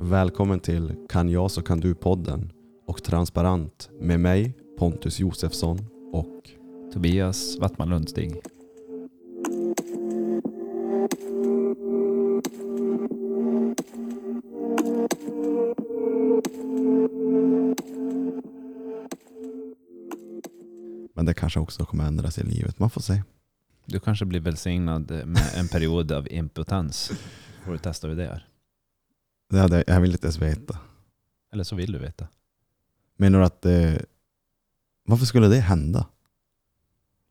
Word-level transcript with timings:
Välkommen 0.00 0.60
till 0.60 0.94
Kan 1.08 1.28
jag 1.28 1.50
så 1.50 1.62
kan 1.62 1.80
du-podden 1.80 2.52
och 2.86 3.02
Transparent 3.02 3.90
med 4.00 4.20
mig 4.20 4.54
Pontus 4.78 5.20
Josefsson 5.20 5.78
och 6.12 6.50
Tobias 6.92 7.58
Wattman 7.60 7.88
Lundstig. 7.88 8.40
Men 21.14 21.26
det 21.26 21.34
kanske 21.34 21.60
också 21.60 21.84
kommer 21.84 22.04
ändras 22.04 22.38
i 22.38 22.44
livet, 22.44 22.78
man 22.78 22.90
får 22.90 23.00
se. 23.00 23.22
Du 23.84 24.00
kanske 24.00 24.24
blir 24.24 24.40
välsignad 24.40 25.10
med 25.10 25.54
en 25.56 25.68
period 25.68 26.12
av 26.12 26.32
impotens. 26.32 27.12
Får 27.64 27.72
du 27.72 27.78
testa 27.78 28.08
hur 28.08 28.16
det 28.16 28.26
är. 28.26 28.48
Det 29.48 29.58
hade, 29.58 29.84
jag 29.86 30.00
vill 30.00 30.12
inte 30.12 30.26
ens 30.26 30.42
veta. 30.42 30.78
Eller 31.52 31.64
så 31.64 31.76
vill 31.76 31.92
du 31.92 31.98
veta. 31.98 32.28
Menar 33.16 33.38
du 33.38 33.44
att 33.44 33.62
det... 33.62 34.06
Varför 35.04 35.26
skulle 35.26 35.48
det 35.48 35.60
hända? 35.60 36.06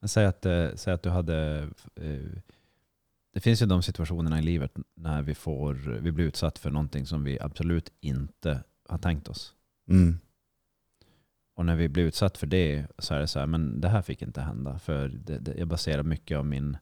Säg, 0.05 0.25
att, 0.25 0.45
eh, 0.45 0.69
säg 0.75 0.93
att 0.93 1.03
du 1.03 1.09
hade... 1.09 1.69
Eh, 1.95 2.39
det 3.33 3.39
finns 3.39 3.61
ju 3.61 3.65
de 3.65 3.83
situationerna 3.83 4.39
i 4.39 4.41
livet 4.41 4.71
när 4.95 5.21
vi, 5.21 5.35
får, 5.35 5.73
vi 5.73 6.11
blir 6.11 6.25
utsatt 6.25 6.57
för 6.57 6.71
någonting 6.71 7.05
som 7.05 7.23
vi 7.23 7.39
absolut 7.39 7.91
inte 7.99 8.63
har 8.87 8.97
tänkt 8.97 9.27
oss. 9.27 9.53
Mm. 9.89 10.19
Och 11.55 11.65
när 11.65 11.75
vi 11.75 11.89
blir 11.89 12.03
utsatt 12.03 12.37
för 12.37 12.47
det 12.47 12.85
så 12.97 13.13
är 13.13 13.19
det 13.19 13.27
så 13.27 13.39
här, 13.39 13.45
men 13.45 13.81
det 13.81 13.89
här 13.89 14.01
fick 14.01 14.21
inte 14.21 14.41
hända. 14.41 14.79
För 14.79 15.07
det, 15.07 15.37
det, 15.37 15.57
jag 15.57 15.67
baserar 15.67 16.03
mycket 16.03 16.37
av 16.37 16.45
min 16.45 16.77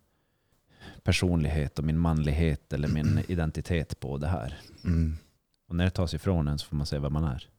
personlighet 1.03 1.79
och 1.79 1.85
min 1.85 1.99
manlighet 1.99 2.73
eller 2.73 2.87
min 2.87 3.19
identitet 3.27 3.99
på 3.99 4.17
det 4.17 4.27
här. 4.27 4.57
Mm. 4.83 5.17
Och 5.67 5.75
när 5.75 5.83
det 5.83 5.89
tas 5.91 6.13
ifrån 6.13 6.47
en 6.47 6.59
så 6.59 6.67
får 6.67 6.75
man 6.75 6.85
se 6.85 6.99
vem 6.99 7.13
man 7.13 7.23
är. 7.23 7.49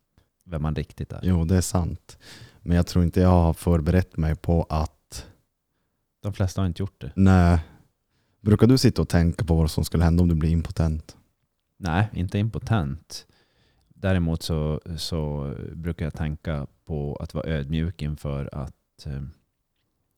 Vem 0.45 0.62
man 0.62 0.74
riktigt 0.74 1.12
är. 1.12 1.20
Jo, 1.23 1.45
det 1.45 1.56
är 1.56 1.60
sant. 1.60 2.18
Men 2.63 2.76
jag 2.76 2.87
tror 2.87 3.04
inte 3.04 3.21
jag 3.21 3.29
har 3.29 3.52
förberett 3.52 4.16
mig 4.16 4.35
på 4.37 4.66
att... 4.68 5.26
De 6.23 6.32
flesta 6.32 6.60
har 6.60 6.66
inte 6.66 6.82
gjort 6.82 7.01
det. 7.01 7.13
Nej. 7.16 7.65
Brukar 8.40 8.66
du 8.66 8.79
sitta 8.79 9.02
och 9.02 9.09
tänka 9.09 9.45
på 9.45 9.54
vad 9.54 9.71
som 9.71 9.85
skulle 9.85 10.04
hända 10.04 10.23
om 10.23 10.29
du 10.29 10.35
blir 10.35 10.51
impotent? 10.51 11.16
Nej, 11.79 12.09
inte 12.13 12.38
impotent. 12.38 13.26
Däremot 13.88 14.43
så, 14.43 14.80
så 14.96 15.54
brukar 15.73 16.07
jag 16.07 16.15
tänka 16.15 16.66
på 16.85 17.16
att 17.20 17.35
vara 17.35 17.46
ödmjuk 17.46 18.02
inför 18.02 18.48
att 18.52 19.07
eh, 19.07 19.23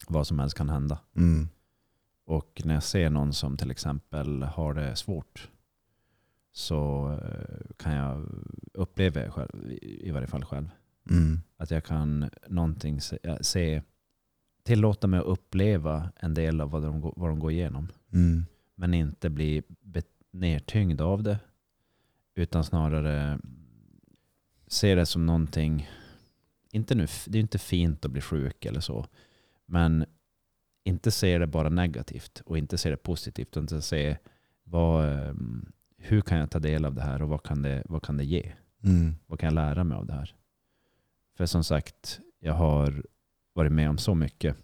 vad 0.08 0.26
som 0.26 0.38
helst 0.38 0.56
kan 0.56 0.68
hända. 0.68 0.98
Mm. 1.16 1.48
Och 2.26 2.62
när 2.64 2.74
jag 2.74 2.82
ser 2.82 3.10
någon 3.10 3.32
som 3.32 3.56
till 3.56 3.70
exempel 3.70 4.42
har 4.42 4.74
det 4.74 4.96
svårt 4.96 5.48
så 6.58 7.10
eh, 7.22 7.74
kan 7.76 7.94
jag 7.94 8.26
uppleva 8.74 9.30
själv, 9.30 9.72
i 9.82 10.10
varje 10.10 10.26
fall 10.26 10.44
själv. 10.44 10.70
Mm. 11.10 11.40
Att 11.56 11.70
jag 11.70 11.84
kan 11.84 12.30
någonting 12.48 13.00
se, 13.00 13.18
se 13.40 13.82
tillåta 14.62 15.06
mig 15.06 15.20
att 15.20 15.26
uppleva 15.26 16.10
en 16.16 16.34
del 16.34 16.60
av 16.60 16.70
vad 16.70 16.82
de, 16.82 17.00
vad 17.00 17.30
de 17.30 17.38
går 17.38 17.52
igenom. 17.52 17.88
Mm. 18.12 18.44
Men 18.74 18.94
inte 18.94 19.30
bli 19.30 19.62
nedtyngd 20.30 21.00
av 21.00 21.22
det. 21.22 21.38
Utan 22.34 22.64
snarare 22.64 23.38
se 24.66 24.94
det 24.94 25.06
som 25.06 25.26
någonting, 25.26 25.90
inte 26.72 26.94
nu, 26.94 27.06
det 27.26 27.38
är 27.38 27.42
inte 27.42 27.58
fint 27.58 28.04
att 28.04 28.10
bli 28.10 28.20
sjuk 28.20 28.64
eller 28.64 28.80
så. 28.80 29.06
Men 29.66 30.04
inte 30.84 31.10
se 31.10 31.38
det 31.38 31.46
bara 31.46 31.68
negativt 31.68 32.42
och 32.44 32.58
inte 32.58 32.78
se 32.78 32.90
det 32.90 32.96
positivt. 32.96 33.56
Utan 33.56 33.82
se 33.82 34.16
vad, 34.64 35.08
ehm, 35.08 35.72
hur 35.98 36.20
kan 36.20 36.38
jag 36.38 36.50
ta 36.50 36.58
del 36.58 36.84
av 36.84 36.94
det 36.94 37.02
här 37.02 37.22
och 37.22 37.28
vad 37.28 37.42
kan 37.42 37.62
det, 37.62 37.82
vad 37.86 38.02
kan 38.02 38.16
det 38.16 38.24
ge? 38.24 38.52
Mm. 38.84 39.14
Vad 39.26 39.40
kan 39.40 39.46
jag 39.46 39.54
lära 39.54 39.84
mig 39.84 39.98
av 39.98 40.06
det 40.06 40.12
här? 40.12 40.34
För 41.36 41.46
som 41.46 41.64
sagt, 41.64 42.20
jag 42.38 42.54
har 42.54 43.02
varit 43.52 43.72
med 43.72 43.90
om 43.90 43.98
så 43.98 44.14
mycket 44.14 44.56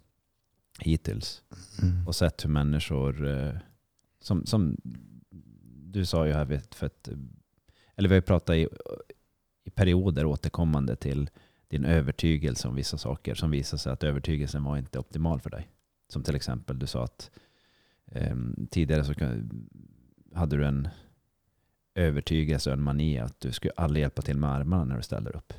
hittills 0.78 1.42
Mm. 1.82 2.06
och 2.06 2.14
sett 2.14 2.44
hur 2.44 2.50
människor, 2.50 3.28
eh, 3.28 3.54
som, 4.20 4.46
som 4.46 4.76
du 5.92 6.06
sa 6.06 6.26
ju 6.26 6.32
här, 6.32 6.44
vet, 6.44 6.74
för 6.74 6.86
att, 6.86 7.08
eller 7.96 8.08
vi 8.08 8.14
har 8.14 8.18
ju 8.18 8.22
pratat 8.22 8.56
i, 8.56 8.68
i 9.64 9.70
perioder 9.70 10.24
återkommande 10.24 10.96
till 10.96 11.30
din 11.68 11.84
övertygelse 11.84 12.68
om 12.68 12.74
vissa 12.74 12.98
saker 12.98 13.34
som 13.34 13.50
visar 13.50 13.78
sig 13.78 13.92
att 13.92 14.04
övertygelsen 14.04 14.64
var 14.64 14.76
inte 14.76 14.98
optimal 14.98 15.40
för 15.40 15.50
dig. 15.50 15.68
Som 16.08 16.22
till 16.22 16.36
exempel 16.36 16.78
du 16.78 16.86
sa 16.86 17.04
att 17.04 17.30
eh, 18.06 18.36
tidigare 18.70 19.04
så 19.04 19.14
hade 20.34 20.56
du 20.56 20.66
en 20.66 20.88
övertygelse 21.94 22.70
och 22.70 22.76
en 22.76 22.82
mani 22.82 23.18
att 23.18 23.40
du 23.40 23.52
skulle 23.52 23.72
aldrig 23.76 24.00
hjälpa 24.00 24.22
till 24.22 24.36
med 24.38 24.50
armarna 24.50 24.84
när 24.84 24.96
du 24.96 25.02
ställer 25.02 25.36
upp. 25.36 25.52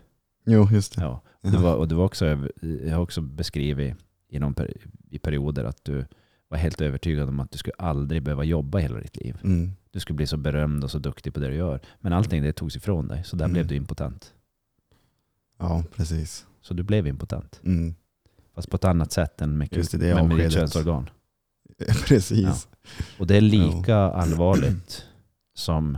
Jo, 0.46 0.68
just 0.72 0.96
det. 0.96 1.02
Ja. 1.02 1.22
Och 1.42 1.52
det 1.52 1.58
var, 1.58 1.76
och 1.76 1.88
det 1.88 1.96
var 1.96 2.06
också, 2.06 2.26
jag 2.62 2.96
har 2.96 3.02
också 3.02 3.22
beskrivit 3.22 3.96
i, 4.30 4.40
någon 4.40 4.54
per, 4.54 4.74
i 5.10 5.20
perioder 5.20 5.64
att 5.64 5.84
du 5.86 6.06
var 6.48 6.58
helt 6.58 6.82
övertygad 6.82 7.30
om 7.30 7.40
att 7.40 7.52
du 7.52 7.58
skulle 7.58 7.74
aldrig 7.78 8.24
behöva 8.24 8.44
jobba 8.44 8.78
hela 8.78 9.00
ditt 9.00 9.16
liv. 9.18 9.38
Mm. 9.44 9.72
Du 9.92 10.00
skulle 10.00 10.16
bli 10.18 10.28
så 10.28 10.38
berömd 10.38 10.84
och 10.84 10.92
så 10.92 11.00
duktig 11.00 11.34
på 11.34 11.40
det 11.40 11.48
du 11.48 11.56
gör. 11.56 11.80
Men 12.00 12.14
allting 12.14 12.44
det 12.44 12.54
togs 12.54 12.76
ifrån 12.76 13.08
dig, 13.08 13.24
så 13.24 13.36
där 13.36 13.46
Mm. 13.46 13.54
blev 13.54 13.68
du 13.68 13.76
impotent. 13.76 14.34
Ja, 15.60 15.84
precis. 15.96 16.46
Så 16.62 16.74
du 16.74 16.84
blev 16.84 17.08
impotent. 17.08 17.60
Mm. 17.64 17.96
Fast 18.56 18.70
på 18.70 18.76
ett 18.76 18.86
annat 18.86 19.12
sätt 19.12 19.42
än 19.42 19.58
med, 19.58 19.68
Just 19.72 19.94
i 19.94 19.98
det 19.98 20.16
med, 20.16 20.26
med 20.28 20.38
ditt 20.38 20.54
könsorgan. 20.54 21.10
Precis. 22.08 22.68
Och 23.20 23.28
det 23.28 23.38
är 23.38 23.42
lika 23.42 23.96
allvarligt 23.98 25.06
som 25.54 25.98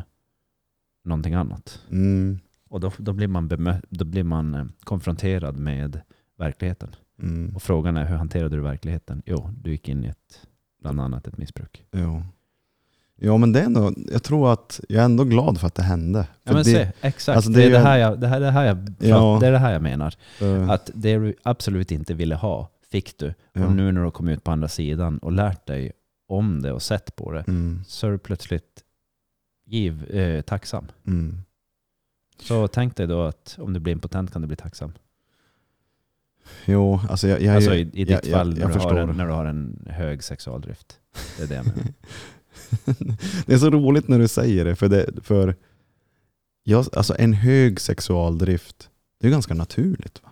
någonting 1.07 1.33
annat. 1.33 1.81
Mm. 1.91 2.39
Och 2.69 2.79
då, 2.79 2.91
då, 2.97 3.13
blir 3.13 3.27
man 3.27 3.49
bemö- 3.49 3.81
då 3.89 4.05
blir 4.05 4.23
man 4.23 4.53
eh, 4.53 4.65
konfronterad 4.83 5.57
med 5.57 6.01
verkligheten. 6.37 6.95
Mm. 7.21 7.55
Och 7.55 7.61
frågan 7.63 7.97
är, 7.97 8.05
hur 8.05 8.15
hanterade 8.15 8.55
du 8.55 8.61
verkligheten? 8.61 9.21
Jo, 9.25 9.49
du 9.61 9.71
gick 9.71 9.89
in 9.89 10.03
i 10.05 10.07
ett, 10.07 10.41
bland 10.81 11.01
annat 11.01 11.27
ett 11.27 11.37
missbruk. 11.37 11.83
Jo. 11.91 12.23
Ja, 13.19 13.37
men 13.37 13.51
det 13.51 13.59
är 13.61 13.65
ändå, 13.65 13.93
jag 14.11 14.23
tror 14.23 14.53
att 14.53 14.79
jag 14.89 15.01
är 15.01 15.05
ändå 15.05 15.23
glad 15.23 15.59
för 15.59 15.67
att 15.67 15.75
det 15.75 15.83
hände. 15.83 16.19
Ja, 16.19 16.47
För 16.49 16.53
men 16.53 16.63
det, 16.63 16.69
se, 16.71 16.91
exakt. 17.01 17.35
alltså, 17.35 17.51
det, 17.51 17.63
är 17.63 17.71
det, 17.71 17.79
här 17.79 17.97
jag, 17.97 18.19
det, 18.19 18.27
här, 18.27 18.39
det, 18.39 18.51
här 18.51 18.65
jag, 18.65 18.93
Ja. 18.99 19.37
det 19.41 19.47
är 19.47 19.51
det 19.51 19.57
här 19.57 19.73
jag 19.73 19.81
menar. 19.81 20.13
eh, 20.41 20.69
Att 20.69 20.89
det 20.93 21.17
du 21.17 21.33
absolut 21.43 21.91
inte 21.91 22.13
ville 22.13 22.35
ha, 22.35 22.69
fick 22.91 23.17
du. 23.17 23.33
ja. 23.53 23.65
Och 23.65 23.71
nu 23.71 23.91
när 23.91 23.99
du 24.01 24.05
har 24.05 24.11
kommit 24.11 24.37
ut 24.37 24.43
på 24.43 24.51
andra 24.51 24.67
sidan 24.67 25.17
och 25.17 25.31
lärt 25.31 25.65
dig 25.65 25.91
om 26.27 26.61
det 26.61 26.71
och 26.71 26.81
sett 26.81 27.15
på 27.15 27.31
det, 27.31 27.43
Mm. 27.47 27.83
så 27.87 28.07
är 28.07 28.11
du 28.11 28.17
plötsligt 28.17 28.83
giv, 29.67 30.03
eh, 30.03 30.41
tacksam. 30.41 30.85
Mm. 31.07 31.37
Så 32.39 32.67
tänk 32.67 32.95
dig 32.95 33.07
då 33.07 33.21
att 33.23 33.55
om 33.59 33.73
du 33.73 33.79
blir 33.79 33.93
impotent 33.93 34.33
kan 34.33 34.41
du 34.41 34.47
bli 34.47 34.57
tacksam. 34.57 34.93
Jo, 36.65 36.99
alltså 37.09 37.27
jag, 37.27 37.41
jag, 37.41 37.55
alltså 37.55 37.75
i, 37.75 37.79
i 37.79 38.05
ditt 38.05 38.09
jag- 38.09 38.25
fall 38.25 38.57
jag 38.57 38.69
när, 38.69 38.73
du 38.73 38.79
har 38.79 38.95
en, 38.95 39.17
när 39.17 39.25
du 39.25 39.31
har 39.31 39.45
en 39.45 39.87
hög 39.89 40.23
sexualdrift. 40.23 40.99
Det 41.37 41.43
är 41.43 41.47
det 41.47 41.55
jag 41.55 41.65
menar. 41.65 41.93
det 43.45 43.53
är 43.53 43.57
så 43.57 43.69
roligt 43.69 44.07
när 44.07 44.19
du 44.19 44.27
säger 44.27 44.65
det, 44.65 44.75
för, 44.75 44.89
det, 44.89 45.23
för 45.23 45.55
jag, 46.63 46.85
alltså 46.93 47.15
en 47.19 47.33
hög 47.33 47.79
sexualdrift, 47.79 48.89
det 49.19 49.27
är 49.27 49.31
ganska 49.31 49.53
naturligt. 49.53 50.23
Va? 50.23 50.29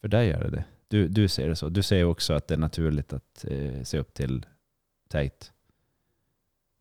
För 0.00 0.08
dig 0.08 0.30
är 0.30 0.40
det 0.40 0.50
det. 0.50 0.64
Du, 0.88 1.08
du 1.08 1.28
ser 1.28 1.48
det 1.48 1.56
så. 1.56 1.68
Du 1.68 1.82
säger 1.82 2.04
också 2.04 2.32
att 2.32 2.46
det 2.46 2.54
är 2.54 2.58
naturligt 2.58 3.12
att 3.12 3.44
eh, 3.48 3.82
se 3.82 3.98
upp 3.98 4.14
till 4.14 4.46
Tate. 5.08 5.46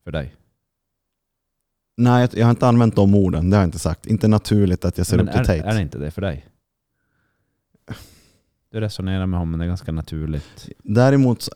För 0.03 0.11
dig. 0.11 0.35
Nej, 1.97 2.29
jag, 2.33 2.45
har 2.45 2.51
inte 2.51 2.67
använt 2.67 2.95
de 2.95 3.15
orden, 3.15 3.49
det 3.49 3.55
har 3.57 3.61
jag 3.61 3.67
inte 3.67 3.79
sagt. 3.79 4.05
Inte 4.05 4.27
naturligt 4.27 4.85
att 4.85 4.97
jag 4.97 5.07
ser 5.07 5.17
Men 5.17 5.27
upp 5.27 5.31
till 5.33 5.41
är, 5.41 5.45
Tate. 5.45 5.69
är 5.69 5.75
det 5.75 5.81
inte 5.81 5.97
det 5.97 6.11
för 6.11 6.21
dig? 6.21 6.47
Du 8.71 8.79
resonerar 8.79 9.25
med 9.25 9.39
honom, 9.39 9.59
det 9.59 9.65
är 9.65 9.67
ganska 9.67 9.91
naturligt. 9.91 10.69
Däremot, 10.83 11.49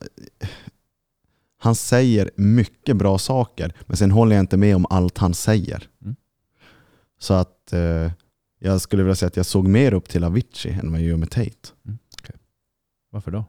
han 1.57 1.75
säger 1.75 2.31
mycket 2.35 2.97
bra 2.97 3.17
saker, 3.17 3.73
men 3.81 3.97
sen 3.97 4.11
håller 4.11 4.35
jag 4.35 4.43
inte 4.43 4.57
med 4.57 4.75
om 4.75 4.85
allt 4.89 5.17
han 5.17 5.33
säger. 5.33 5.89
Mm. 6.01 6.15
Så 7.19 7.33
att 7.33 7.73
eh, 7.73 8.11
jag 8.59 8.81
skulle 8.81 9.03
vilja 9.03 9.15
säga 9.15 9.27
att 9.27 9.37
jag 9.37 9.45
såg 9.45 9.67
mer 9.67 9.93
upp 9.93 10.09
till 10.09 10.23
Avicii 10.23 10.71
än 10.71 10.91
vad 10.91 11.01
jag 11.01 11.07
gör 11.07 11.17
med 11.17 11.31
Tate. 11.31 11.69
Varför 13.09 13.31
då? 13.31 13.45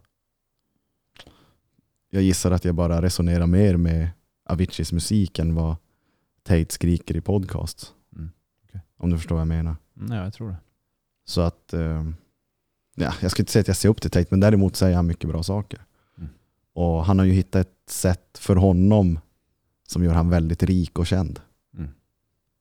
Jag 2.10 2.22
gissar 2.22 2.50
att 2.50 2.64
jag 2.64 2.74
bara 2.74 3.02
resonerar 3.02 3.46
mer 3.46 3.76
med 3.76 4.08
Aviciis 4.48 4.92
musik 4.92 5.38
än 5.38 5.54
vad 5.54 5.76
Tate 6.46 6.74
skriker 6.74 7.16
i 7.16 7.20
podcast. 7.20 7.94
Mm, 8.16 8.30
okej. 8.64 8.80
Om 8.96 9.10
du 9.10 9.16
förstår 9.18 9.34
vad 9.34 9.40
jag 9.40 9.48
menar. 9.48 9.76
Nej, 9.94 10.18
jag 10.18 10.32
tror 10.34 10.48
det. 10.48 10.56
Så 11.24 11.40
att, 11.40 11.72
eh, 11.72 12.10
ja, 12.94 13.14
jag 13.20 13.30
ska 13.30 13.42
inte 13.42 13.52
säga 13.52 13.60
att 13.60 13.68
jag 13.68 13.76
ser 13.76 13.88
upp 13.88 14.00
till 14.00 14.10
Tate, 14.10 14.26
men 14.30 14.40
däremot 14.40 14.76
säger 14.76 14.96
han 14.96 15.06
mycket 15.06 15.30
bra 15.30 15.42
saker. 15.42 15.84
Mm. 16.18 16.28
Och 16.72 17.04
han 17.04 17.18
har 17.18 17.26
ju 17.26 17.32
hittat 17.32 17.66
ett 17.66 17.90
sätt 17.90 18.38
för 18.38 18.56
honom 18.56 19.18
som 19.88 20.04
gör 20.04 20.14
han 20.14 20.30
väldigt 20.30 20.62
rik 20.62 20.98
och 20.98 21.06
känd. 21.06 21.40
Mm. 21.74 21.90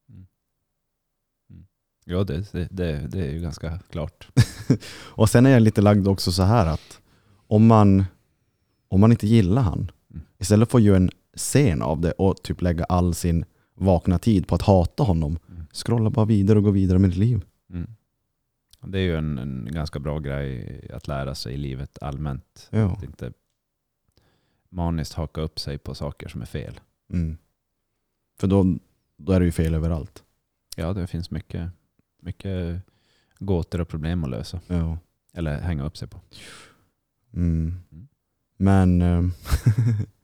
Mm. 0.09 0.27
Mm. 1.49 1.65
Ja, 2.05 2.23
det, 2.23 2.51
det, 2.51 3.07
det, 3.07 3.27
är 3.27 3.31
ju 3.31 3.41
ganska 3.41 3.79
klart. 3.89 4.27
Och 4.97 5.29
sen 5.29 5.45
är 5.45 5.49
jag 5.49 5.61
lite 5.61 5.81
lagd 5.81 6.07
också 6.07 6.31
så 6.31 6.43
här 6.43 6.65
att 6.65 7.01
om 7.47 7.67
man, 7.67 8.05
om 8.87 9.01
man 9.01 9.11
inte 9.11 9.27
gillar 9.27 9.61
han, 9.61 9.91
Mm. 10.09 10.25
istället 10.37 10.71
för 10.71 10.77
att 10.77 10.83
göra 10.83 10.97
en 10.97 11.09
scen 11.37 11.81
av 11.81 12.01
det 12.01 12.11
och 12.11 12.43
typ 12.43 12.61
lägga 12.61 12.83
all 12.83 13.13
sin 13.13 13.45
vakna 13.75 14.19
tid 14.19 14.47
på 14.47 14.55
att 14.55 14.61
hata 14.61 15.03
honom, 15.03 15.37
Mm. 15.49 15.65
Scrolla 15.73 16.09
bara 16.09 16.25
vidare 16.25 16.57
och 16.57 16.63
gå 16.63 16.71
vidare 16.71 16.99
med 16.99 17.09
ditt 17.09 17.19
liv. 17.19 17.45
Mm. 17.69 17.87
Det 18.81 18.99
är 18.99 19.03
ju 19.03 19.15
en, 19.15 19.37
en 19.37 19.69
ganska 19.71 19.99
bra 19.99 20.19
grej 20.19 20.89
att 20.93 21.07
lära 21.07 21.35
sig 21.35 21.53
i 21.53 21.57
livet 21.57 21.97
allmänt. 22.01 22.67
Ja. 22.71 22.91
Att 22.91 23.03
inte 23.03 23.33
maniskt 24.69 25.13
haka 25.13 25.41
upp 25.41 25.59
sig 25.59 25.77
på 25.77 25.95
saker 25.95 26.27
som 26.27 26.41
är 26.41 26.45
fel. 26.45 26.79
Mm. 27.13 27.37
För 28.39 28.47
då, 28.47 28.77
då 29.17 29.33
är 29.33 29.39
det 29.39 29.45
ju 29.45 29.51
fel 29.51 29.73
överallt. 29.73 30.23
Ja, 30.75 30.93
det 30.93 31.07
finns 31.07 31.31
mycket, 31.31 31.71
mycket 32.21 32.81
gåtor 33.39 33.81
och 33.81 33.87
problem 33.87 34.23
att 34.23 34.29
lösa. 34.29 34.59
Ja. 34.67 34.97
Eller 35.33 35.59
hänga 35.59 35.85
upp 35.85 35.97
sig 35.97 36.07
på. 36.07 36.19
Mm. 37.33 37.79
Mm. 37.91 38.07
Men 38.57 39.01
ehm, 39.01 39.31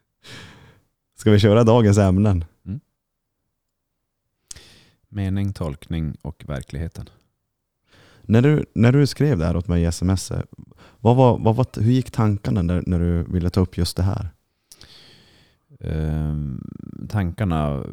ska 1.15 1.31
vi 1.31 1.39
köra 1.39 1.63
dagens 1.63 1.97
ämnen? 1.97 2.45
Mening, 5.13 5.53
tolkning 5.53 6.17
och 6.21 6.43
verkligheten. 6.47 7.09
När 8.21 8.41
du, 8.41 8.65
när 8.73 8.91
du 8.91 9.07
skrev 9.07 9.37
det 9.37 9.45
här 9.45 9.55
åt 9.55 9.67
mig 9.67 9.81
i 9.81 9.85
sms, 9.85 10.31
vad 10.99 11.15
var, 11.15 11.37
vad 11.37 11.55
var, 11.55 11.81
hur 11.81 11.91
gick 11.91 12.11
tankarna 12.11 12.61
när, 12.61 12.83
när 12.85 12.99
du 12.99 13.23
ville 13.23 13.49
ta 13.49 13.61
upp 13.61 13.77
just 13.77 13.97
det 13.97 14.03
här? 14.03 14.29
Ehm, 15.79 16.61
tankarna, 17.09 17.83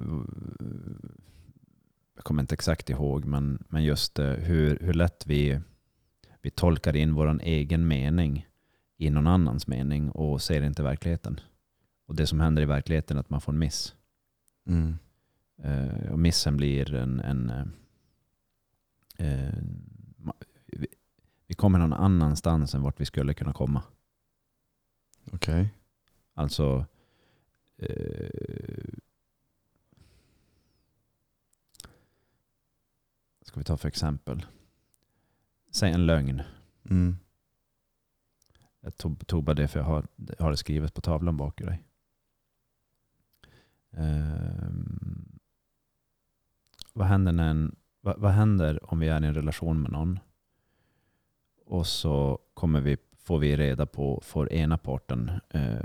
jag 2.15 2.25
kommer 2.25 2.43
inte 2.43 2.55
exakt 2.55 2.91
ihåg, 2.91 3.25
men, 3.25 3.65
men 3.69 3.85
just 3.85 4.19
eh, 4.19 4.31
hur, 4.31 4.79
hur 4.81 4.95
lätt 4.95 5.27
vi, 5.27 5.61
vi 6.43 6.51
tolkar 6.51 6.97
in 6.97 7.15
vår 7.15 7.43
egen 7.43 7.89
mening 7.89 8.47
i 8.97 9.11
någon 9.11 9.27
annans 9.27 9.67
mening 9.67 10.11
och 10.11 10.43
ser 10.43 10.63
inte 10.63 10.83
verkligheten. 10.83 11.41
Och 12.07 12.15
det 12.15 12.27
som 12.27 12.41
händer 12.41 12.63
i 12.63 12.67
verkligheten 12.67 13.17
är 13.17 13.21
att 13.21 13.31
man 13.31 13.41
får 13.41 13.53
en 13.53 13.59
miss. 13.59 13.95
Mm. 14.69 14.99
Eh, 15.63 16.13
och 16.13 16.19
missen 16.19 16.57
blir 16.57 16.95
en... 16.95 17.21
en 17.21 17.51
eh, 19.19 19.55
vi, 21.47 21.55
kommer 21.55 21.79
någon 21.79 21.93
annanstans 21.93 22.75
än 22.75 22.83
vart 22.83 23.01
vi 23.01 23.05
skulle 23.05 23.35
kunna 23.35 23.53
komma. 23.53 23.83
Okej. 25.33 25.75
Alltså... 26.35 26.87
Eh, 27.77 28.95
ska 33.43 33.61
vi 33.61 33.65
ta 33.65 33.77
för 33.77 33.89
exempel? 33.89 34.47
Säg 35.71 35.93
en 35.93 36.07
lögn. 36.07 36.43
Mm. 36.91 37.17
Jag 38.81 38.97
tog, 38.97 39.27
tog 39.27 39.45
bara 39.45 39.55
det 39.55 39.69
för 39.69 39.79
jag 39.81 39.87
har, 39.87 40.07
har 40.39 40.51
det 40.51 40.57
skrivet 40.57 40.95
på 40.95 41.01
tavlan 41.01 41.37
bakom 41.37 41.67
dig. 41.67 41.85
Ehm, 43.91 45.39
vad, 46.99 47.07
händer 47.07 47.33
när 47.33 47.51
en, 47.51 47.77
vad, 48.01 48.19
vad 48.19 48.33
händer 48.33 48.93
om 48.93 48.99
vi 48.99 49.09
är 49.09 49.23
i 49.23 49.27
en 49.27 49.35
relation 49.35 49.83
med 49.83 49.93
någon 49.93 50.19
och 51.67 51.87
så 51.87 52.39
kommer 52.55 52.81
vi, 52.81 52.97
får 53.19 53.39
vi 53.39 53.57
reda 53.57 53.87
på, 53.87 54.21
får 54.25 54.53
ena 54.53 54.79
parten 54.79 55.31
eh, 55.51 55.79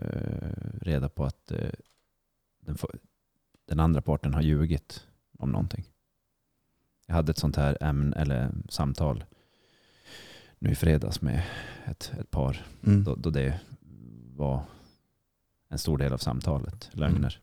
reda 0.82 1.10
på 1.10 1.26
att 1.26 1.52
eh, 1.52 1.70
den, 2.60 2.78
får, 2.78 2.92
den 3.66 3.80
andra 3.80 4.02
parten 4.02 4.34
har 4.34 4.42
ljugit 4.42 5.08
om 5.40 5.50
någonting. 5.52 5.86
Jag 7.06 7.16
hade 7.16 7.30
ett 7.32 7.38
sånt 7.38 7.56
här 7.56 7.78
ämne, 7.82 8.16
eller 8.16 8.52
samtal 8.70 9.24
nu 10.60 10.72
i 10.72 10.76
fredags 10.76 11.22
med 11.22 11.44
ett, 11.86 12.14
ett 12.20 12.32
par 12.32 12.66
Mm. 12.86 13.04
då, 13.04 13.16
då 13.16 13.30
det 13.30 13.60
var 14.36 14.64
en 15.70 15.78
stor 15.78 15.98
del 15.98 16.14
av 16.14 16.18
samtalet, 16.18 16.90
lögner. 16.94 17.40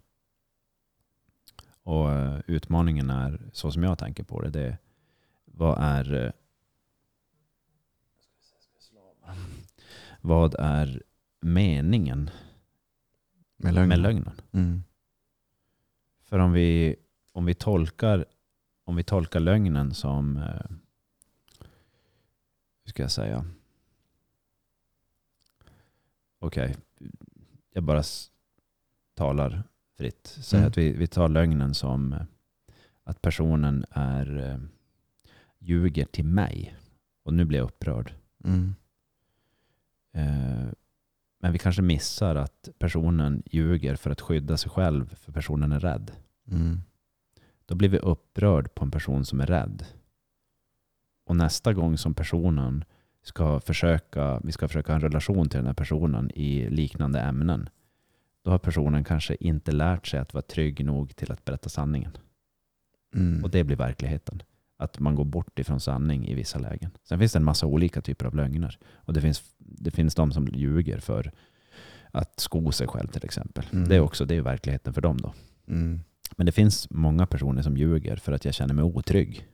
Och 1.82 2.12
eh, 2.12 2.40
utmaningen 2.46 3.10
är, 3.10 3.50
så 3.52 3.72
som 3.72 3.82
jag 3.82 3.98
tänker 3.98 4.22
på 4.22 4.42
det, 4.42 4.50
det 4.50 4.60
är 4.60 4.78
vad 5.44 5.78
är 5.82 6.24
eh, 6.24 6.32
vad 10.20 10.54
är 10.54 11.02
meningen 11.40 12.30
Med 13.56 13.74
lögn. 13.74 13.88
med 13.88 13.98
lögnen? 13.98 14.40
Mm. 14.52 14.82
För 16.22 16.38
om 16.38 16.52
vi, 16.52 16.96
om 17.32 17.44
vi, 17.44 17.54
tolkar, 17.54 18.24
om 18.84 18.96
vi 18.96 19.04
tolkar 19.04 19.40
lögnen 19.40 19.94
som, 19.94 20.36
eh, 20.36 20.70
hur 22.84 22.90
ska 22.90 23.02
jag 23.02 23.10
säga? 23.12 23.46
Okej, 26.38 26.76
jag 27.72 27.82
bara 27.82 28.02
talar 29.14 29.62
fritt. 30.00 30.36
Säg 30.40 30.58
Mm. 30.58 30.68
att 30.68 30.78
vi, 30.78 30.92
vi 30.92 31.06
tar 31.06 31.28
lögnen 31.28 31.74
som 31.74 32.12
eh, 32.12 32.20
att 33.04 33.22
personen 33.22 33.84
är 33.90 34.50
eh, 34.50 34.58
ljuger 35.58 36.04
till 36.04 36.24
mig. 36.24 36.76
Och 37.24 37.34
nu 37.34 37.44
blir 37.44 37.58
jag 37.58 37.64
upprörd. 37.64 38.12
Mm. 38.44 38.74
Eh, 40.14 40.72
men 41.42 41.52
vi 41.52 41.58
kanske 41.58 41.82
missar 41.82 42.34
att 42.34 42.68
personen 42.78 43.42
ljuger 43.46 43.96
för 43.96 44.10
att 44.10 44.20
skydda 44.20 44.56
sig 44.56 44.70
själv 44.70 45.14
för 45.14 45.32
personen 45.32 45.72
är 45.72 45.80
rädd. 45.80 46.12
Mm. 46.50 46.80
Då 47.66 47.74
blir 47.74 47.88
vi 47.88 47.98
upprörd 47.98 48.74
på 48.74 48.84
en 48.84 48.90
person 48.90 49.24
som 49.24 49.40
är 49.40 49.46
rädd. 49.46 49.84
Och 51.26 51.36
nästa 51.36 51.72
gång 51.72 51.98
som 51.98 52.14
personen 52.14 52.84
ska 53.22 53.60
försöka, 53.60 54.40
vi 54.44 54.52
ska 54.52 54.68
försöka 54.68 54.92
ha 54.92 54.94
en 54.94 55.00
relation 55.00 55.48
till 55.48 55.58
den 55.58 55.66
här 55.66 55.74
personen 55.74 56.30
i 56.34 56.70
liknande 56.70 57.20
ämnen, 57.20 57.68
då 58.42 58.50
har 58.50 58.58
personen 58.58 59.04
kanske 59.04 59.36
inte 59.40 59.72
lärt 59.72 60.06
sig 60.06 60.20
att 60.20 60.34
vara 60.34 60.42
trygg 60.42 60.84
nog 60.84 61.16
till 61.16 61.32
att 61.32 61.44
berätta 61.44 61.68
sanningen. 61.68 62.16
Mm. 63.14 63.44
Och 63.44 63.50
det 63.50 63.64
blir 63.64 63.76
verkligheten. 63.76 64.42
Att 64.76 64.98
man 64.98 65.14
går 65.14 65.24
bort 65.24 65.58
ifrån 65.58 65.80
sanning 65.80 66.28
i 66.28 66.34
vissa 66.34 66.58
lägen. 66.58 66.90
Sen 67.08 67.18
finns 67.18 67.32
det 67.32 67.38
en 67.38 67.44
massa 67.44 67.66
olika 67.66 68.00
typer 68.00 68.26
av 68.26 68.34
lögner. 68.34 68.78
Och 68.94 69.12
det 69.12 69.20
finns, 69.20 69.42
det 69.58 69.90
finns 69.90 70.14
de 70.14 70.32
som 70.32 70.46
ljuger 70.46 70.98
för 70.98 71.32
att 72.10 72.40
sko 72.40 72.72
sig 72.72 72.86
själv 72.88 73.08
till 73.08 73.24
exempel. 73.24 73.66
Mm. 73.72 73.88
Det 73.88 73.96
är 73.96 74.00
också 74.00 74.24
det 74.24 74.36
är 74.36 74.42
verkligheten 74.42 74.92
för 74.94 75.00
dem 75.00 75.16
då. 75.16 75.34
Mm. 75.68 76.00
Men 76.36 76.46
det 76.46 76.52
finns 76.52 76.90
många 76.90 77.26
personer 77.26 77.62
som 77.62 77.76
ljuger 77.76 78.16
för 78.16 78.32
att 78.32 78.44
jag 78.44 78.54
känner 78.54 78.74
mig 78.74 78.84
otrygg. 78.84 79.46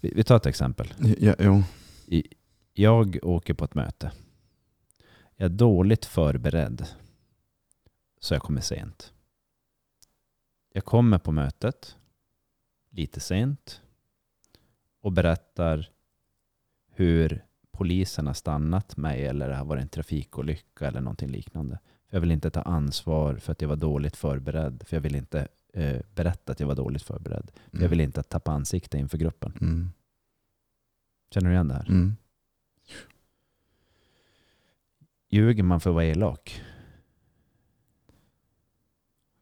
Vi, 0.00 0.12
vi 0.16 0.24
tar 0.24 0.36
ett 0.36 0.46
exempel. 0.46 0.94
Ja, 1.18 1.34
jo. 1.38 1.62
Jag 2.72 3.18
åker 3.22 3.54
på 3.54 3.64
ett 3.64 3.74
möte. 3.74 4.12
Jag 5.36 5.44
är 5.44 5.54
dåligt 5.56 6.04
förberedd. 6.04 6.86
Så 8.20 8.34
jag 8.34 8.42
kommer 8.42 8.60
sent. 8.60 9.12
Jag 10.72 10.84
kommer 10.84 11.18
på 11.18 11.32
mötet 11.32 11.96
lite 12.90 13.20
sent 13.20 13.82
och 15.00 15.12
berättar 15.12 15.90
hur 16.90 17.44
polisen 17.70 18.26
har 18.26 18.34
stannat 18.34 18.96
mig 18.96 19.26
eller 19.26 19.48
det 19.48 19.56
har 19.56 19.64
varit 19.64 19.82
en 19.82 19.88
trafikolycka 19.88 20.86
eller 20.86 21.00
någonting 21.00 21.30
liknande. 21.30 21.78
För 22.08 22.16
jag 22.16 22.20
vill 22.20 22.30
inte 22.30 22.50
ta 22.50 22.62
ansvar 22.62 23.36
för 23.36 23.52
att 23.52 23.62
jag 23.62 23.68
var 23.68 23.76
dåligt 23.76 24.16
förberedd. 24.16 24.82
För 24.86 24.96
jag 24.96 25.00
vill 25.00 25.14
inte 25.14 25.48
eh, 25.72 26.00
berätta 26.14 26.52
att 26.52 26.60
jag 26.60 26.66
var 26.66 26.74
dåligt 26.74 27.02
förberedd. 27.02 27.50
För 27.70 27.82
Jag 27.82 27.88
vill 27.88 28.00
inte 28.00 28.22
tappa 28.22 28.52
ansikte 28.52 28.98
inför 28.98 29.18
gruppen. 29.18 29.52
Mm. 29.60 29.90
Känner 31.30 31.48
du 31.48 31.54
igen 31.54 31.68
det 31.68 31.74
här? 31.74 31.88
Mm. 31.88 32.16
Ljuger 35.30 35.62
man 35.62 35.80
för 35.80 35.90
att 35.90 35.94
vara 35.94 36.04
elak? 36.04 36.62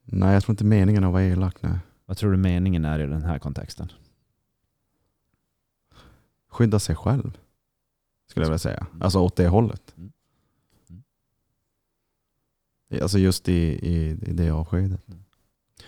Nej, 0.09 0.35
jag 0.35 0.43
tror 0.43 0.53
inte 0.53 0.65
meningen 0.65 1.03
är 1.05 1.07
att 1.07 1.13
vara 1.13 1.23
elak. 1.25 1.63
Nej. 1.63 1.79
Vad 2.07 2.17
tror 2.17 2.31
du 2.31 2.37
meningen 2.37 2.85
är 2.85 2.99
i 2.99 3.07
den 3.07 3.23
här 3.23 3.39
kontexten? 3.39 3.93
Skydda 6.49 6.79
sig 6.79 6.97
själv. 6.97 7.39
Skulle 8.31 8.45
jag 8.45 8.51
vilja 8.51 8.59
säga. 8.59 8.87
Alltså 9.01 9.19
åt 9.19 9.37
det 9.37 9.49
hållet. 9.49 9.95
Mm. 9.97 10.13
Mm. 12.91 13.03
Alltså 13.03 13.19
just 13.19 13.49
i, 13.49 13.53
i, 13.63 14.11
i 14.11 14.33
det 14.33 14.51
avskedet. 14.51 15.01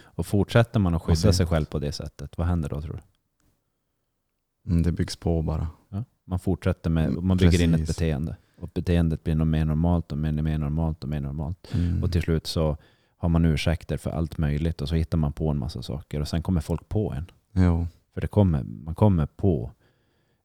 Och 0.01 0.27
fortsätter 0.27 0.81
man 0.81 0.95
att 0.95 1.03
skydda 1.03 1.17
sent. 1.17 1.37
sig 1.37 1.47
själv 1.47 1.65
på 1.65 1.79
det 1.79 1.93
sättet, 1.93 2.39
vad 2.39 2.47
händer 2.47 2.69
då 2.69 2.81
tror 2.83 2.93
du? 2.93 4.71
Mm, 4.71 4.83
det 4.83 4.93
byggs 4.93 5.17
på 5.17 5.43
bara. 5.43 5.69
Ja? 5.89 6.05
Man 6.25 6.39
fortsätter 6.39 6.91
med, 6.91 7.05
Mm, 7.09 7.27
man 7.27 7.37
bygger 7.37 7.63
in 7.63 7.75
ett 7.75 7.81
precis. 7.81 7.97
beteende. 7.97 8.37
Och 8.57 8.69
beteendet 8.75 9.25
blir 9.25 9.35
nog 9.35 9.47
mer 9.47 9.65
normalt 9.65 10.13
och 10.13 10.19
mer, 10.19 10.33
mer 10.33 10.59
normalt 10.59 11.03
och 11.03 11.09
mer 11.09 11.21
normalt. 11.21 11.75
Mm. 11.75 12.03
Och 12.03 12.13
till 12.13 12.23
slut 12.23 12.47
så 12.47 12.77
har 13.19 13.29
man 13.29 13.45
ursäkter 13.45 13.97
för 13.97 14.11
allt 14.11 14.39
möjligt 14.39 14.81
och 14.81 14.89
så 14.89 14.95
hittar 14.95 15.19
man 15.19 15.33
på 15.33 15.51
en 15.51 15.59
massa 15.59 15.83
saker 15.83 16.21
och 16.21 16.29
sen 16.29 16.43
kommer 16.43 16.61
folk 16.61 16.89
på 16.89 17.13
en. 17.13 17.31
Jo. 17.53 17.87
För 18.15 18.21
det 18.21 18.27
kommer, 18.27 18.63
man 18.63 18.95
kommer 18.95 19.27
på, 19.27 19.73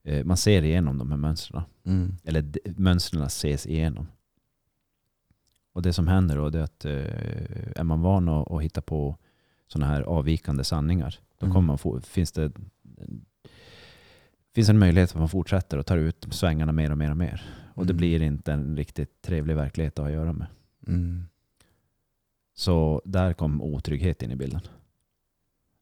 eh, 0.03 0.25
man 0.25 0.37
ser 0.37 0.63
igenom 0.63 0.97
de 0.97 1.11
här 1.11 1.17
mönstren. 1.17 1.63
Mm. 1.85 2.15
Eller 2.23 2.45
mönstren 2.77 3.23
ses 3.23 3.67
igenom. 3.67 4.07
Och 5.73 5.81
det 5.81 5.93
som 5.93 6.07
händer 6.07 6.35
då 6.37 6.49
det 6.49 6.59
är 6.59 6.63
att 6.63 6.85
eh, 6.85 7.79
är 7.79 7.83
man 7.83 8.01
van 8.01 8.29
att, 8.29 8.51
att 8.51 8.61
hitta 8.63 8.81
på 8.81 9.17
sådana 9.67 9.91
här 9.91 10.01
avvikande 10.01 10.63
sanningar, 10.63 11.19
då 11.39 11.45
Mm. 11.45 11.53
kommer 11.53 11.67
man 11.67 11.77
få, 11.77 12.01
finns 12.01 12.31
det 12.31 12.51
finns 14.55 14.69
en 14.69 14.79
möjlighet 14.79 15.09
att 15.11 15.19
man 15.19 15.29
fortsätter 15.29 15.77
och 15.77 15.85
tar 15.85 15.97
ut 15.97 16.27
svängarna 16.31 16.71
mer 16.71 16.91
och 16.91 16.97
mer 16.97 17.11
och 17.11 17.17
mer. 17.17 17.41
Och 17.73 17.85
det 17.85 17.91
Mm. 17.91 17.97
blir 17.97 18.21
inte 18.21 18.53
en 18.53 18.77
riktigt 18.77 19.21
trevlig 19.21 19.55
verklighet 19.55 19.99
att 19.99 20.03
ha 20.03 20.07
att 20.09 20.13
göra 20.13 20.33
med. 20.33 20.47
Mm. 20.87 21.25
Så 22.55 23.01
där 23.05 23.33
kom 23.33 23.61
otrygghet 23.61 24.21
in 24.23 24.31
i 24.31 24.35
bilden. 24.35 24.61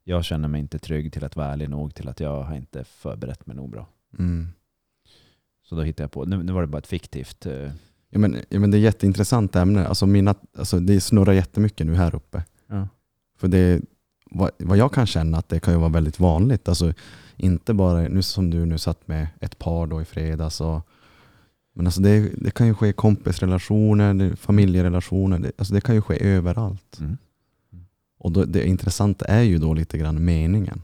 Jag 0.04 0.25
känner 0.25 0.48
mig 0.48 0.62
inte 0.62 0.80
trygg 0.80 1.13
till 1.13 1.24
att 1.24 1.36
vara 1.36 1.48
ärlig 1.48 1.70
nog 1.70 1.96
till 1.96 2.08
att 2.08 2.20
jag 2.20 2.44
har 2.44 2.56
inte 2.56 2.84
förberett 2.84 3.46
mig 3.46 3.56
nog 3.56 3.70
bra. 3.72 3.88
Mm. 4.20 4.48
Så 5.63 5.75
då 5.75 5.82
hittade 5.84 6.04
jag 6.04 6.12
på, 6.12 6.25
nu, 6.25 6.44
nu 6.44 6.51
var 6.54 6.62
det 6.62 6.68
bara 6.68 6.78
ett 6.78 6.88
fiktivt. 6.88 7.46
eh, 7.46 7.72
Ja, 8.13 8.20
men, 8.20 8.38
ja, 8.50 8.60
men 8.60 8.72
det 8.72 8.78
är 8.78 8.80
jätteintressant 8.80 9.56
ämne. 9.56 9.88
Alltså 9.88 10.06
mina, 10.06 10.36
alltså 10.58 10.80
det 10.80 11.01
snurrar 11.01 11.34
jättemycket 11.34 11.88
nu 11.88 11.96
här 11.96 12.16
uppe. 12.16 12.44
Ja. 12.68 12.88
För 13.38 13.48
det, 13.48 13.82
vad, 14.32 14.51
vad 14.60 14.78
jag 14.78 14.94
kan 14.94 15.06
känna 15.08 15.38
att 15.38 15.50
det 15.50 15.60
kan 15.60 15.74
ju 15.74 15.80
vara 15.80 15.90
väldigt 15.90 16.20
vanligt. 16.20 16.68
Alltså, 16.68 16.94
inte 17.38 17.74
bara 17.74 18.01
nu 18.01 18.22
som 18.22 18.50
du 18.50 18.66
nu 18.66 18.78
satt 18.78 19.08
med 19.08 19.28
ett 19.40 19.60
par 19.60 19.88
då 19.88 20.01
i 20.01 20.06
fredags. 20.06 20.62
Och, 20.62 20.88
men 21.74 21.86
alltså 21.88 22.01
det, 22.01 22.32
det 22.38 22.51
kan 22.51 22.68
ju 22.68 22.74
ske 22.74 22.94
kompisrelationer, 22.94 24.13
det, 24.13 24.36
familjerelationer. 24.36 25.40
Det, 25.40 25.51
alltså 25.58 25.74
det 25.74 25.82
kan 25.82 25.96
ju 25.96 26.01
ske 26.01 26.24
överallt. 26.24 27.00
Mm. 27.00 27.18
Och 28.18 28.32
då, 28.32 28.46
det 28.46 28.68
intressanta 28.68 29.25
är 29.25 29.42
ju 29.42 29.58
då 29.58 29.74
lite 29.74 29.98
grann 29.98 30.25
meningen. 30.25 30.82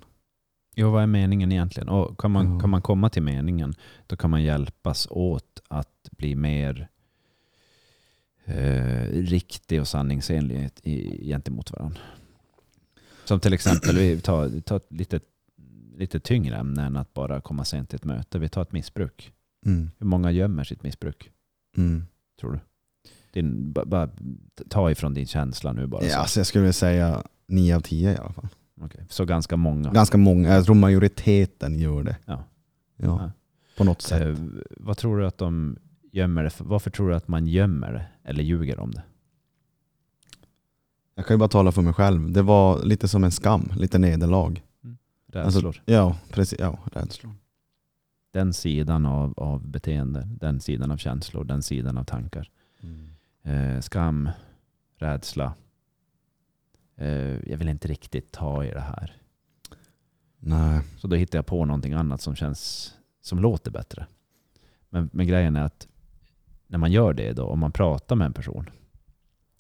Jo, 0.76 0.92
vad 0.92 1.04
är 1.04 1.08
meningen 1.08 1.52
egentligen? 1.52 1.90
Och 1.90 2.20
kan, 2.20 2.32
man, 2.32 2.54
Ja. 2.54 2.60
kan 2.60 2.70
man 2.70 2.82
komma 2.82 3.10
till 3.10 3.24
meningen, 3.24 3.76
då 4.08 4.16
kan 4.16 4.30
man 4.30 4.44
hjälpas 4.44 5.08
åt 5.12 5.62
att 5.68 6.10
bli 6.12 6.36
mer 6.36 6.88
eh, 8.46 9.04
riktig 9.12 9.82
och 9.82 9.88
sanningsenlig 9.88 10.70
i, 10.84 11.26
gentemot 11.28 11.72
varandra. 11.72 12.00
Som 13.26 13.40
till 13.40 13.54
exempel, 13.54 13.96
vi 13.96 14.22
tar, 14.22 14.60
tar 14.62 14.78
ett 14.78 14.88
lite, 14.90 15.20
lite 15.98 16.20
tyngre 16.20 16.56
ämne 16.58 16.84
än 16.86 16.98
att 16.98 17.14
bara 17.14 17.42
komma 17.42 17.66
sent 17.66 17.90
till 17.90 17.96
ett 17.96 18.06
möte. 18.06 18.40
Vi 18.40 18.50
tar 18.50 18.62
ett 18.62 18.72
missbruk. 18.72 19.32
Mm. 19.68 19.90
Hur 19.98 20.06
många 20.08 20.32
gömmer 20.32 20.64
sitt 20.64 20.84
missbruk, 20.84 21.32
Mm. 21.78 22.04
tror 22.40 22.52
du? 22.52 22.60
Din, 23.34 23.74
ba, 23.74 23.86
ba, 23.86 24.10
ta 24.70 24.92
ifrån 24.92 25.14
din 25.14 25.26
känsla 25.28 25.74
nu 25.74 25.88
bara. 25.88 26.04
Ja, 26.04 26.10
så. 26.10 26.18
alltså 26.20 26.40
jag 26.40 26.48
skulle 26.48 26.74
säga 26.74 27.24
nio 27.48 27.76
av 27.76 27.82
tio 27.82 28.14
i 28.14 28.18
alla 28.18 28.34
fall. 28.34 28.48
Okej. 28.82 29.06
så 29.10 29.26
ganska 29.26 29.58
många. 29.58 29.92
Ganska 29.92 30.18
många, 30.18 30.50
jag 30.54 30.66
tror 30.66 30.76
majoriteten 30.76 31.80
gör 31.80 32.04
det. 32.04 32.18
Ja. 32.26 32.44
Ja, 32.96 33.06
Ja. 33.06 33.32
På 33.78 33.84
något 33.84 34.02
sätt. 34.02 34.22
Eh, 34.28 34.36
vad 34.70 34.98
tror 34.98 35.18
du 35.18 35.28
att 35.28 35.38
de 35.38 35.78
gömmer 36.12 36.44
det 36.44 36.50
för? 36.50 36.66
Varför 36.66 36.90
tror 36.92 37.10
du 37.10 37.16
att 37.16 37.28
man 37.28 37.48
gömmer 37.48 37.94
det 37.94 38.06
eller 38.30 38.44
ljuger 38.44 38.80
om 38.80 38.92
det? 38.92 39.04
Jag 41.16 41.26
kan 41.26 41.34
ju 41.34 41.40
bara 41.40 41.50
tala 41.50 41.72
för 41.72 41.82
mig 41.82 41.94
själv. 41.94 42.32
Det 42.32 42.42
var 42.42 42.84
lite 42.84 43.08
som 43.08 43.24
en 43.24 43.32
skam, 43.32 43.72
lite 43.76 43.98
nederlag. 44.00 44.64
Rädslor. 45.28 45.68
Alltså, 45.68 45.82
ja, 45.86 46.18
precis. 46.30 46.60
Ja, 46.60 46.80
rädslor. 46.94 47.34
Den 48.38 48.54
sidan 48.54 49.06
av, 49.06 49.34
av 49.38 49.68
beteende, 49.68 50.28
den 50.40 50.60
sidan 50.60 50.92
av 50.92 50.98
känslor, 50.98 51.44
den 51.44 51.64
sidan 51.64 51.98
av 51.98 52.04
tankar. 52.04 52.50
Eh, 53.44 53.80
skam, 53.82 54.30
rädsla. 54.98 55.54
Eh, 56.96 57.50
jag 57.50 57.58
vill 57.58 57.70
inte 57.70 57.88
riktigt 57.88 58.32
ta 58.32 58.64
i 58.64 58.72
det 58.72 58.82
här. 58.82 59.22
Nej. 60.40 60.82
Så 60.98 61.08
då 61.08 61.16
hittar 61.16 61.38
jag 61.38 61.46
på 61.46 61.66
någonting 61.66 61.94
annat 61.94 62.22
som 62.22 62.36
känns 62.36 62.94
som 63.22 63.40
låter 63.40 63.72
bättre. 63.72 64.08
Men, 64.90 65.10
men 65.14 65.28
grejen 65.28 65.56
är 65.56 65.64
att 65.64 65.88
när 66.68 66.78
man 66.78 66.92
gör 66.92 67.14
det 67.14 67.34
då, 67.34 67.44
om 67.44 67.60
man 67.60 67.72
pratar 67.72 68.16
med 68.16 68.26
en 68.26 68.34
person, 68.34 68.70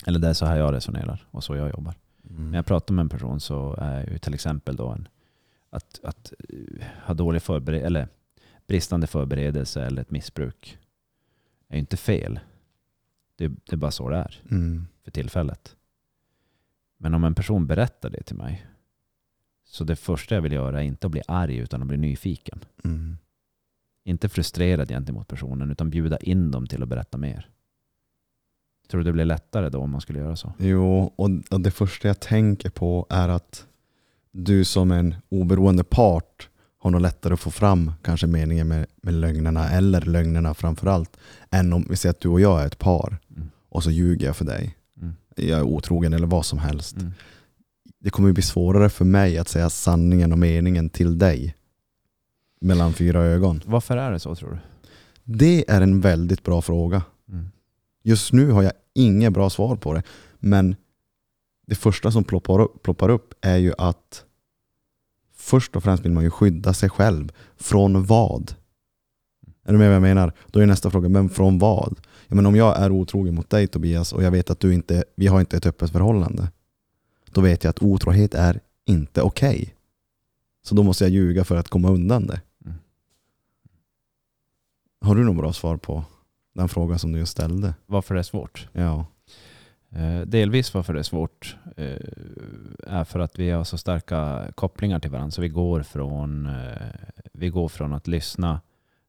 eller 0.06 0.20
det 0.20 0.28
är 0.28 0.34
så 0.34 0.46
här 0.46 0.58
jag 0.58 0.74
resonerar 0.74 1.28
och 1.32 1.44
så 1.44 1.56
jag 1.56 1.70
jobbar. 1.70 1.96
Mm. 2.30 2.52
När 2.52 2.58
jag 2.58 2.66
pratar 2.66 2.94
med 2.94 3.04
en 3.04 3.10
person 3.10 3.40
så 3.40 3.76
är 3.80 4.10
ju 4.10 4.18
till 4.18 4.34
exempel 4.34 4.76
då 4.76 4.88
en, 4.88 5.08
att, 5.70 6.00
att 6.04 6.34
eh, 6.50 6.86
ha 7.06 7.14
dålig 7.14 7.42
förbered 7.42 7.82
eller 7.82 8.08
bristande 8.68 9.08
förberedelse 9.08 9.84
eller 9.86 10.02
ett 10.02 10.12
missbruk 10.12 10.78
är 11.68 11.78
inte 11.78 11.98
fel. 11.98 12.40
Det, 13.36 13.48
det 13.48 13.72
är 13.74 13.78
bara 13.78 13.92
så 13.92 14.10
det 14.10 14.18
är 14.18 14.42
Mm. 14.52 14.88
för 15.04 15.12
tillfället. 15.12 15.76
Men 16.98 17.14
om 17.14 17.24
en 17.24 17.36
person 17.36 17.68
berättar 17.68 18.10
det 18.10 18.24
till 18.24 18.36
mig 18.36 18.66
så 19.64 19.84
det 19.84 19.96
första 19.96 20.36
jag 20.36 20.42
vill 20.42 20.52
göra 20.52 20.82
är 20.82 20.86
inte 20.86 21.08
att 21.08 21.12
bli 21.12 21.22
arg 21.28 21.58
utan 21.58 21.82
att 21.82 21.88
bli 21.88 21.98
nyfiken. 21.98 22.60
Mm. 22.84 23.18
Inte 24.04 24.30
frustrerad 24.30 24.90
gentemot 24.90 25.28
personen 25.28 25.72
utan 25.72 25.90
bjuda 25.90 26.18
in 26.18 26.52
dem 26.52 26.68
till 26.68 26.84
att 26.84 26.90
berätta 26.90 27.18
mer. 27.18 27.50
Tror 28.88 29.00
du 29.00 29.06
det 29.06 29.14
blir 29.14 29.26
lättare 29.26 29.70
då 29.70 29.80
om 29.80 29.90
man 29.92 30.02
skulle 30.02 30.20
göra 30.20 30.36
så? 30.36 30.54
Jo, 30.60 31.14
och 31.50 31.62
det 31.62 31.72
första 31.72 32.08
jag 32.08 32.20
tänker 32.20 32.70
på 32.70 33.06
är 33.10 33.30
att 33.30 33.68
du 34.32 34.66
som 34.66 34.92
en 34.92 35.16
oberoende 35.30 35.84
part 35.84 36.50
har 36.80 36.92
nog 36.92 37.02
lättare 37.02 37.34
att 37.34 37.40
få 37.40 37.52
fram 37.52 37.92
kanske 38.02 38.28
meningen 38.28 38.68
med, 38.68 38.86
med 39.02 39.14
lögnerna, 39.14 39.70
eller 39.70 40.02
lögnerna 40.02 40.54
framförallt, 40.54 41.18
än 41.52 41.74
om 41.74 41.88
vi 41.90 41.96
säger 41.96 42.14
att 42.14 42.22
du 42.22 42.30
och 42.30 42.42
jag 42.42 42.62
är 42.62 42.66
ett 42.68 42.80
par 42.80 43.18
Mm. 43.36 43.50
och 43.70 43.84
så 43.84 43.92
ljuger 43.92 44.26
jag 44.26 44.36
för 44.36 44.46
dig. 44.46 44.78
Mm. 45.02 45.14
Jag 45.36 45.60
är 45.60 45.64
otrogen 45.64 46.14
eller 46.14 46.28
vad 46.28 46.46
som 46.46 46.60
helst. 46.60 46.98
Mm. 46.98 47.12
Det 48.00 48.10
kommer 48.10 48.32
bli 48.32 48.44
svårare 48.44 48.90
för 48.90 49.06
mig 49.06 49.38
att 49.38 49.48
säga 49.48 49.70
sanningen 49.70 50.32
och 50.32 50.40
meningen 50.40 50.90
till 50.90 51.18
dig 51.18 51.56
mellan 52.62 52.94
fyra 52.94 53.24
ögon. 53.24 53.62
Varför 53.66 53.98
är 53.98 54.12
det 54.12 54.20
så 54.20 54.36
tror 54.36 54.50
du? 54.50 54.58
Det 55.24 55.72
är 55.72 55.82
en 55.82 56.02
väldigt 56.02 56.44
bra 56.44 56.62
fråga. 56.62 57.02
Mm. 57.30 57.50
Just 58.04 58.34
nu 58.34 58.52
har 58.52 58.64
jag 58.64 58.72
inget 58.94 59.34
bra 59.34 59.50
svar 59.50 59.76
på 59.76 59.94
det. 59.94 60.04
Men 60.40 60.76
det 61.68 61.76
första 61.76 62.12
som 62.12 62.24
ploppar 62.24 62.60
upp, 62.60 62.84
ploppar 62.84 63.10
upp 63.10 63.34
är 63.42 63.58
ju 63.58 63.74
att 63.78 64.24
först 65.48 65.76
och 65.76 65.84
främst 65.84 66.06
vill 66.06 66.12
man 66.12 66.24
ju 66.24 66.30
skydda 66.30 66.74
sig 66.74 66.90
själv. 66.90 67.32
Från 67.56 68.06
vad? 68.06 68.54
Är 69.64 69.72
du 69.72 69.78
med 69.78 69.88
vad 69.88 69.96
jag 69.96 70.02
menar? 70.02 70.34
Då 70.48 70.60
är 70.60 70.66
nästa 70.66 70.92
fråga, 70.92 71.10
men 71.10 71.30
från 71.30 71.60
vad? 71.60 72.00
Ja, 72.28 72.36
men 72.36 72.46
om 72.46 72.56
jag 72.56 72.78
är 72.78 72.92
otrogen 72.92 73.36
mot 73.36 73.50
dig 73.50 73.68
Tobias 73.68 74.14
och 74.14 74.24
jag 74.24 74.32
vet 74.32 74.50
att 74.50 74.60
du 74.60 74.74
inte, 74.74 75.04
vi 75.16 75.28
har 75.28 75.40
inte 75.40 75.58
ett 75.58 75.66
öppet 75.66 75.92
förhållande. 75.92 76.52
Då 77.32 77.42
vet 77.42 77.64
jag 77.64 77.70
att 77.70 77.84
otrohet 77.84 78.34
är 78.34 78.60
inte 78.86 79.22
okej. 79.22 79.76
Så 80.64 80.76
då 80.76 80.84
måste 80.84 81.04
jag 81.04 81.12
ljuga 81.12 81.44
för 81.44 81.56
att 81.56 81.70
komma 81.70 81.90
undan 81.90 82.28
det. 82.28 82.42
Mm. 82.66 82.78
Har 85.02 85.16
du 85.16 85.24
något 85.24 85.38
bra 85.38 85.54
svar 85.54 85.78
på 85.78 86.04
den 86.56 86.70
frågan 86.70 87.00
som 87.00 87.12
du 87.12 87.20
just 87.20 87.32
ställde? 87.32 87.74
Varför 87.86 88.16
det 88.16 88.22
är 88.22 88.24
svårt? 88.24 88.68
Ja. 88.72 89.06
Eh, 89.90 90.22
delvis 90.22 90.74
varför 90.74 90.94
det 90.94 91.00
är 91.00 91.04
svårt 91.04 91.58
eh, 91.78 91.98
är 92.88 93.04
för 93.04 93.20
att 93.20 93.40
vi 93.40 93.50
har 93.50 93.64
så 93.64 93.78
starka 93.78 94.52
kopplingar 94.56 95.00
till 95.00 95.12
varandra. 95.12 95.32
Så 95.32 95.42
vi 95.42 95.50
går 95.50 95.82
från, 95.82 96.46
eh, 96.46 96.88
vi 97.34 97.50
går 97.50 97.68
från 97.68 97.94
att 97.94 98.08
lyssna 98.08 98.62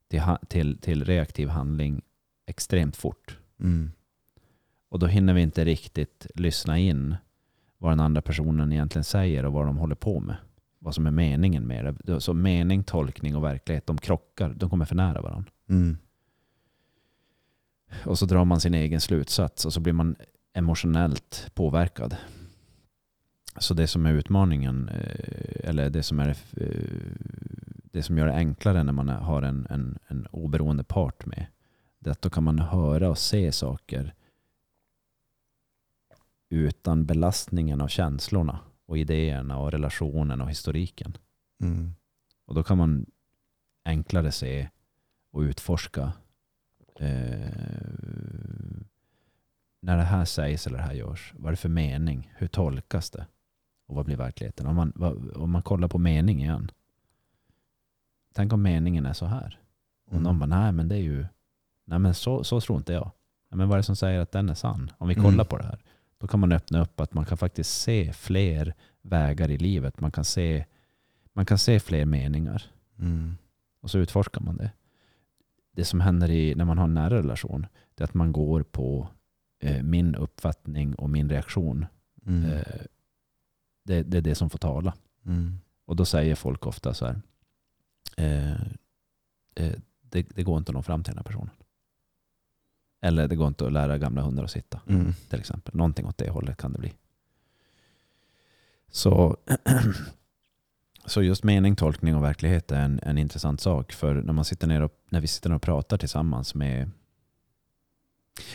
till, 0.09 0.23
till, 0.49 0.79
till 0.79 1.05
reaktiv 1.05 1.49
handling 1.49 2.03
extremt 2.47 2.97
fort. 2.97 3.39
Mm. 3.61 3.93
Och 4.89 4.99
då 4.99 5.07
hinner 5.07 5.35
vi 5.35 5.43
inte 5.43 5.65
riktigt 5.65 6.27
lyssna 6.35 6.79
in 6.79 7.17
vad 7.79 7.93
den 7.93 8.01
andra 8.01 8.23
personen 8.23 8.73
egentligen 8.73 9.05
säger 9.05 9.45
och 9.45 9.53
vad 9.53 9.67
de 9.67 9.77
håller 9.77 9.95
på 9.95 10.21
med. 10.21 10.37
Vad 10.79 10.95
som 10.95 11.07
är 11.07 11.11
meningen 11.11 11.67
med 11.67 11.97
det. 12.05 12.21
Så 12.21 12.35
mening, 12.35 12.85
tolkning 12.85 13.37
och 13.37 13.45
verklighet, 13.45 13.87
de 13.87 13.99
krockar. 13.99 14.55
De 14.57 14.71
kommer 14.71 14.85
för 14.85 14.95
nära 14.95 15.21
varandra. 15.21 15.51
Mm. 15.69 15.97
Och 18.05 18.19
så 18.19 18.27
drar 18.27 18.45
man 18.45 18.61
sin 18.61 18.75
egen 18.75 19.01
slutsats 19.01 19.65
och 19.65 19.73
så 19.73 19.81
blir 19.81 19.93
man 19.93 20.17
emotionellt 20.53 21.51
påverkad. 21.55 22.17
Så 23.57 23.75
det 23.75 23.87
som 23.87 24.07
är 24.07 24.13
utmaningen, 24.13 24.89
eh, 24.89 25.69
eller 25.69 25.91
det 25.91 26.03
som, 26.03 26.21
är, 26.21 26.29
eh, 26.29 26.83
det 27.83 28.03
som 28.03 28.19
gör 28.19 28.27
det 28.27 28.35
enklare 28.35 28.83
när 28.85 28.93
man 28.93 29.09
har 29.09 29.43
en, 29.43 29.67
en, 29.71 29.99
en 30.07 30.27
oberoende 30.27 30.85
part 30.85 31.27
med, 31.27 31.47
det 31.99 32.11
är 32.11 32.13
att 32.13 32.23
då 32.23 32.31
kan 32.31 32.45
man 32.45 32.59
höra 32.59 33.11
och 33.11 33.19
se 33.19 33.53
saker 33.53 34.15
utan 36.49 37.07
belastningen 37.07 37.81
av 37.81 37.89
känslorna 37.89 38.61
och 38.87 38.99
idéerna 38.99 39.59
och 39.59 39.73
relationen 39.73 40.41
och 40.41 40.51
historiken. 40.51 41.17
Mm. 41.61 41.95
Och 42.47 42.55
då 42.55 42.63
kan 42.63 42.79
man 42.79 43.07
enklare 43.85 44.33
se 44.33 44.69
och 45.31 45.41
utforska 45.41 46.13
eh, 47.01 47.51
när 49.81 49.97
det 49.97 50.03
här 50.03 50.25
sägs 50.25 50.67
eller 50.67 50.77
det 50.79 50.85
här 50.85 50.93
görs. 50.95 51.33
Vad 51.37 51.47
är 51.47 51.51
det 51.51 51.57
för 51.57 51.69
mening? 51.69 52.33
Hur 52.37 52.47
tolkas 52.49 53.11
det? 53.11 53.27
Och 53.87 53.95
vad 53.95 54.05
blir 54.07 54.17
verkligheten? 54.17 54.67
Om 54.67 54.77
man, 54.77 54.93
om 55.37 55.51
man 55.51 55.63
kollar 55.63 55.89
på 55.89 55.99
mening 55.99 56.43
igen. 56.43 56.71
Tänk 58.35 58.53
om 58.53 58.63
meningen 58.63 59.07
är 59.07 59.13
så 59.13 59.27
här. 59.27 59.59
Och 60.07 60.13
Mm. 60.13 60.23
någon 60.23 60.39
bara, 60.39 60.47
nej 60.47 60.73
men 60.73 60.89
det 60.89 60.95
är 60.97 61.01
ju, 61.03 61.27
nej 61.85 61.99
men 61.99 62.15
så, 62.15 62.45
så 62.45 62.61
tror 62.61 62.79
inte 62.79 62.93
jag. 62.93 63.11
Nej, 63.51 63.59
men 63.59 63.69
vad 63.69 63.77
är 63.77 63.79
det 63.79 63.83
som 63.83 63.97
säger 63.97 64.21
att 64.21 64.33
den 64.33 64.49
är 64.49 64.55
sann? 64.55 64.91
Om 64.99 65.09
vi 65.09 65.15
Mm. 65.15 65.25
kollar 65.25 65.45
på 65.45 65.57
det 65.59 65.65
här. 65.65 65.79
Då 66.19 66.27
kan 66.27 66.41
man 66.41 66.53
öppna 66.53 66.83
upp 66.83 67.01
att 67.01 67.15
man 67.15 67.25
kan 67.25 67.39
faktiskt 67.39 67.81
se 67.81 68.13
fler 68.13 68.75
vägar 69.03 69.51
i 69.51 69.59
livet. 69.59 70.01
Man 70.01 70.11
kan 70.13 70.25
se, 70.25 70.65
man 71.33 71.47
kan 71.47 71.59
se 71.59 71.81
fler 71.81 72.05
meningar. 72.05 72.63
Mm. 72.99 73.37
Och 73.81 73.91
så 73.91 73.99
utforskar 73.99 74.41
man 74.41 74.57
det. 74.57 74.71
Det 75.73 75.85
som 75.85 76.01
händer 76.01 76.31
i, 76.31 76.55
när 76.55 76.65
man 76.65 76.79
har 76.79 76.85
en 76.85 76.95
nära 76.95 77.15
relation, 77.19 77.67
det 77.95 78.03
är 78.03 78.09
att 78.09 78.15
man 78.15 78.33
går 78.33 78.63
på 78.63 79.09
eh, 79.59 79.83
min 79.83 80.15
uppfattning 80.15 80.95
och 80.95 81.11
min 81.11 81.31
reaktion. 81.31 81.87
Mm. 82.27 82.51
Eh, 82.53 82.63
det, 83.85 84.03
det 84.03 84.17
är 84.17 84.23
det 84.23 84.35
som 84.35 84.51
får 84.51 84.59
tala. 84.59 84.95
Mm. 85.27 85.59
Och 85.85 85.97
då 85.97 86.05
säger 86.05 86.35
folk 86.35 86.67
ofta 86.67 86.95
så 86.95 87.07
här, 87.07 87.21
eh, 88.17 88.53
eh, 89.55 89.79
det, 90.01 90.23
det 90.35 90.43
går 90.43 90.59
inte 90.59 90.71
att 90.71 90.75
nå 90.75 90.83
fram 90.83 91.05
till 91.05 91.11
den 91.11 91.19
här 91.19 91.25
personen. 91.25 91.51
Eller 93.01 93.29
det 93.29 93.37
går 93.37 93.49
inte 93.49 93.67
att 93.67 93.73
lära 93.73 93.99
gamla 93.99 94.23
hundar 94.23 94.45
att 94.45 94.51
sitta, 94.51 94.81
Mm. 94.87 95.13
till 95.29 95.39
exempel. 95.41 95.75
Någonting 95.75 96.07
åt 96.07 96.19
det 96.19 96.31
hållet 96.31 96.57
kan 96.57 96.73
det 96.73 96.79
bli. 96.79 96.93
Så 98.91 99.37
Så 101.09 101.23
just 101.23 101.45
mening, 101.45 101.77
tolkning 101.77 102.17
och 102.17 102.25
verklighet 102.25 102.73
är 102.73 102.81
en, 102.81 103.01
en 103.03 103.19
intressant 103.19 103.61
sak. 103.61 103.93
För 103.93 104.15
när, 104.15 104.33
man 104.33 104.45
sitter 104.45 104.67
ner 104.67 104.83
och, 104.83 104.93
när 105.11 105.21
vi 105.21 105.27
sitter 105.27 105.49
ner 105.51 105.57
och 105.57 105.63
pratar 105.63 105.99
tillsammans 105.99 106.55
med... 106.55 106.91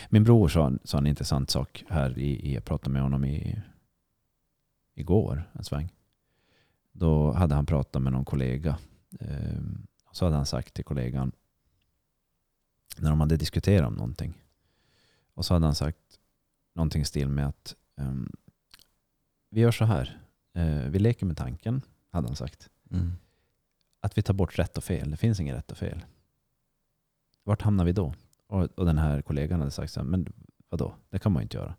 Min 0.08 0.24
bror 0.24 0.48
sa, 0.48 0.72
sa 0.84 0.98
en 0.98 1.06
intressant 1.06 1.50
sak 1.50 1.84
här. 1.88 2.18
I, 2.18 2.54
jag 2.54 2.64
pratade 2.64 2.90
med 2.90 3.02
honom 3.02 3.24
i, 3.24 3.62
igår 4.94 5.50
en 5.52 5.64
sväng. 5.64 5.92
Då 6.92 7.32
hade 7.32 7.54
han 7.54 7.66
pratat 7.66 8.02
med 8.02 8.12
någon 8.12 8.24
kollega. 8.24 8.78
Eh, 9.20 9.60
så 10.12 10.24
hade 10.24 10.36
han 10.36 10.46
sagt 10.46 10.74
till 10.74 10.84
kollegan 10.84 11.32
när 12.96 13.10
de 13.10 13.20
hade 13.20 13.36
diskuterat 13.36 13.88
om 13.88 13.94
någonting. 13.94 14.34
Och 15.34 15.44
så 15.44 15.54
hade 15.54 15.66
han 15.66 15.74
sagt 15.74 16.20
någonting 16.74 17.02
i 17.02 17.04
stil 17.04 17.28
med 17.28 17.46
att 17.46 17.74
um, 17.96 18.32
vi 19.50 19.60
gör 19.60 19.70
så 19.70 19.84
här. 19.84 20.20
Uh, 20.56 20.88
vi 20.90 20.98
leker 20.98 21.26
med 21.26 21.36
tanken, 21.36 21.82
hade 22.10 22.28
han 22.28 22.36
sagt. 22.36 22.70
Mm. 22.90 23.12
Att 24.00 24.18
vi 24.18 24.22
tar 24.22 24.34
bort 24.34 24.58
rätt 24.58 24.78
och 24.78 24.84
fel. 24.84 25.10
Det 25.10 25.16
finns 25.16 25.40
inget 25.40 25.56
rätt 25.56 25.70
och 25.70 25.78
fel. 25.78 26.04
Vart 27.42 27.62
hamnar 27.62 27.84
vi 27.84 27.92
då? 27.92 28.14
Och, 28.54 28.78
och 28.78 28.86
den 28.86 28.98
här 28.98 29.22
kollegan 29.22 29.60
hade 29.60 29.70
sagt 29.70 29.92
så 29.92 30.00
här, 30.00 30.06
men 30.06 30.32
vadå? 30.68 30.94
Det 31.10 31.18
kan 31.18 31.32
man 31.32 31.40
ju 31.40 31.42
inte 31.42 31.56
göra. 31.56 31.74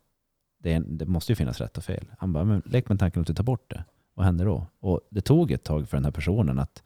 Det, 0.58 0.74
är, 0.74 0.80
det 0.80 1.06
måste 1.06 1.32
ju 1.32 1.36
finnas 1.36 1.62
rätt 1.62 1.78
och 1.78 1.84
fel. 1.84 2.06
Han 2.20 2.34
bara, 2.34 2.44
men 2.44 2.62
lek 2.66 2.90
med 2.90 3.00
tanken 3.00 3.22
att 3.22 3.28
du 3.28 3.34
tar 3.34 3.44
bort 3.44 3.70
det. 3.70 3.84
Vad 4.14 4.26
händer 4.26 4.46
då? 4.46 4.68
Och 4.80 5.02
det 5.10 5.22
tog 5.22 5.52
ett 5.52 5.64
tag 5.64 5.90
för 5.90 5.98
den 5.98 6.06
här 6.06 6.12
personen 6.12 6.60
att 6.60 6.84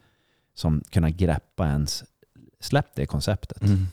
som 0.53 0.81
kunna 0.89 1.09
greppa 1.09 1.67
ens, 1.67 2.03
släpp 2.59 2.95
det 2.95 3.05
konceptet. 3.05 3.61
Mm. 3.61 3.85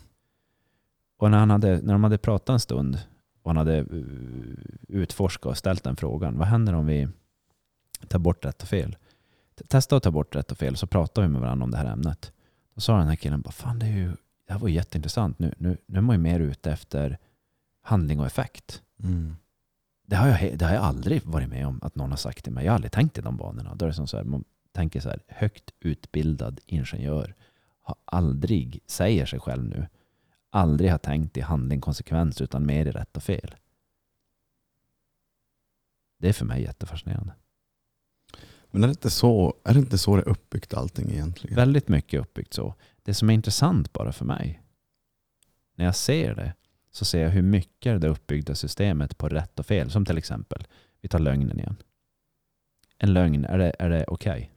Och 1.17 1.31
när, 1.31 1.39
han 1.39 1.51
hade, 1.51 1.83
när 1.83 1.93
de 1.93 2.05
hade 2.05 2.19
pratat 2.19 2.49
en 2.49 2.61
stund 2.61 2.99
och 3.43 3.51
han 3.51 3.57
hade 3.57 3.81
uh, 3.81 4.57
utforskat 4.89 5.51
och 5.51 5.57
ställt 5.57 5.85
den 5.85 5.97
frågan. 5.97 6.39
Vad 6.39 6.49
händer 6.49 6.75
om 6.75 6.87
vi 6.87 7.09
tar 8.09 8.19
bort 8.19 8.45
rätt 8.45 8.63
och 8.63 8.69
fel? 8.69 8.97
Testa 9.69 9.97
att 9.97 10.03
ta 10.03 10.11
bort 10.11 10.37
rätt 10.37 10.53
och 10.53 10.59
fel 10.59 10.77
så 10.77 10.87
pratar 10.87 11.23
vi 11.23 11.29
med 11.29 11.41
varandra 11.41 11.65
om 11.65 11.71
det 11.71 11.77
här 11.77 11.93
ämnet. 11.93 12.33
Då 12.75 12.81
sa 12.81 12.99
den 12.99 13.09
här 13.09 13.17
killen, 13.17 13.41
bara, 13.41 13.53
fan 13.53 13.79
det, 13.79 13.87
är 13.87 13.91
ju, 13.91 14.17
det 14.47 14.53
här 14.53 14.61
var 14.61 14.69
jätteintressant. 14.69 15.39
Nu, 15.39 15.55
nu, 15.59 15.77
nu 15.87 15.99
är 15.99 16.03
man 16.03 16.17
ju 16.17 16.23
mer 16.23 16.41
ute 16.41 16.73
efter 16.73 17.19
handling 17.83 18.21
och 18.21 18.27
effekt. 18.27 18.83
Mm. 19.03 19.37
Det 20.07 20.17
har, 20.17 20.29
jag, 20.29 20.59
det 20.59 20.65
har 20.65 20.75
jag 20.75 20.85
aldrig 20.85 21.23
varit 21.25 21.49
med 21.49 21.67
om 21.67 21.81
att 21.83 21.95
någon 21.95 22.11
har 22.11 22.17
sagt 22.17 22.45
till 22.45 22.53
mig. 22.53 22.65
Jag 22.65 22.73
har 22.73 22.75
aldrig 22.75 22.93
tänkt 22.93 23.19
i 23.19 23.21
de 23.21 23.37
banorna. 23.37 23.75
Då 23.75 23.85
är 23.85 23.89
det 23.89 23.95
som 23.95 24.07
så 24.07 24.17
här, 24.17 24.25
man 24.25 24.45
tänker 24.73 25.01
så 25.01 25.09
här, 25.09 25.23
högt 25.29 25.71
utbildad 25.81 26.61
ingenjör 26.67 27.35
har 27.81 27.97
aldrig, 28.05 28.81
säger 28.87 29.27
sig 29.27 29.41
själv 29.41 29.65
nu, 29.65 29.87
aldrig 30.51 30.91
har 30.91 30.99
tänkt 30.99 31.37
i 31.37 31.41
handling 31.41 31.81
konsekvens 31.81 32.41
utan 32.41 32.67
mer 32.67 32.87
i 32.87 32.91
rätt 32.91 33.17
och 33.17 33.23
fel. 33.23 33.55
Det 36.19 36.29
är 36.29 36.33
för 36.33 36.45
mig 36.45 36.63
jättefascinerande. 36.63 37.33
Men 38.71 38.83
är 38.83 38.87
det, 38.87 38.91
inte 38.91 39.11
så, 39.11 39.55
är 39.65 39.75
det 39.75 39.81
inte 39.81 39.99
så 39.99 40.17
det 40.17 40.23
är 40.23 40.29
uppbyggt 40.29 40.75
allting 40.75 41.11
egentligen? 41.11 41.57
Väldigt 41.57 41.89
mycket 41.89 42.21
uppbyggt 42.21 42.55
så. 42.55 42.75
Det 43.07 43.15
som 43.15 43.31
är 43.31 43.35
intressant 43.35 43.93
bara 43.93 44.13
för 44.13 44.25
mig, 44.25 44.63
när 45.75 45.85
jag 45.85 45.97
ser 45.97 46.35
det, 46.35 46.55
så 46.91 47.05
ser 47.05 47.23
jag 47.23 47.31
hur 47.31 47.43
mycket 47.43 48.01
det 48.01 48.09
uppbyggda 48.09 48.55
systemet 48.55 49.19
på 49.19 49.29
rätt 49.29 49.59
och 49.59 49.67
fel, 49.67 49.91
som 49.91 50.05
till 50.05 50.19
exempel, 50.19 50.67
vi 51.01 51.09
tar 51.09 51.19
lögnen 51.19 51.59
igen. 51.59 51.77
En 52.99 53.13
lögn, 53.13 53.45
är 53.45 53.59
det, 53.59 53.73
är 53.79 53.91
det 53.91 54.05
okej? 54.09 54.53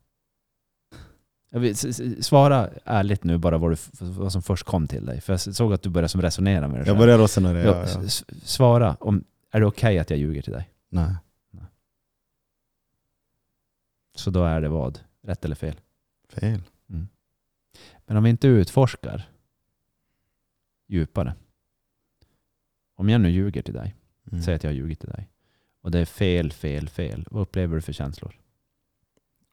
Okay? 1.52 1.74
Svara 2.22 2.70
ärligt 2.86 3.24
nu 3.24 3.38
bara 3.38 3.58
vad, 3.58 3.72
du, 3.72 3.78
vad 4.00 4.32
som 4.32 4.42
först 4.42 4.64
kom 4.64 4.88
till 4.88 5.06
dig. 5.06 5.22
För 5.22 5.34
jag 5.34 5.40
såg 5.40 5.74
att 5.74 5.82
du 5.82 5.90
började 5.90 6.10
som 6.10 6.22
resonera 6.22 6.68
med 6.68 6.80
det. 6.82 6.88
Jag 6.88 6.98
började 6.98 7.24
resonera, 7.24 7.62
ja, 7.62 7.86
ja. 7.88 8.10
Svara, 8.44 8.96
om, 9.00 9.24
är 9.52 9.60
det 9.60 9.66
okej 9.66 9.88
okay 9.88 9.98
att 9.98 10.10
jag 10.10 10.20
ljuger 10.20 10.42
till 10.42 10.54
dig? 10.54 10.70
Nej. 10.90 11.16
Nej. 11.52 11.66
Så 14.16 14.30
då 14.30 14.44
är 14.44 14.62
det 14.62 14.70
vad? 14.70 15.00
Rätt 15.22 15.46
eller 15.46 15.56
fel? 15.56 15.76
Fel. 16.30 16.62
Mm. 18.10 18.14
Men 18.14 18.18
om 18.18 18.24
vi 18.24 18.30
inte 18.30 18.48
utforskar 18.48 19.30
djupare. 20.88 21.34
Om 22.96 23.10
jag 23.10 23.22
nu 23.22 23.30
ljuger 23.30 23.62
till 23.62 23.74
dig, 23.74 23.96
Mm. 24.32 24.44
säg 24.44 24.56
att 24.56 24.64
jag 24.64 24.72
har 24.72 24.76
ljugit 24.76 25.00
till 25.00 25.10
dig. 25.10 25.30
Och 25.82 25.92
det 25.92 26.00
är 26.00 26.06
fel, 26.06 26.52
fel, 26.52 26.90
fel. 26.90 27.26
Vad 27.32 27.42
upplever 27.42 27.76
du 27.76 27.82
för 27.82 27.94
känslor? 27.94 28.40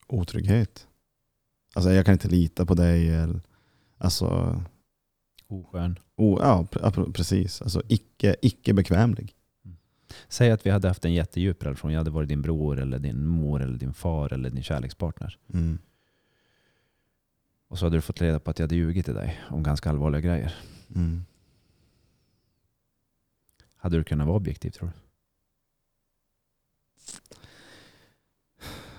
Otrygghet. 0.07 0.89
Alltså 1.75 1.91
jag 1.93 2.05
kan 2.07 2.13
inte 2.13 2.29
lita 2.29 2.67
på 2.67 2.75
dig. 2.75 3.09
Eller, 3.15 3.41
alltså, 3.99 4.61
Oskön. 5.47 5.99
oh, 6.17 6.39
ja, 6.43 6.67
pre- 6.71 6.81
ja, 6.83 6.91
pre- 6.91 7.13
precis. 7.13 7.63
Alltså 7.63 7.83
icke, 7.89 8.37
icke 8.43 8.75
bekvämlig. 8.75 9.35
Säg 10.29 10.51
att 10.51 10.67
vi 10.67 10.71
hade 10.71 10.89
haft 10.89 11.05
en 11.05 11.13
jättedjup 11.15 11.63
relation. 11.63 11.93
Jag 11.93 12.01
hade 12.01 12.11
varit 12.11 12.29
din 12.29 12.43
bror, 12.43 12.79
eller 12.79 12.99
din 12.99 13.27
mor, 13.27 13.63
eller 13.63 13.79
din 13.79 13.95
far 13.95 14.33
eller 14.33 14.51
din 14.51 14.63
kärlekspartner. 14.63 15.39
Mm. 15.53 15.79
Och 17.69 17.79
så 17.79 17.87
hade 17.87 17.97
du 17.97 18.01
fått 18.01 18.21
reda 18.23 18.41
på 18.41 18.51
att 18.51 18.59
jag 18.59 18.65
hade 18.65 18.77
ljugit 18.77 19.05
till 19.05 19.15
dig 19.15 19.41
om 19.51 19.63
ganska 19.63 19.91
allvarliga 19.91 20.21
grejer. 20.21 20.55
Mm. 20.95 21.25
Hade 23.77 23.97
du 23.97 24.05
kunnat 24.05 24.27
vara 24.27 24.37
objektiv 24.37 24.71
tror 24.71 24.89
du? 24.89 24.93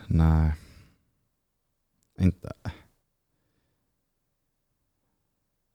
Nej. 0.07 0.53
Inte. 2.19 2.53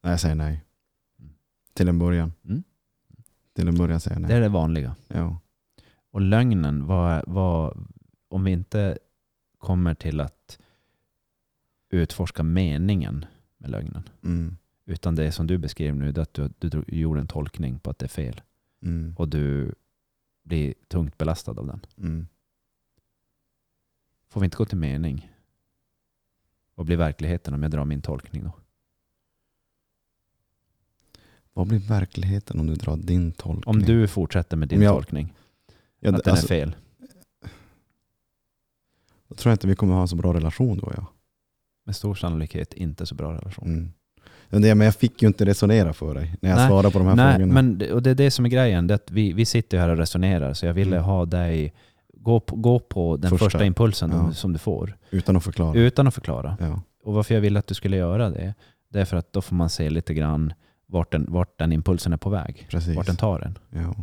Nej, 0.03 0.13
jag 0.13 0.21
säger 0.21 0.35
nej. 0.35 0.65
Mm. 1.19 1.35
Till 1.73 1.89
en 1.89 1.99
början. 1.99 2.33
Mm. 2.45 2.63
Till 3.53 3.69
en 3.69 3.79
början 3.79 4.01
säger 4.01 4.17
jag 4.17 4.23
Det 4.23 4.29
nej. 4.29 4.37
är 4.37 4.41
det 4.41 4.49
vanliga. 4.49 4.97
Ja. 5.09 5.39
Och 6.11 6.21
lögnen, 6.21 6.87
vad, 6.87 7.25
vad, 7.27 7.87
om 8.29 8.45
vi 8.45 8.51
inte 8.51 8.99
kommer 9.59 9.95
till 9.95 10.21
att 10.21 10.59
utforska 11.93 12.43
meningen 12.43 13.25
med 13.59 13.71
lögnen. 13.71 14.09
Mm. 14.25 14.57
Utan 14.85 15.15
det 15.15 15.33
som 15.33 15.47
du 15.47 15.59
beskrev 15.59 15.97
nu, 15.97 16.13
det 16.13 16.23
att 16.23 16.35
du, 16.35 16.51
du 16.59 16.85
gjorde 16.87 17.21
en 17.21 17.27
tolkning 17.27 17.79
på 17.79 17.91
att 17.91 17.99
det 17.99 18.07
är 18.07 18.09
fel. 18.09 18.41
Mm. 18.83 19.15
Och 19.19 19.29
du 19.29 19.75
blir 20.43 20.75
tungt 20.89 21.19
belastad 21.19 21.53
av 21.53 21.67
den. 21.67 21.87
Mm. 21.99 22.27
Får 24.29 24.41
vi 24.41 24.45
inte 24.45 24.57
gå 24.57 24.65
till 24.65 24.79
mening? 24.79 25.31
Vad 26.75 26.87
blir 26.87 26.97
verkligheten 26.97 27.55
om 27.55 27.63
jag 27.63 27.73
drar 27.73 27.85
min 27.85 28.03
tolkning 28.03 28.45
då? 28.45 28.53
Vad 31.53 31.67
blir 31.67 31.79
verkligheten 31.79 32.61
om 32.61 32.67
du 32.67 32.75
drar 32.75 32.97
din 32.97 33.33
tolkning? 33.33 33.75
Om 33.75 33.83
du 33.83 34.09
fortsätter 34.09 34.57
med 34.57 34.69
din 34.69 34.83
jag- 34.83 34.95
tolkning, 34.95 35.35
ja, 36.01 36.17
att 36.17 36.25
den 36.25 36.33
alltså, 36.33 36.47
är 36.47 36.49
fel. 36.49 36.77
Då 39.29 39.35
tror 39.35 39.51
jag 39.51 39.55
inte 39.55 39.67
vi 39.67 39.77
kommer 39.77 39.95
ha 39.95 40.03
en 40.03 40.09
så 40.09 40.17
bra 40.17 40.35
relation 40.35 40.81
och 40.81 40.93
jag. 40.97 41.07
Med 41.87 41.97
stor 41.97 42.15
sannolikhet 42.15 42.73
inte 42.75 43.07
så 43.07 43.15
bra 43.15 43.33
relation. 43.33 43.69
Mm. 43.69 43.93
Men 44.79 44.81
jag 44.81 44.95
fick 44.95 45.23
ju 45.23 45.29
inte 45.29 45.45
resonera 45.45 45.93
för 45.93 46.15
dig 46.15 46.35
när 46.41 46.51
jag 46.51 46.57
Nej, 46.57 46.69
svarade 46.69 46.91
på 46.91 46.99
de 46.99 47.09
här 47.09 47.17
Nej, 47.17 47.37
frågorna. 47.37 47.63
men 47.63 47.93
och 47.93 48.03
det 48.03 48.11
är 48.11 48.15
det 48.15 48.31
som 48.31 48.45
är 48.45 48.49
grejen. 48.49 48.87
Det 48.87 49.11
vi, 49.11 49.33
vi 49.33 49.45
sitter 49.45 49.77
ju 49.77 49.81
här 49.81 49.89
och 49.89 49.97
resonerar, 49.97 50.53
så 50.55 50.67
jag 50.67 50.75
ville 50.75 50.97
Mm. 50.97 51.05
ha 51.09 51.25
dig... 51.27 51.73
Gå 52.15 52.41
på, 52.41 52.57
gå 52.57 52.79
på 52.79 53.17
den 53.17 53.31
Första. 53.31 53.45
första, 53.45 53.65
impulsen 53.65 54.11
Ja. 54.11 54.33
som 54.33 54.53
du 54.53 54.59
får, 54.59 54.97
Utan 55.11 55.37
att 55.37 55.45
förklara. 55.45 55.79
utan 55.79 56.07
att 56.07 56.15
förklara. 56.15 56.57
Ja. 56.61 56.81
Och 57.05 57.15
varför 57.15 57.35
jag 57.35 57.41
ville 57.41 57.59
att 57.59 57.67
du 57.67 57.75
skulle 57.75 57.97
göra 57.97 58.31
det, 58.31 58.55
det 58.89 59.01
är 59.01 59.05
för 59.05 59.17
att 59.17 59.33
då 59.33 59.43
får 59.43 59.57
man 59.57 59.69
se 59.71 59.91
lite 59.91 60.15
grann 60.15 60.53
vart 60.87 61.13
den, 61.13 61.27
vart 61.29 61.59
den 61.59 61.73
impulsen 61.73 62.13
är 62.13 62.17
på 62.17 62.31
väg. 62.31 62.67
Precis. 62.71 62.97
Vart 62.97 63.07
den 63.07 63.17
tar 63.17 63.41
en. 63.41 63.59
Ja. 63.71 63.95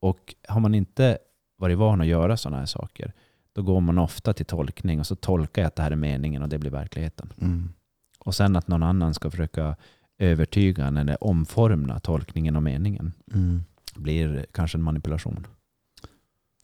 Och 0.00 0.34
har 0.48 0.60
man 0.60 0.74
inte 0.74 1.18
varit 1.58 1.78
van 1.78 2.00
att 2.00 2.06
göra 2.06 2.36
sådana 2.36 2.58
här 2.58 2.66
saker, 2.66 3.12
då 3.60 3.64
går 3.64 3.80
man 3.80 3.98
ofta 3.98 4.32
till 4.32 4.46
tolkning 4.46 5.00
och 5.00 5.06
så 5.06 5.16
tolkar 5.16 5.62
jag 5.62 5.66
att 5.66 5.76
det 5.76 5.82
här 5.82 5.90
är 5.90 5.96
meningen 5.96 6.42
och 6.42 6.48
det 6.48 6.58
blir 6.58 6.70
verkligheten. 6.70 7.32
Mm. 7.40 7.72
Och 8.18 8.34
sen 8.34 8.56
att 8.56 8.68
någon 8.68 8.82
annan 8.82 9.14
ska 9.14 9.30
försöka 9.30 9.76
övertyga 10.18 10.86
en 10.86 10.96
eller 10.96 11.24
omforma 11.24 12.00
tolkningen 12.00 12.56
och 12.56 12.62
meningen 12.62 13.12
Mm. 13.34 13.62
blir 13.94 14.46
kanske 14.52 14.78
en 14.78 14.82
manipulation. 14.82 15.46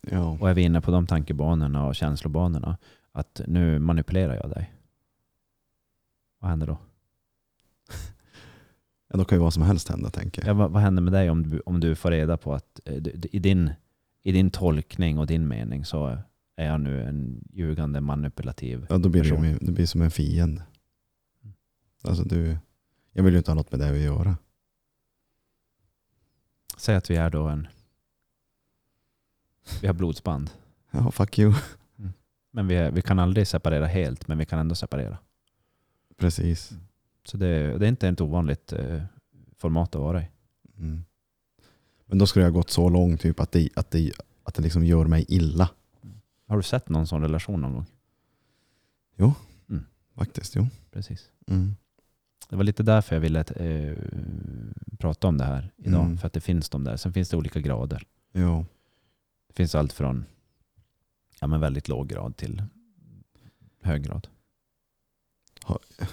Ja. 0.02 0.38
Och 0.40 0.50
är 0.50 0.54
vi 0.54 0.62
inne 0.62 0.80
på 0.80 0.90
de 0.90 1.06
tankebanorna 1.06 1.86
och 1.86 1.94
känslobanorna, 1.94 2.78
att 3.12 3.40
nu 3.46 3.78
manipulerar 3.78 4.34
jag 4.34 4.50
dig. 4.50 4.72
Vad 6.40 6.50
händer 6.50 6.66
då? 6.66 6.78
ja, 9.08 9.18
då 9.18 9.24
kan 9.24 9.38
ju 9.38 9.42
vad 9.42 9.54
som 9.54 9.62
helst 9.62 9.88
hända 9.88 10.10
tänker 10.10 10.42
jag. 10.42 10.48
Ja, 10.48 10.54
vad, 10.54 10.70
vad 10.70 10.82
händer 10.82 11.02
med 11.02 11.12
dig 11.12 11.30
om 11.30 11.50
du, 11.50 11.60
om 11.66 11.80
du 11.80 11.94
får 11.94 12.10
reda 12.10 12.36
på 12.36 12.54
att 12.54 12.80
eh, 12.84 12.94
i 13.32 13.38
din, 13.38 13.70
i 14.22 14.32
din 14.32 14.50
tolkning 14.50 15.18
och 15.18 15.26
din 15.26 15.48
mening 15.48 15.84
så 15.84 16.18
är 16.56 16.66
jag 16.66 16.80
nu 16.80 17.02
en 17.02 17.44
ljugande 17.52 18.00
manipulativ 18.00 18.86
Ja, 18.88 18.98
då 18.98 19.08
blir 19.08 19.22
person. 19.22 19.44
ju, 19.44 19.58
det 19.60 19.72
blir 19.72 19.86
som 19.86 20.02
en 20.02 20.10
fiende. 20.10 20.62
Alltså 22.02 22.24
du, 22.24 22.56
jag 23.12 23.22
vill 23.22 23.34
ju 23.34 23.38
inte 23.38 23.50
ha 23.50 23.56
något 23.56 23.70
med 23.70 23.80
det 23.80 23.90
att 23.90 23.98
göra. 23.98 24.36
Säg 26.76 26.96
att 26.96 27.10
vi 27.10 27.16
är 27.16 27.30
då 27.30 27.48
en... 27.48 27.68
Vi 29.80 29.86
har 29.86 29.94
blodsband. 29.94 30.50
Ja, 30.90 31.10
fuck 31.10 31.38
you. 31.38 31.54
Men 32.50 32.68
vi, 32.68 32.74
är, 32.74 32.90
vi 32.90 33.02
kan 33.02 33.18
aldrig 33.18 33.46
separera 33.46 33.86
helt, 33.86 34.28
men 34.28 34.38
vi 34.38 34.46
kan 34.46 34.58
ändå 34.58 34.74
separera. 34.74 35.18
Precis. 36.16 36.72
Så 37.24 37.36
det, 37.36 37.78
det 37.78 37.86
är 37.86 37.88
inte 37.88 38.08
ett 38.08 38.20
ovanligt 38.20 38.72
eh, 38.72 39.02
format 39.56 39.94
att 39.94 40.00
vara 40.00 40.22
i. 40.22 40.28
Mm. 40.78 41.04
Men 42.06 42.18
då 42.18 42.26
skulle 42.26 42.44
jag 42.44 42.54
gått 42.54 42.70
så 42.70 42.88
långt 42.88 43.20
typ 43.20 43.40
att 43.40 43.52
det, 43.52 43.68
att 43.74 43.90
det, 43.90 44.12
att 44.42 44.54
det 44.54 44.62
liksom 44.62 44.84
gör 44.84 45.04
mig 45.06 45.24
illa. 45.28 45.70
Har 46.46 46.56
du 46.56 46.62
sett 46.62 46.88
någon 46.88 47.06
sån 47.06 47.22
relation 47.22 47.60
någon 47.60 47.72
gång? 47.72 47.86
Jo. 49.16 49.34
Mm. 49.70 49.84
Faktiskt, 50.14 50.56
jo. 50.56 50.66
Precis. 50.90 51.30
Mm. 51.46 51.76
Det 52.48 52.56
var 52.56 52.64
lite 52.64 52.82
därför 52.82 53.16
jag 53.16 53.20
ville 53.20 53.40
eh, 53.40 53.96
prata 54.98 55.28
om 55.28 55.38
det 55.38 55.44
här 55.44 55.72
idag. 55.76 56.04
Mm. 56.04 56.18
För 56.18 56.26
att 56.26 56.32
det 56.32 56.40
finns 56.40 56.68
de 56.68 56.84
där. 56.84 56.96
Sen 56.96 57.12
finns 57.12 57.28
det 57.28 57.36
olika 57.36 57.60
grader. 57.60 58.02
Jo. 58.32 58.66
Det 59.48 59.54
finns 59.54 59.74
allt 59.74 59.92
från 59.92 60.24
ja, 61.40 61.46
men 61.46 61.60
väldigt 61.60 61.88
låg 61.88 62.08
grad 62.08 62.36
till 62.36 62.62
hög 63.82 64.02
grad. 64.02 64.28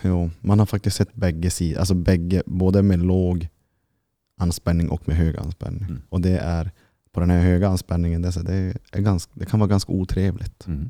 jo. 0.02 0.30
Man 0.40 0.60
har 0.60 0.66
faktiskt 0.66 0.98
sett 0.98 1.14
bägge 1.14 1.50
sidor, 1.50 1.80
alltså 1.80 1.94
bägge, 1.94 2.44
både 2.46 2.82
med 2.82 3.00
låg 3.00 3.48
anspänning 4.38 4.90
och 4.90 5.08
med 5.08 5.18
hög 5.18 5.38
anspänning. 5.38 5.84
Mm. 5.84 6.02
Och 6.10 6.22
det 6.22 6.38
är 6.38 6.72
på 7.14 7.20
den 7.20 7.30
här 7.30 7.40
höga 7.40 7.68
anspänningen, 7.68 8.22
det, 8.22 8.38
är, 8.92 9.02
ganska, 9.02 9.32
det 9.36 9.46
kan 9.46 9.60
vara 9.60 9.70
ganska 9.70 9.92
otrevligt. 9.92 10.68
Mm. 10.68 10.90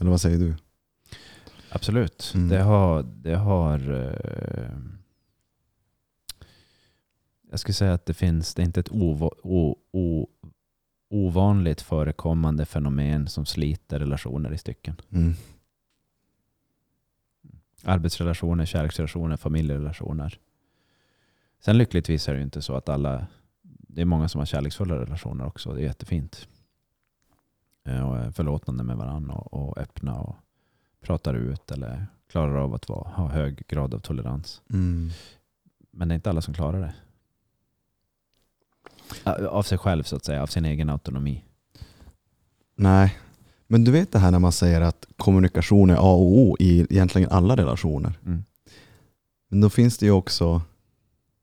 Eller 0.00 0.10
vad 0.10 0.20
säger 0.20 0.38
du? 0.38 0.54
Absolut. 1.70 2.32
Mm. 2.34 2.48
Det 2.48 2.62
har... 2.62 3.02
Det 3.02 3.36
har 3.36 3.92
eh, 3.92 4.76
jag 7.50 7.60
skulle 7.60 7.74
säga 7.74 7.94
att 7.94 8.06
det 8.06 8.14
finns, 8.14 8.54
det 8.54 8.62
är 8.62 8.64
inte 8.64 8.80
ett 8.80 8.92
ova, 8.92 9.30
o, 9.42 9.76
o, 9.90 10.28
ovanligt 11.08 11.80
förekommande 11.80 12.66
fenomen 12.66 13.28
som 13.28 13.46
sliter 13.46 13.98
relationer 13.98 14.52
i 14.52 14.58
stycken. 14.58 15.00
Mm. 15.10 15.34
Arbetsrelationer, 17.84 18.64
kärleksrelationer, 18.64 19.36
familjerelationer. 19.36 20.38
Sen 21.60 21.78
lyckligtvis 21.78 22.28
är 22.28 22.32
det 22.32 22.38
ju 22.38 22.44
inte 22.44 22.62
så 22.62 22.74
att 22.74 22.88
alla, 22.88 23.26
det 23.94 24.00
är 24.00 24.04
många 24.04 24.28
som 24.28 24.38
har 24.38 24.46
kärleksfulla 24.46 24.94
relationer 24.98 25.46
också. 25.46 25.72
Det 25.72 25.80
är 25.80 25.84
jättefint. 25.84 26.48
Eh, 27.84 28.10
Och 28.10 28.34
förlåtande 28.34 28.84
med 28.84 28.96
varandra 28.96 29.34
och, 29.34 29.68
och 29.68 29.78
öppna 29.78 30.20
och 30.20 30.36
pratar 31.00 31.34
ut 31.34 31.70
eller 31.70 32.06
klarar 32.30 32.54
av 32.56 32.74
att 32.74 32.88
vara, 32.88 33.08
ha 33.08 33.28
hög 33.28 33.66
grad 33.68 33.94
av 33.94 33.98
tolerans. 33.98 34.62
Mm. 34.70 35.10
Men 35.90 36.08
det 36.08 36.12
är 36.12 36.16
inte 36.16 36.30
alla 36.30 36.42
som 36.42 36.54
klarar 36.54 36.80
det. 36.80 36.94
Av 39.48 39.62
sig 39.62 39.78
själv 39.78 40.02
så 40.02 40.16
att 40.16 40.24
säga, 40.24 40.42
av 40.42 40.46
sin 40.46 40.64
egen 40.64 40.90
autonomi. 40.90 41.44
Nej, 42.74 43.18
men 43.66 43.84
du 43.84 43.90
vet 43.90 44.12
det 44.12 44.18
här 44.18 44.30
när 44.30 44.38
man 44.38 44.52
säger 44.52 44.80
att 44.80 45.06
kommunikation 45.16 45.90
är 45.90 45.94
A 45.94 46.12
och 46.12 46.38
O 46.38 46.56
i 46.60 46.80
egentligen 46.80 47.30
alla 47.30 47.56
relationer. 47.56 48.18
Mm. 48.26 48.44
Men 49.48 49.60
då 49.60 49.70
finns 49.70 49.98
det 49.98 50.06
ju 50.06 50.12
också, 50.12 50.62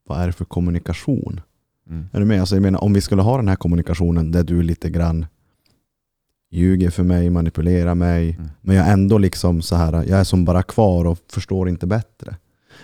vad 0.03 0.21
är 0.21 0.27
det 0.27 0.33
för 0.33 0.45
kommunikation? 0.45 1.41
Mm. 1.89 2.05
Är 2.13 2.19
du 2.19 2.25
med? 2.25 2.39
Alltså 2.39 2.55
jag 2.55 2.61
menar, 2.61 2.83
om 2.83 2.93
vi 2.93 3.01
skulle 3.01 3.21
ha 3.21 3.37
den 3.37 3.47
här 3.47 3.55
kommunikationen 3.55 4.31
där 4.31 4.43
du 4.43 4.61
lite 4.63 4.89
grann 4.89 5.25
ljuger 6.51 6.89
för 6.89 7.03
mig, 7.03 7.29
manipulerar 7.29 7.95
mig, 7.95 8.29
Mm. 8.35 8.49
men 8.61 8.75
jag 8.75 8.87
är 8.87 8.93
ändå 8.93 9.17
liksom 9.17 9.61
så 9.61 9.75
här, 9.75 9.93
jag 9.93 10.19
är 10.19 10.23
som 10.23 10.45
bara 10.45 10.63
kvar 10.63 11.05
och 11.05 11.19
förstår 11.29 11.69
inte 11.69 11.87
bättre. 11.87 12.35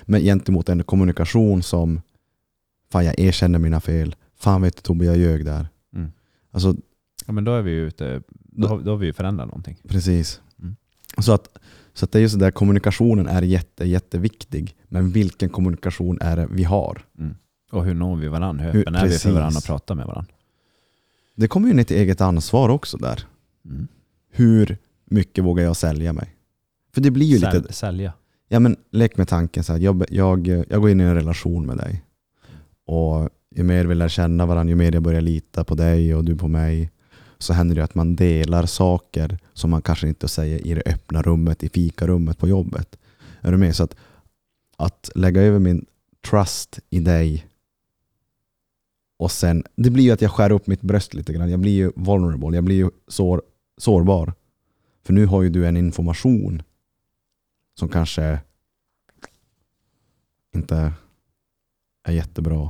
Men 0.03 0.21
gentemot 0.21 0.69
en 0.69 0.83
kommunikation 0.83 1.63
som, 1.63 2.01
fan 2.91 3.05
jag 3.05 3.19
erkänner 3.19 3.59
mina 3.59 3.79
fel, 3.81 4.15
fan 4.39 4.61
vet 4.61 4.75
du 4.75 4.81
Tobbe 4.81 5.05
jag 5.05 5.17
ljög 5.17 5.45
där. 5.45 5.67
Mm. 5.95 6.11
Alltså 6.51 6.75
Ja, 7.27 7.33
men 7.33 7.43
då 7.43 7.51
är 7.55 7.61
vi 7.61 7.71
ju 7.71 7.87
ute, 7.87 8.21
då, 8.43 8.67
har- 8.67 8.81
då 8.81 8.91
har 8.91 8.97
vi 8.97 9.05
ju 9.05 9.13
förändrat 9.13 9.47
någonting. 9.47 9.77
precis. 9.87 10.41
Mm. 10.61 10.75
Så 11.17 11.33
att, 11.33 11.57
så 11.93 12.05
att 12.05 12.11
det 12.11 12.19
är 12.19 12.21
ju 12.21 12.29
så 12.29 12.37
där, 12.37 12.51
kommunikationen 12.51 13.27
är 13.27 13.41
jätte, 13.41 13.85
jätteviktig. 13.87 14.75
Men 14.87 15.09
vilken 15.11 15.49
kommunikation 15.49 16.17
är 16.21 16.35
det 16.37 16.47
vi 16.51 16.63
har? 16.63 17.01
Mm. 17.19 17.35
Och 17.73 17.85
hur 17.85 17.93
når 17.93 18.15
vi 18.15 18.27
varandra? 18.27 18.63
Hur 18.63 18.81
öppen 18.81 18.95
är 18.95 19.07
vi 19.07 19.17
för 19.17 19.31
varandra 19.31 19.57
och 19.57 19.63
pratar 19.63 19.95
med 19.95 20.05
varandra? 20.05 20.33
Det 21.35 21.47
kommer 21.47 21.67
ju 21.67 21.73
ner 21.73 21.83
till 21.83 21.97
eget 21.97 22.21
ansvar 22.21 22.69
också 22.69 22.97
där. 22.97 23.25
Mm. 23.65 23.87
Hur 24.31 24.77
mycket 25.05 25.43
vågar 25.43 25.63
jag 25.63 25.75
sälja 25.75 26.13
mig? 26.13 26.35
För 26.93 27.01
det 27.01 27.11
blir 27.11 27.25
ju 27.25 27.35
lite, 27.35 27.51
Säl, 27.51 27.73
sälja. 27.73 28.13
ja 28.47 28.59
men 28.59 28.75
lek 28.91 29.17
med 29.17 29.27
tanken 29.27 29.63
så 29.63 29.73
här, 29.73 29.79
jag, 29.79 30.05
jag, 30.09 30.47
jag 30.47 30.81
går 30.81 30.89
in 30.89 31.01
i 31.01 31.03
en 31.03 31.15
relation 31.15 31.65
med 31.65 31.77
dig. 31.77 32.03
Och 32.85 33.29
ju 33.55 33.63
mer 33.63 33.85
vi 33.85 33.95
lär 33.95 34.07
känna 34.09 34.45
varandra, 34.45 34.69
ju 34.69 34.75
mer 34.75 34.91
jag 34.93 35.03
börjar 35.03 35.21
lita 35.21 35.63
på 35.63 35.75
dig 35.75 36.15
och 36.15 36.23
du 36.23 36.35
på 36.35 36.47
mig, 36.47 36.91
så 37.37 37.53
händer 37.53 37.75
det 37.75 37.83
att 37.83 37.95
man 37.95 38.15
delar 38.15 38.65
saker 38.65 39.37
som 39.53 39.69
man 39.69 39.81
kanske 39.81 40.07
inte 40.07 40.27
säger 40.27 40.67
i 40.67 40.73
det 40.73 40.83
öppna 40.85 41.21
rummet, 41.21 41.63
i 41.63 41.69
fikarummet 41.69 42.37
på 42.37 42.47
jobbet. 42.47 42.97
Är 43.41 43.51
du 43.51 43.57
med? 43.57 43.75
Så 43.75 43.83
att, 43.83 43.95
att 44.77 45.09
lägga 45.15 45.41
över 45.41 45.59
min 45.59 45.85
trust 46.29 46.79
i 46.89 46.99
dig 46.99 47.45
och 49.17 49.31
sen, 49.31 49.63
det 49.75 49.89
blir 49.89 50.03
ju 50.03 50.11
att 50.11 50.21
jag 50.21 50.31
skär 50.31 50.51
upp 50.51 50.67
mitt 50.67 50.81
bröst 50.81 51.13
lite 51.13 51.33
grann. 51.33 51.51
Jag 51.51 51.59
blir 51.59 51.71
ju 51.71 51.91
vulnerable, 51.95 52.57
jag 52.57 52.63
blir 52.63 52.75
ju 52.75 52.89
sår, 53.07 53.41
sårbar. 53.77 54.33
För 55.03 55.13
nu 55.13 55.25
har 55.25 55.41
ju 55.41 55.49
du 55.49 55.67
en 55.67 55.77
information 55.77 56.63
som 57.79 57.89
kanske 57.89 58.39
inte 60.55 60.93
är 62.03 62.13
jättebra. 62.13 62.69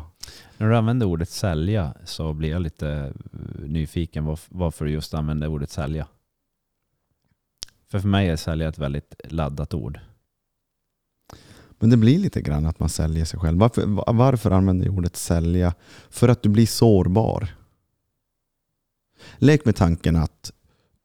När 0.57 0.69
du 0.69 0.77
använder 0.77 1.05
ordet 1.05 1.29
sälja 1.29 1.93
så 2.05 2.33
blir 2.33 2.49
jag 2.49 2.61
lite 2.61 3.13
nyfiken 3.65 4.37
varför 4.49 4.85
du 4.85 4.91
just 4.91 5.13
använder 5.13 5.47
ordet 5.47 5.69
sälja. 5.69 6.07
För 7.87 7.99
för 7.99 8.07
mig 8.07 8.29
är 8.29 8.35
sälja 8.35 8.67
ett 8.67 8.77
väldigt 8.77 9.15
laddat 9.23 9.73
ord. 9.73 9.99
Men 11.83 11.89
det 11.89 11.97
blir 11.97 12.19
lite 12.19 12.41
grann 12.41 12.65
att 12.65 12.79
man 12.79 12.89
säljer 12.89 13.25
sig 13.25 13.39
själv. 13.39 13.59
Varför, 13.59 13.85
va- 13.85 14.03
varför 14.13 14.51
använder 14.51 14.85
jag 14.85 14.95
ordet 14.95 15.15
sälja? 15.15 15.73
För 16.09 16.27
att 16.29 16.43
du 16.43 16.49
blir 16.49 16.65
sårbar. 16.65 17.49
Lek 19.37 19.65
med 19.65 19.75
tanken 19.75 20.15
att 20.15 20.51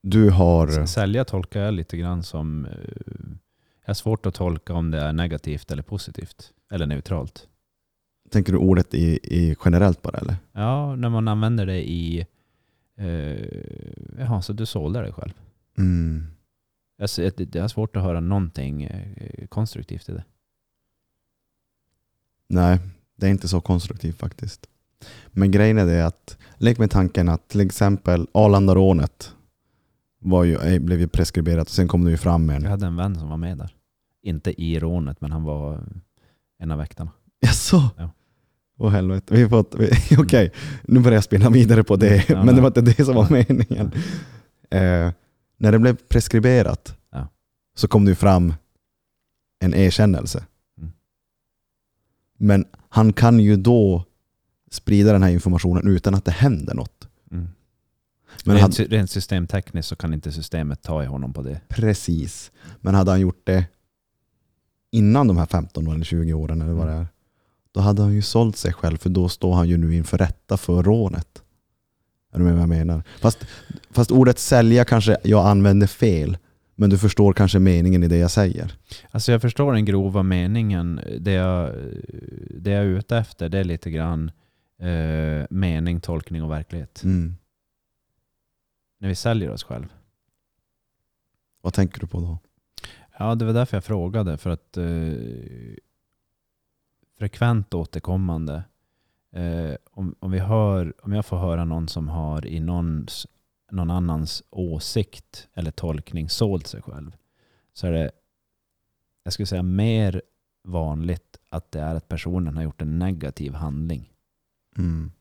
du 0.02 0.30
har... 0.30 0.86
Sälja 0.86 1.24
tolkar 1.24 1.60
jag 1.60 1.74
lite 1.74 1.96
grann 1.96 2.22
som... 2.22 2.64
eh, 2.66 2.70
Jag 3.84 3.88
har 3.88 3.94
svårt 3.94 4.26
att 4.26 4.34
tolka 4.34 4.74
om 4.74 4.90
det 4.90 5.00
är 5.00 5.12
negativt 5.12 5.70
eller 5.70 5.82
positivt. 5.82 6.52
Eller 6.72 6.86
neutralt. 6.86 7.48
Tänker 8.30 8.52
du 8.52 8.58
ordet 8.58 8.94
i, 8.94 9.18
i 9.22 9.56
generellt 9.64 10.02
bara 10.02 10.18
eller? 10.18 10.36
Ja, 10.52 10.96
när 10.96 11.08
man 11.08 11.28
använder 11.28 11.66
det 11.66 11.90
i... 11.90 12.26
Eh, 12.98 13.46
jaha, 14.18 14.42
så 14.42 14.52
du 14.52 14.66
sålde 14.66 15.00
dig 15.00 15.12
själv. 15.12 15.32
Mm. 15.78 16.26
Jag, 16.96 17.32
det- 17.36 17.60
har 17.60 17.68
svårt 17.68 17.96
att 17.96 18.02
höra 18.02 18.20
någonting 18.20 18.82
eh, 18.84 19.46
konstruktivt 19.48 20.08
i 20.08 20.12
det. 20.12 20.24
Nej, 22.48 22.78
det 23.16 23.26
är 23.26 23.30
inte 23.30 23.48
så 23.48 23.60
konstruktivt 23.60 24.18
faktiskt. 24.18 24.66
Men 25.30 25.50
grejen 25.50 25.78
är 25.78 25.86
det 25.86 26.06
att, 26.06 26.36
lek 26.56 26.78
med 26.78 26.90
tanken 26.90 27.28
att 27.28 27.48
till 27.48 27.60
exempel 27.60 28.26
Arlandarånet 28.32 29.32
var 30.20 30.44
ju, 30.44 30.56
eh, 30.56 30.80
blev 30.80 31.00
ju 31.00 31.08
preskriberat 31.08 31.68
och 31.68 31.74
sen 31.74 31.88
kom 31.88 32.04
det 32.04 32.10
ju 32.10 32.16
fram 32.16 32.46
med 32.46 32.54
Jag 32.56 32.64
en... 32.64 32.70
hade 32.70 32.86
en 32.86 32.96
vän 32.96 33.18
som 33.18 33.28
var 33.28 33.36
med 33.36 33.58
där. 33.58 33.74
Inte 34.22 34.62
i 34.62 34.78
rånet, 34.80 35.20
men 35.20 35.32
han 35.32 35.42
var 35.44 35.84
en 36.58 36.70
av 36.70 36.78
väktarna. 36.78 37.10
Jaså? 37.40 37.90
Ja. 37.96 38.10
Åh 38.78 38.90
helvete. 38.90 39.34
Vi 39.34 39.42
har 39.42 39.48
fått, 39.48 39.74
vi, 39.78 39.90
okej, 40.18 40.52
nu 40.82 41.00
börjar 41.00 41.16
jag 41.16 41.24
spinna 41.24 41.50
vidare 41.50 41.84
på 41.84 41.96
det. 41.96 42.28
Ja, 42.28 42.44
men 42.44 42.54
det 42.54 42.60
var 42.60 42.68
inte 42.68 42.80
det 42.80 43.04
som 43.04 43.14
var 43.14 43.30
meningen. 43.30 43.92
Eh, 44.70 45.10
när 45.58 45.72
det 45.72 45.78
blev 45.78 45.96
preskriberat 45.96 46.96
Ja. 47.12 47.28
så 47.76 47.88
kom 47.88 48.04
det 48.04 48.10
ju 48.10 48.14
fram 48.14 48.54
en 49.60 49.74
erkännelse. 49.74 50.44
Mm. 52.40 52.46
Men 52.46 52.64
han 52.88 53.12
kan 53.12 53.40
ju 53.40 53.56
då 53.56 54.04
sprida 54.70 55.12
den 55.12 55.22
här 55.22 55.30
informationen 55.30 55.88
utan 55.88 56.14
att 56.14 56.24
det 56.24 56.30
händer 56.30 56.74
något. 56.74 57.08
Mm. 57.30 57.48
Men 58.44 58.56
rent, 58.56 58.78
hade, 58.78 58.96
rent 58.96 59.10
systemtekniskt 59.10 59.88
så 59.88 59.96
kan 59.96 60.14
inte 60.14 60.32
systemet 60.32 60.82
ta 60.82 61.02
i 61.02 61.06
honom 61.06 61.32
på 61.32 61.42
det. 61.42 61.60
precis. 61.68 62.50
Men 62.80 62.94
hade 62.94 63.10
han 63.10 63.20
gjort 63.20 63.40
det 63.44 63.64
innan 64.90 65.28
de 65.28 65.36
här 65.36 65.46
15 65.46 65.86
eller 65.86 66.04
20 66.04 66.32
åren 66.32 66.62
eller 66.62 66.72
vad 66.72 66.86
det 66.86 66.92
är, 66.92 67.06
då 67.72 67.80
hade 67.80 68.02
han 68.02 68.14
ju 68.14 68.22
sålt 68.22 68.56
sig 68.56 68.72
själv 68.72 68.96
för 68.96 69.10
då 69.10 69.28
står 69.28 69.54
han 69.54 69.68
ju 69.68 69.76
nu 69.76 69.94
inför 69.94 70.18
rätta 70.18 70.56
för 70.56 70.82
rånet. 70.82 71.42
Är 72.32 72.38
du 72.38 72.44
med 72.44 72.52
vad 72.52 72.62
jag 72.62 72.68
menar? 72.68 73.02
Fast, 73.20 73.38
fast 73.90 74.10
ordet 74.10 74.38
sälja 74.38 74.84
kanske 74.84 75.16
jag 75.24 75.46
använder 75.46 75.86
fel, 75.86 76.38
men 76.80 76.90
du 76.90 76.98
förstår 76.98 77.32
kanske 77.32 77.58
meningen 77.58 78.02
i 78.02 78.08
det 78.08 78.16
jag 78.16 78.30
säger. 78.30 78.72
Alltså 79.10 79.32
jag 79.32 79.40
förstår 79.40 79.72
den 79.72 79.84
grova 79.84 80.22
meningen. 80.22 81.00
Det 81.20 81.32
jag, 81.32 81.74
det 82.50 82.70
jag 82.70 82.84
är 82.84 82.88
ute 82.88 83.16
efter 83.16 83.48
det 83.48 83.58
är 83.58 83.64
lite 83.64 83.90
grann 83.90 84.30
eh, 84.78 85.46
mening, 85.50 86.00
tolkning 86.00 86.42
och 86.42 86.50
verklighet. 86.50 87.02
Mm. 87.04 87.36
När 88.98 89.08
vi 89.08 89.14
säljer 89.14 89.50
oss 89.50 89.64
själv. 89.64 89.92
Vad 91.60 91.74
tänker 91.74 92.00
du 92.00 92.06
på 92.06 92.20
då? 92.20 92.38
Ja, 93.18 93.34
det 93.34 93.44
var 93.44 93.52
därför 93.52 93.76
jag 93.76 93.84
frågade. 93.84 94.38
För 94.38 94.50
att 94.50 94.76
eh, 94.76 95.12
frekvent 97.18 97.74
återkommande. 97.74 98.62
Eh, 99.32 99.74
om, 99.90 100.14
om, 100.18 100.30
vi 100.30 100.38
hör, 100.38 100.94
om 101.02 101.12
jag 101.12 101.26
får 101.26 101.36
höra 101.36 101.64
någon 101.64 101.88
som 101.88 102.08
har 102.08 102.46
i 102.46 102.60
någons, 102.60 103.26
någon 103.70 103.90
annans 103.90 104.42
åsikt 104.50 105.48
eller 105.54 105.70
tolkning 105.70 106.28
sålt 106.28 106.66
sig 106.66 106.82
själv. 106.82 107.16
Så 107.72 107.86
är 107.86 107.92
det, 107.92 108.10
jag 109.24 109.32
skulle 109.32 109.46
säga 109.46 109.62
mer 109.62 110.22
vanligt 110.64 111.36
att 111.48 111.72
det 111.72 111.80
är 111.80 111.94
att 111.94 112.08
personen 112.08 112.56
har 112.56 112.62
gjort 112.62 112.82
en 112.82 112.98
negativ 112.98 113.54
handling. 113.54 114.12
Mm. 114.78 115.12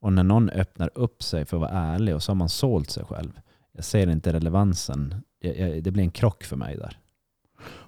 Och 0.00 0.12
när 0.12 0.22
någon 0.22 0.50
öppnar 0.50 0.90
upp 0.94 1.22
sig 1.22 1.44
för 1.44 1.56
att 1.56 1.60
vara 1.60 1.70
ärlig 1.70 2.14
och 2.14 2.22
så 2.22 2.30
har 2.30 2.36
man 2.36 2.48
sålt 2.48 2.90
sig 2.90 3.04
själv. 3.04 3.40
Jag 3.72 3.84
ser 3.84 4.06
inte 4.10 4.32
relevansen. 4.32 5.14
Jag, 5.40 5.58
jag, 5.58 5.82
det 5.82 5.90
blir 5.90 6.02
en 6.04 6.10
krock 6.10 6.44
för 6.44 6.56
mig 6.56 6.76
där. 6.76 6.98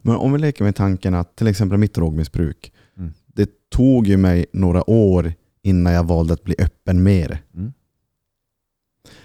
Men 0.02 0.16
om 0.16 0.32
vi 0.32 0.38
leker 0.38 0.64
med 0.64 0.76
tanken 0.76 1.14
att 1.14 1.36
till 1.36 1.46
exempel 1.46 1.78
mitt 1.78 1.94
drogmissbruk, 1.94 2.72
Mm. 2.96 3.12
det 3.26 3.70
tog 3.70 4.06
ju 4.06 4.16
mig 4.16 4.46
några 4.52 4.90
år 4.90 5.32
innan 5.62 5.92
jag 5.92 6.04
valde 6.04 6.34
att 6.34 6.44
bli 6.44 6.54
öppen 6.58 7.02
med 7.02 7.28
det. 7.30 7.38
Mm. 7.54 7.72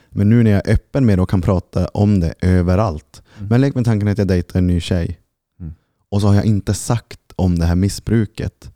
Men 0.10 0.30
nu 0.30 0.44
när 0.44 0.52
jag 0.52 0.68
är 0.68 0.74
öppen 0.74 1.06
med 1.06 1.18
det 1.18 1.22
och 1.22 1.30
kan 1.30 1.42
prata 1.42 1.88
om 1.88 2.20
det 2.20 2.34
överallt. 2.42 3.24
Mm. 3.38 3.50
Men 3.50 3.62
lek 3.62 3.76
med 3.76 3.86
tanken 3.86 4.08
att 4.08 4.18
jag 4.18 4.28
dejtar 4.28 4.60
en 4.60 4.68
ny 4.68 4.80
tjej. 4.80 5.20
Mm. 5.60 5.74
Och 6.10 6.22
så 6.22 6.28
har 6.28 6.36
jag 6.36 6.46
inte 6.46 6.74
sagt 6.74 7.20
om 7.36 7.60
det 7.60 7.66
här 7.66 7.76
missbruket. 7.76 8.72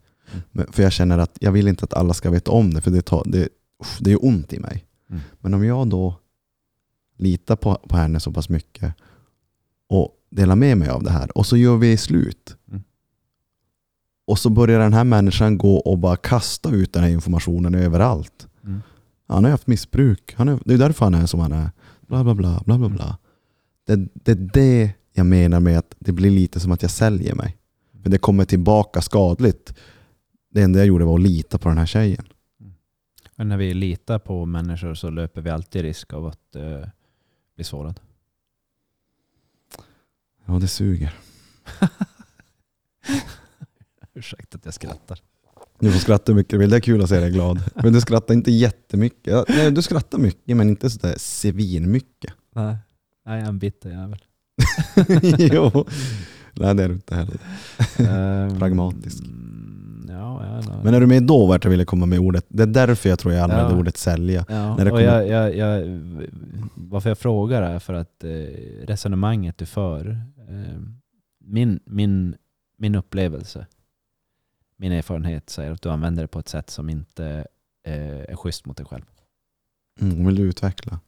Mm. 0.52 0.72
För 0.72 0.82
jag 0.82 0.92
känner 0.92 1.18
att 1.18 1.36
jag 1.40 1.52
vill 1.52 1.68
inte 1.68 1.84
att 1.84 1.94
alla 1.94 2.14
ska 2.14 2.30
veta 2.30 2.50
om 2.50 2.74
det, 2.74 2.80
för 2.80 2.90
det, 2.90 3.02
tar, 3.02 3.22
det, 3.26 3.48
det 4.00 4.12
är 4.12 4.24
ont 4.24 4.52
i 4.52 4.60
mig. 4.60 4.84
Mm. 5.10 5.22
Men 5.40 5.54
om 5.54 5.64
jag 5.64 5.88
då 5.88 6.14
litar 7.16 7.56
på, 7.56 7.74
på 7.74 7.96
henne 7.96 8.20
så 8.20 8.32
pass 8.32 8.48
mycket 8.48 8.94
och 9.88 10.10
delar 10.30 10.56
med 10.56 10.78
mig 10.78 10.88
av 10.88 11.02
det 11.02 11.10
här 11.10 11.38
och 11.38 11.46
så 11.46 11.56
gör 11.56 11.76
vi 11.76 11.96
slut. 11.96 12.56
Mm. 12.68 12.82
Och 14.26 14.38
så 14.38 14.50
börjar 14.50 14.80
den 14.80 14.92
här 14.92 15.04
människan 15.04 15.58
gå 15.58 15.76
och 15.76 15.98
bara 15.98 16.16
kasta 16.16 16.70
ut 16.70 16.92
den 16.92 17.02
här 17.02 17.10
informationen 17.10 17.74
överallt. 17.74 18.48
Mm. 19.28 19.34
Han 19.34 19.44
har 19.44 19.50
haft 19.50 19.66
missbruk. 19.66 20.34
Han 20.36 20.48
är, 20.48 20.58
det 20.64 20.74
är 20.74 20.78
därför 20.78 21.04
han 21.04 21.14
är 21.14 21.26
som 21.26 21.40
han 21.40 21.52
är. 21.52 21.70
Bla 22.00 22.24
bla 22.24 22.34
bla. 22.34 22.62
bla, 22.64 22.78
bla, 22.78 22.88
bla. 22.88 23.18
Det, 23.86 24.08
det 24.14 24.32
är 24.32 24.50
det 24.52 24.92
jag 25.12 25.26
menar 25.26 25.60
med 25.60 25.78
att 25.78 25.94
det 25.98 26.12
blir 26.12 26.30
lite 26.30 26.60
som 26.60 26.72
att 26.72 26.82
jag 26.82 26.90
säljer 26.90 27.34
mig. 27.34 27.56
För 28.02 28.10
det 28.10 28.18
kommer 28.18 28.44
tillbaka 28.44 29.00
skadligt. 29.00 29.74
Det 30.50 30.62
enda 30.62 30.78
jag 30.78 30.86
gjorde 30.86 31.04
var 31.04 31.14
att 31.14 31.22
lita 31.22 31.58
på 31.58 31.68
den 31.68 31.78
här 31.78 31.86
tjejen. 31.86 32.24
Men 33.36 33.48
när 33.48 33.56
vi 33.56 33.74
litar 33.74 34.18
på 34.18 34.46
människor 34.46 34.94
så 34.94 35.10
löper 35.10 35.40
vi 35.40 35.50
alltid 35.50 35.82
risk 35.82 36.12
av 36.12 36.26
att 36.26 36.56
eh, 36.56 36.88
bli 37.54 37.64
sårad. 37.64 38.00
Ja, 40.46 40.52
det 40.52 40.68
suger. 40.68 41.14
Ursäkta 44.14 44.58
att 44.58 44.64
jag 44.64 44.74
skrattar. 44.74 45.20
Du 45.84 45.92
får 45.92 45.98
skratta 46.00 46.32
hur 46.32 46.36
mycket 46.36 46.50
du 46.50 46.58
vill. 46.58 46.70
Det 46.70 46.76
är 46.76 46.80
kul 46.80 47.02
att 47.02 47.08
se 47.08 47.20
dig 47.20 47.30
glad. 47.30 47.60
Men 47.74 47.92
du 47.92 48.00
skrattar 48.00 48.34
inte 48.34 48.50
jättemycket. 48.50 49.32
Ja, 49.32 49.44
Nej, 49.48 49.70
du 49.70 49.82
skrattar 49.82 50.18
mycket 50.18 50.56
men 50.56 50.68
inte 50.68 50.90
sådär 50.90 51.14
svinmycket. 51.18 52.32
Nej, 52.54 52.76
jag 53.24 53.34
är 53.38 53.44
en 53.44 53.58
bitter 53.58 53.90
jävel. 53.90 54.18
jo. 55.52 55.84
Nej 56.56 56.74
det 56.74 56.82
är 56.84 56.88
du 56.88 56.94
inte 56.94 57.14
heller. 57.14 57.36
Ehm, 57.98 58.58
Pragmatisk. 58.58 59.22
Ja, 60.08 60.44
ja, 60.46 60.62
ja. 60.68 60.80
Men 60.84 60.94
är 60.94 61.00
du 61.00 61.06
med 61.06 61.22
då 61.22 61.46
vart 61.46 61.64
jag 61.64 61.70
ville 61.70 61.84
komma 61.84 62.06
med 62.06 62.18
ordet? 62.18 62.44
Det 62.48 62.62
är 62.62 62.66
därför 62.66 63.08
jag 63.08 63.18
tror 63.18 63.34
jag 63.34 63.42
använder 63.42 63.70
Ja. 63.72 63.78
ordet 63.78 63.96
sälja. 63.96 64.44
Ja, 64.48 64.76
När 64.76 64.84
det 64.84 64.90
kommer- 64.90 65.02
jag, 65.02 65.28
jag, 65.28 65.56
jag, 65.56 66.00
varför 66.74 67.10
jag 67.10 67.18
frågar 67.18 67.62
är 67.62 67.78
för 67.78 67.94
att 67.94 68.24
eh, 68.24 68.30
resonemanget 68.86 69.58
du 69.58 69.66
för, 69.66 70.10
eh, 70.48 70.80
min, 71.44 71.80
min, 71.86 72.34
min 72.78 72.94
upplevelse, 72.94 73.66
min 74.76 74.92
erfarenhet 74.92 75.50
säger 75.50 75.72
att 75.72 75.82
du 75.82 75.90
använder 75.90 76.22
det 76.22 76.28
på 76.28 76.38
ett 76.38 76.48
sätt 76.48 76.70
som 76.70 76.90
inte 76.90 77.46
eh, 77.82 78.20
är 78.20 78.36
schysst 78.36 78.66
mot 78.66 78.76
dig 78.76 78.86
själv. 78.86 79.04
Mm, 80.00 80.26
vill 80.26 80.36
du 80.36 80.42
utveckla? 80.42 81.00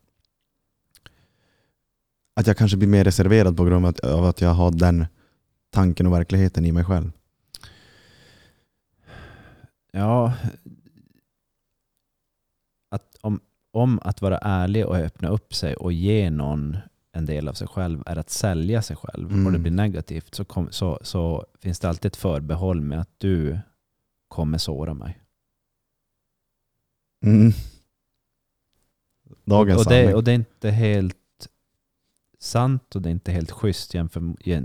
Att 2.35 2.47
jag 2.47 2.57
kanske 2.57 2.77
blir 2.77 2.89
mer 2.89 3.05
reserverad 3.05 3.57
på 3.57 3.65
grund 3.65 3.87
av 3.87 3.91
att, 3.91 4.01
av 4.01 4.25
att 4.25 4.41
jag 4.41 4.55
har 4.55 4.71
den 4.71 5.07
tanken 5.71 6.07
och 6.07 6.13
verkligheten 6.13 6.65
i 6.65 6.73
mig 6.73 6.85
själv. 6.85 7.13
Ja, 9.93 10.33
att 12.91 13.17
om, 13.21 13.41
om 13.71 14.01
att 14.03 14.23
vara 14.23 14.39
ärlig 14.39 14.87
och 14.87 14.97
öppna 14.97 15.29
upp 15.29 15.55
sig 15.55 15.75
och 15.75 15.93
ge 15.93 16.31
någon 16.31 16.77
en 17.17 17.27
del 17.27 17.49
av 17.49 17.53
sig 17.53 17.69
själv 17.69 18.03
är 18.07 18.17
att 18.17 18.31
sälja 18.31 18.83
sig 18.83 18.97
själv 18.97 19.25
och 19.27 19.33
det 19.33 19.49
Mm. 19.49 19.63
blir 19.63 19.73
negativt 19.73 20.35
så, 20.35 20.45
kom, 20.45 20.69
så, 20.73 20.99
så 21.03 21.47
finns 21.61 21.79
det 21.81 21.89
alltid 21.89 22.09
ett 22.09 22.17
förbehåll 22.17 22.81
med 22.81 23.01
att 23.01 23.11
du 23.19 23.59
kommer 24.29 24.59
såra 24.59 24.95
mig. 24.95 25.21
Mm. 27.25 27.53
Dagens 29.45 29.87
och, 29.87 29.93
det, 29.93 30.15
och 30.15 30.25
det 30.25 30.31
är 30.31 30.35
inte 30.35 30.71
helt 30.71 31.17
sant 32.39 32.97
och 32.97 33.03
det 33.03 33.09
är 33.09 33.11
inte 33.11 33.33
helt 33.33 33.51
schysst 33.51 33.93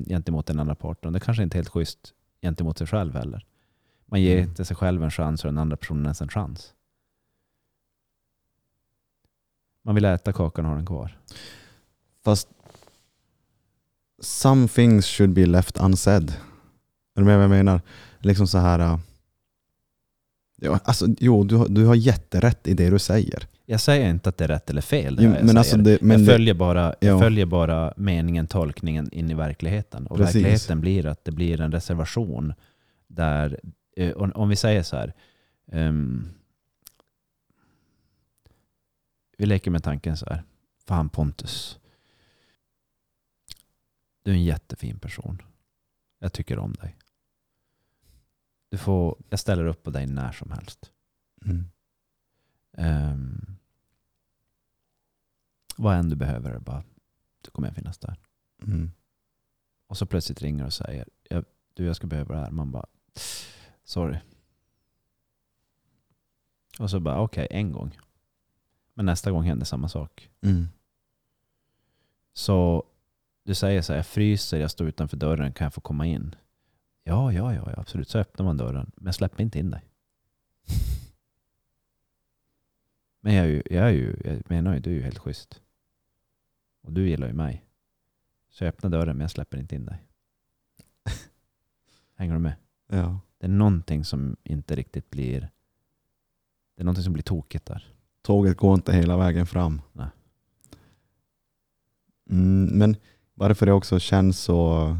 gentemot 0.07 0.45
den 0.45 0.59
andra 0.59 0.75
parten. 0.75 1.13
Det 1.13 1.19
kanske 1.19 1.43
inte 1.43 1.55
är 1.55 1.59
helt 1.59 1.69
schysst 1.69 2.13
gentemot 2.41 2.77
sig 2.77 2.87
själv 2.87 3.13
heller. 3.15 3.45
Man 4.05 4.21
ger 4.21 4.37
Mm. 4.37 4.49
inte 4.49 4.65
sig 4.65 4.75
själv 4.75 5.03
en 5.03 5.11
chans 5.11 5.43
och 5.45 5.47
den 5.47 5.57
andra 5.57 5.77
personen 5.77 6.03
ens 6.05 6.21
en 6.21 6.29
chans. 6.29 6.73
Man 9.81 9.95
vill 9.95 10.05
äta 10.05 10.33
kakan 10.33 10.65
och 10.65 10.69
ha 10.71 10.75
den 10.77 10.85
kvar. 10.85 11.17
Fast 12.23 12.47
some 14.21 14.67
things 14.67 15.05
should 15.05 15.33
be 15.33 15.45
left 15.45 15.77
unsaid. 15.77 16.29
Är 17.15 17.21
du 17.21 17.23
med 17.23 17.35
vad 17.35 17.43
jag 17.43 17.49
menar? 17.49 17.81
Liksom 18.19 18.47
så 18.47 18.57
här... 18.57 18.79
äh, 18.79 18.99
Ja, 20.63 20.79
alltså, 20.83 21.07
jo, 21.19 21.43
du 21.43 21.55
har, 21.55 21.67
du 21.67 21.85
har 21.85 21.95
jätterätt 21.95 22.67
i 22.67 22.73
det 22.73 22.89
du 22.89 22.99
säger. 22.99 23.47
Jag 23.65 23.79
säger 23.81 24.09
inte 24.09 24.29
att 24.29 24.37
det 24.37 24.43
är 24.43 24.47
rätt 24.47 24.69
eller 24.69 24.81
fel. 24.81 25.17
Jo, 25.19 25.31
jag 25.35 25.45
men 25.45 25.57
alltså 25.57 25.77
det, 25.77 26.01
men 26.01 26.19
jag, 26.25 26.27
följer 26.33 26.53
bara, 26.53 26.95
jag 26.99 27.15
Ja. 27.15 27.19
följer 27.19 27.45
bara 27.45 27.93
meningen, 27.97 28.47
tolkningen 28.47 29.09
in 29.13 29.31
i 29.31 29.33
verkligheten. 29.33 30.07
Och 30.07 30.17
Precis. 30.17 30.35
verkligheten 30.35 30.81
blir 30.81 31.05
att 31.05 31.25
det 31.25 31.31
blir 31.31 31.61
en 31.61 31.71
reservation 31.71 32.53
där, 33.07 33.59
eh, 33.97 34.11
om 34.11 34.49
vi 34.49 34.55
säger 34.55 34.83
så 34.83 34.95
här, 34.97 35.13
ehm, 35.71 36.27
vi 39.37 39.45
leker 39.45 39.71
med 39.71 39.83
tanken 39.83 40.17
så 40.17 40.25
här, 40.29 40.43
fan 40.87 41.09
Pontus, 41.09 41.79
du 44.23 44.31
är 44.31 44.35
en 44.35 44.43
jättefin 44.43 44.99
person. 44.99 45.41
Jag 46.19 46.33
tycker 46.33 46.59
om 46.59 46.73
dig. 46.73 46.97
Du 48.69 48.77
får, 48.77 49.17
jag 49.29 49.39
ställer 49.39 49.65
upp 49.65 49.83
på 49.83 49.89
dig 49.89 50.07
när 50.07 50.31
som 50.31 50.51
helst. 50.51 50.91
mm. 51.45 51.65
Um, 52.77 53.57
vad 55.77 55.97
än 55.97 56.09
du 56.09 56.15
behöver, 56.15 56.59
bara, 56.59 56.83
då 57.41 57.51
kommer 57.51 57.67
jag 57.67 57.75
finnas 57.75 57.97
där. 57.97 58.19
Mm. 58.61 58.91
Och 59.87 59.97
så 59.97 60.05
plötsligt 60.05 60.41
ringer 60.41 60.65
och 60.65 60.73
säger, 60.73 61.07
jag, 61.29 61.45
du 61.73 61.85
jag 61.85 61.95
ska 61.95 62.07
behöva 62.07 62.35
det 62.35 62.41
här. 62.41 62.51
Man 62.51 62.71
bara, 62.71 62.85
sorry. 63.83 64.17
Och 66.79 66.89
så 66.89 66.99
bara, 66.99 67.21
okej, 67.21 67.47
en 67.51 67.71
gång. 67.71 67.97
Men 68.93 69.05
nästa 69.05 69.31
gång 69.31 69.43
händer 69.43 69.65
samma 69.65 69.89
sak. 69.89 70.29
Mm. 70.41 70.67
Så 72.33 72.83
du 73.43 73.53
säger 73.55 73.81
så 73.81 73.93
här, 73.93 73.97
jag 73.97 74.05
fryser, 74.05 74.59
jag 74.59 74.71
står 74.71 74.87
utanför 74.87 75.17
dörren, 75.17 75.53
kan 75.53 75.65
jag 75.65 75.73
få 75.73 75.81
komma 75.81 76.05
in? 76.05 76.35
Ja, 77.03 77.33
ja, 77.33 77.53
ja, 77.53 77.73
absolut. 77.77 78.09
Så 78.09 78.19
öppnar 78.19 78.45
man 78.45 78.57
dörren, 78.57 78.91
men 78.95 79.13
släpp 79.13 79.39
inte 79.39 79.59
in 79.59 79.69
dig. 79.69 79.81
Men 83.23 83.33
jag, 83.33 83.45
är 83.45 83.49
ju, 83.49 83.63
jag, 83.69 83.87
är 83.87 83.91
ju, 83.91 84.21
jag 84.25 84.49
menar 84.49 84.73
ju, 84.73 84.79
du 84.79 84.89
är 84.89 84.95
ju 84.95 85.01
helt 85.01 85.19
schysst. 85.19 85.61
Och 86.81 86.93
du 86.93 87.09
gillar 87.09 87.27
ju 87.27 87.33
mig. 87.33 87.65
Så 88.49 88.63
jag 88.63 88.69
öppnar 88.69 88.89
dörren, 88.89 89.17
men 89.17 89.21
jag 89.21 89.31
släpper 89.31 89.57
inte 89.57 89.75
in 89.75 89.85
dig. 89.85 90.03
Hänger 92.15 92.33
du 92.33 92.39
med? 92.39 92.53
Ja. 92.87 93.19
Det 93.37 93.45
är 93.45 93.49
någonting 93.49 94.05
som 94.05 94.37
inte 94.43 94.75
riktigt 94.75 95.09
blir... 95.09 95.39
Det 96.75 96.81
är 96.81 96.83
någonting 96.83 97.03
som 97.03 97.13
blir 97.13 97.23
tokigt 97.23 97.65
där. 97.65 97.93
Tåget 98.21 98.57
går 98.57 98.73
inte 98.73 98.93
hela 98.93 99.17
vägen 99.17 99.47
fram. 99.47 99.81
Nej. 99.93 100.09
Mm, 102.29 102.65
men 102.65 102.95
varför 103.41 103.65
det 103.65 103.73
också 103.73 103.99
känns 103.99 104.39
så... 104.39 104.97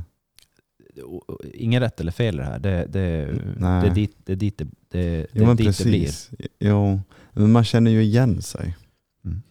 Ingen 1.54 1.82
rätt 1.82 2.00
eller 2.00 2.12
fel 2.12 2.36
i 2.36 2.38
det 2.38 2.44
här. 2.44 2.60
Det, 2.60 2.86
det, 2.90 3.34
Nej. 3.58 3.82
det 3.82 3.88
är 3.88 3.96
dit 3.96 4.16
det, 4.26 4.36
dit 4.36 4.58
det, 4.58 4.68
det, 4.90 5.28
Jo 5.34 5.44
är 5.44 5.48
men 5.48 5.56
dit 5.56 5.78
det 5.78 5.84
blir. 5.84 6.06
precis. 6.06 6.32
Jo, 6.60 7.02
men 7.34 7.52
man 7.52 7.64
känner 7.64 7.92
ju 7.92 8.04
igen 8.04 8.42
sig. 8.42 8.78
Mm. 9.26 9.42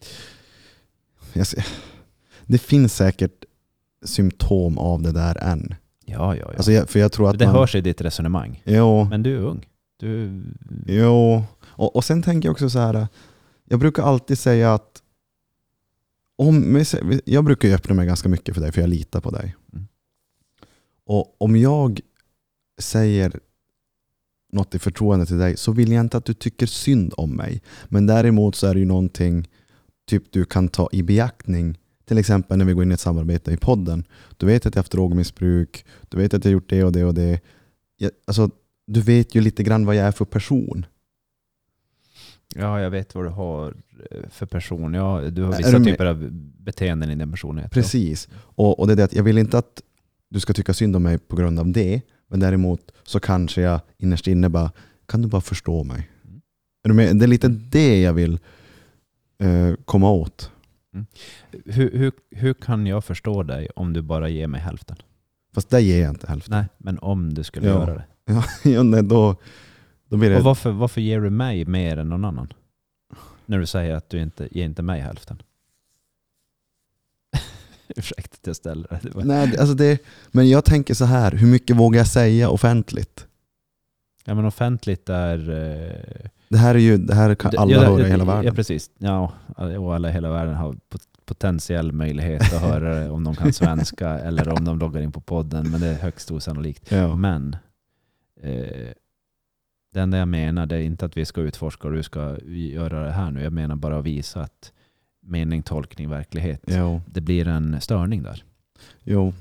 Ser, 1.45 1.65
det 2.45 2.57
finns 2.57 2.95
säkert 2.95 3.45
symptom 4.05 4.77
av 4.77 5.01
det 5.01 5.11
där 5.11 5.37
än. 5.37 5.75
Ja, 6.05 6.35
ja, 6.35 6.45
ja. 6.51 6.53
Alltså 6.55 6.71
jag, 6.71 6.89
för 6.89 6.99
jag 6.99 7.11
tror 7.11 7.29
att 7.29 7.39
det 7.39 7.45
man... 7.45 7.55
hörs 7.55 7.75
i 7.75 7.81
ditt 7.81 8.01
resonemang. 8.01 8.61
Jo, 8.65 9.07
Men 9.09 9.23
du 9.23 9.35
är 9.37 9.41
ung. 9.41 9.65
Du, 9.99 10.43
jo. 10.87 11.43
Och, 11.61 11.95
och 11.95 12.03
sen 12.05 12.23
tänker 12.23 12.47
jag 12.47 12.51
också 12.51 12.69
så 12.69 12.79
här. 12.79 13.07
Jag 13.65 13.79
brukar 13.79 14.03
alltid 14.03 14.39
säga 14.39 14.73
att 14.73 15.00
om, 16.41 16.83
jag 17.25 17.43
brukar 17.43 17.67
ju 17.67 17.73
öppna 17.73 17.95
mig 17.95 18.07
ganska 18.07 18.29
mycket 18.29 18.55
för 18.55 18.61
dig 18.61 18.71
för 18.71 18.81
jag 18.81 18.89
litar 18.89 19.21
på 19.21 19.29
dig. 19.31 19.55
Mm. 19.73 19.87
Och 21.05 21.35
om 21.41 21.55
jag 21.55 21.99
säger 22.79 23.39
något 24.51 24.75
i 24.75 24.79
förtroende 24.79 25.25
till 25.25 25.37
dig 25.37 25.57
så 25.57 25.71
vill 25.71 25.91
jag 25.91 26.01
inte 26.01 26.17
att 26.17 26.25
du 26.25 26.33
tycker 26.33 26.65
synd 26.65 27.13
om 27.17 27.35
mig. 27.35 27.61
Men 27.89 28.05
däremot 28.05 28.55
så 28.55 28.67
är 28.67 28.73
det 28.73 28.79
ju 28.79 28.85
någonting 28.85 29.47
typ 30.07 30.31
du 30.31 30.45
kan 30.45 30.67
ta 30.67 30.89
i 30.91 31.03
beaktning. 31.03 31.77
Till 32.05 32.17
exempel 32.17 32.57
när 32.57 32.65
vi 32.65 32.73
går 32.73 32.83
in 32.83 32.91
i 32.91 32.93
ett 32.93 32.99
samarbete 32.99 33.51
i 33.51 33.57
podden. 33.57 34.03
Du 34.37 34.45
vet 34.45 34.65
att 34.65 34.75
jag 34.75 34.79
har 34.79 34.83
haft 34.83 34.91
drogmissbruk. 34.91 35.85
Du 36.09 36.17
vet 36.17 36.33
att 36.33 36.45
jag 36.45 36.49
har 36.49 36.53
gjort 36.53 36.69
det 36.69 36.83
och 36.83 36.91
det 36.91 37.03
och 37.03 37.13
det. 37.13 37.39
Jag, 37.97 38.11
alltså, 38.27 38.49
du 38.87 39.01
vet 39.01 39.35
ju 39.35 39.41
lite 39.41 39.63
grann 39.63 39.85
vad 39.85 39.95
jag 39.95 40.07
är 40.07 40.11
för 40.11 40.25
person. 40.25 40.85
Ja, 42.55 42.81
jag 42.81 42.89
vet 42.89 43.15
vad 43.15 43.25
du 43.25 43.29
har 43.29 43.73
eh, 44.11 44.29
för 44.29 44.45
person. 44.45 44.93
Ja, 44.93 45.21
du 45.31 45.43
har 45.43 45.57
vissa 45.57 45.79
typer 45.79 46.05
av 46.05 46.29
beteenden 46.57 47.11
i 47.11 47.15
din 47.15 47.31
personlighet. 47.31 47.71
Precis. 47.71 48.29
Och, 48.33 48.79
och 48.79 48.87
det 48.87 48.93
är 48.93 48.97
det 48.97 49.03
att 49.03 49.13
jag 49.15 49.23
vill 49.23 49.37
inte 49.37 49.57
att 49.57 49.81
du 50.29 50.39
ska 50.39 50.53
tycka 50.53 50.73
synd 50.73 50.95
om 50.95 51.03
mig 51.03 51.17
på 51.17 51.35
grund 51.35 51.59
av 51.59 51.71
det. 51.71 52.01
Men 52.29 52.39
däremot 52.39 52.91
så 53.03 53.19
kanske 53.19 53.61
jag 53.61 53.81
innerst 53.97 54.27
inne 54.27 54.49
bara, 54.49 54.71
kan 55.05 55.21
du 55.21 55.27
bara 55.27 55.41
förstå 55.41 55.83
mig? 55.83 56.09
Mm. 56.85 57.17
Det 57.19 57.25
är 57.25 57.27
lite 57.27 57.47
det 57.47 58.01
jag 58.01 58.13
vill 58.13 58.39
eh, 59.43 59.73
komma 59.85 60.11
åt. 60.11 60.51
Hur, 61.65 61.91
hur, 61.97 62.11
hur 62.31 62.53
kan 62.53 62.87
jag 62.87 63.03
förstå 63.05 63.43
dig 63.43 63.67
om 63.75 63.93
du 63.93 64.01
bara 64.01 64.29
ger 64.29 64.47
mig 64.47 64.61
hälften? 64.61 64.95
Fast 65.53 65.69
det 65.69 65.81
ger 65.81 66.01
jag 66.01 66.09
inte 66.09 66.27
hälften. 66.27 66.57
Nej, 66.57 66.65
men 66.77 66.99
om 66.99 67.33
du 67.33 67.43
skulle 67.43 67.67
Ja. 67.67 67.73
göra 67.73 67.93
det. 67.93 68.03
ja, 68.69 68.83
nej, 68.83 69.03
då, 69.03 69.35
då 70.11 70.17
blir 70.17 70.29
det... 70.29 70.37
Och 70.37 70.43
varför, 70.43 70.71
varför 70.71 71.01
ger 71.01 71.21
du 71.21 71.29
mig 71.29 71.65
mer 71.65 71.97
än 71.97 72.09
någon 72.09 72.25
annan? 72.25 72.53
När 73.45 73.59
du 73.59 73.65
säger 73.65 73.95
att 73.95 74.09
du 74.09 74.21
inte 74.21 74.47
ger 74.51 74.65
inte 74.65 74.81
mig 74.81 75.01
hälften. 75.01 75.41
Ursäkta 77.95 78.35
att 78.41 78.47
jag 78.47 78.55
ställer 78.55 78.87
det. 78.89 78.99
det. 79.03 79.15
var- 79.15 79.23
Nej, 79.23 79.57
alltså 79.57 79.73
det, 79.75 80.01
men 80.31 80.49
jag 80.49 80.65
tänker 80.65 80.93
så 80.93 81.05
här, 81.05 81.31
hur 81.31 81.47
mycket 81.47 81.75
vågar 81.75 81.99
jag 81.99 82.07
säga 82.07 82.49
offentligt? 82.49 83.27
Ja 84.25 84.33
men 84.35 84.45
offentligt 84.45 85.09
är... 85.09 85.49
eh, 85.49 86.29
Det 86.49 86.57
här 86.57 86.75
är 86.75 86.79
ju, 86.79 86.97
det 86.97 87.15
här 87.15 87.35
kan 87.35 87.51
alla 87.57 87.71
ja, 87.71 87.79
höra 87.79 87.99
ja, 87.99 88.07
i 88.07 88.09
hela 88.09 88.23
Ja 88.25 88.35
världen. 88.35 88.55
precis. 88.55 88.89
Ja, 88.97 89.31
och 89.79 89.95
alla 89.95 90.09
i 90.09 90.11
hela 90.11 90.29
världen 90.31 90.55
har 90.55 90.73
pot- 90.73 91.07
potentiell 91.25 91.91
möjlighet 91.91 92.41
att 92.53 92.61
höra 92.61 92.95
det 92.95 93.09
om 93.09 93.23
de 93.23 93.35
kan 93.35 93.53
svenska 93.53 94.09
eller 94.09 94.49
om 94.49 94.65
de 94.65 94.79
loggar 94.79 95.01
in 95.01 95.11
på 95.11 95.21
podden. 95.21 95.71
Men 95.71 95.81
det 95.81 95.87
är 95.87 95.99
högst 95.99 96.31
osannolikt. 96.31 96.91
Ja. 96.91 97.15
Men 97.15 97.55
eh, 98.41 98.91
det 99.91 99.99
enda 100.01 100.17
jag 100.17 100.27
menar 100.27 100.65
det 100.65 100.75
är 100.75 100.81
inte 100.81 101.05
att 101.05 101.17
vi 101.17 101.25
ska 101.25 101.41
utforska 101.41 101.87
och 101.87 101.93
du 101.93 102.03
ska 102.03 102.37
göra 102.45 103.03
det 103.05 103.11
här 103.11 103.31
nu. 103.31 103.41
Jag 103.43 103.53
menar 103.53 103.75
bara 103.75 103.97
att 103.99 104.05
visa 104.05 104.41
att 104.41 104.73
mening, 105.19 105.63
tolkning, 105.63 106.09
verklighet. 106.09 106.63
Jo. 106.67 107.01
Det 107.05 107.21
blir 107.21 107.47
en 107.47 107.81
störning 107.81 108.23
där. 108.23 108.43
jo. 109.03 109.33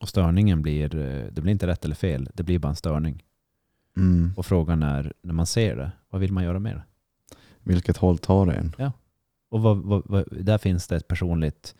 Och 0.00 0.08
störningen 0.08 0.62
blir, 0.62 0.88
det 1.30 1.40
blir 1.40 1.52
inte 1.52 1.66
rätt 1.66 1.84
eller 1.84 1.94
fel. 1.94 2.28
Det 2.34 2.42
blir 2.42 2.58
bara 2.58 2.68
en 2.68 2.76
störning. 2.76 3.24
Mm. 3.96 4.32
Och 4.36 4.46
frågan 4.46 4.82
är, 4.82 5.12
när 5.22 5.32
man 5.34 5.46
ser 5.46 5.76
det, 5.76 5.92
vad 6.10 6.20
vill 6.20 6.32
man 6.32 6.44
göra 6.44 6.58
med 6.58 6.76
det? 6.76 6.82
Vilket 7.62 7.96
håll 7.96 8.18
tar 8.18 8.46
det 8.46 8.52
en? 8.52 8.72
Och 9.50 9.62
vad, 9.62 9.76
vad, 9.78 10.02
vad, 10.04 10.24
där 10.44 10.58
finns 10.58 10.86
det 10.86 10.96
ett 10.96 11.08
personligt 11.08 11.74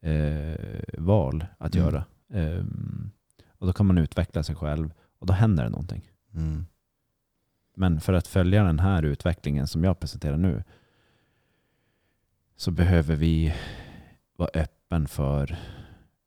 eh, 0.00 0.80
val 0.98 1.46
att 1.58 1.74
Mm. 1.74 1.86
göra. 1.88 2.04
Ehm, 2.32 3.10
och 3.58 3.66
då 3.66 3.72
kan 3.72 3.86
man 3.86 3.98
utveckla 3.98 4.42
sig 4.42 4.54
själv 4.54 4.92
och 5.22 5.26
då 5.26 5.32
händer 5.32 5.64
det 5.64 5.70
någonting. 5.70 6.10
Mm. 6.34 6.66
Men 7.74 8.00
för 8.00 8.12
att 8.12 8.26
följa 8.26 8.64
den 8.64 8.78
här 8.78 9.02
utvecklingen 9.02 9.66
som 9.66 9.84
jag 9.84 10.00
presenterar 10.00 10.36
nu 10.36 10.64
så 12.56 12.70
behöver 12.70 13.16
vi 13.16 13.54
vara 14.36 14.50
öppen 14.54 15.08
för 15.08 15.58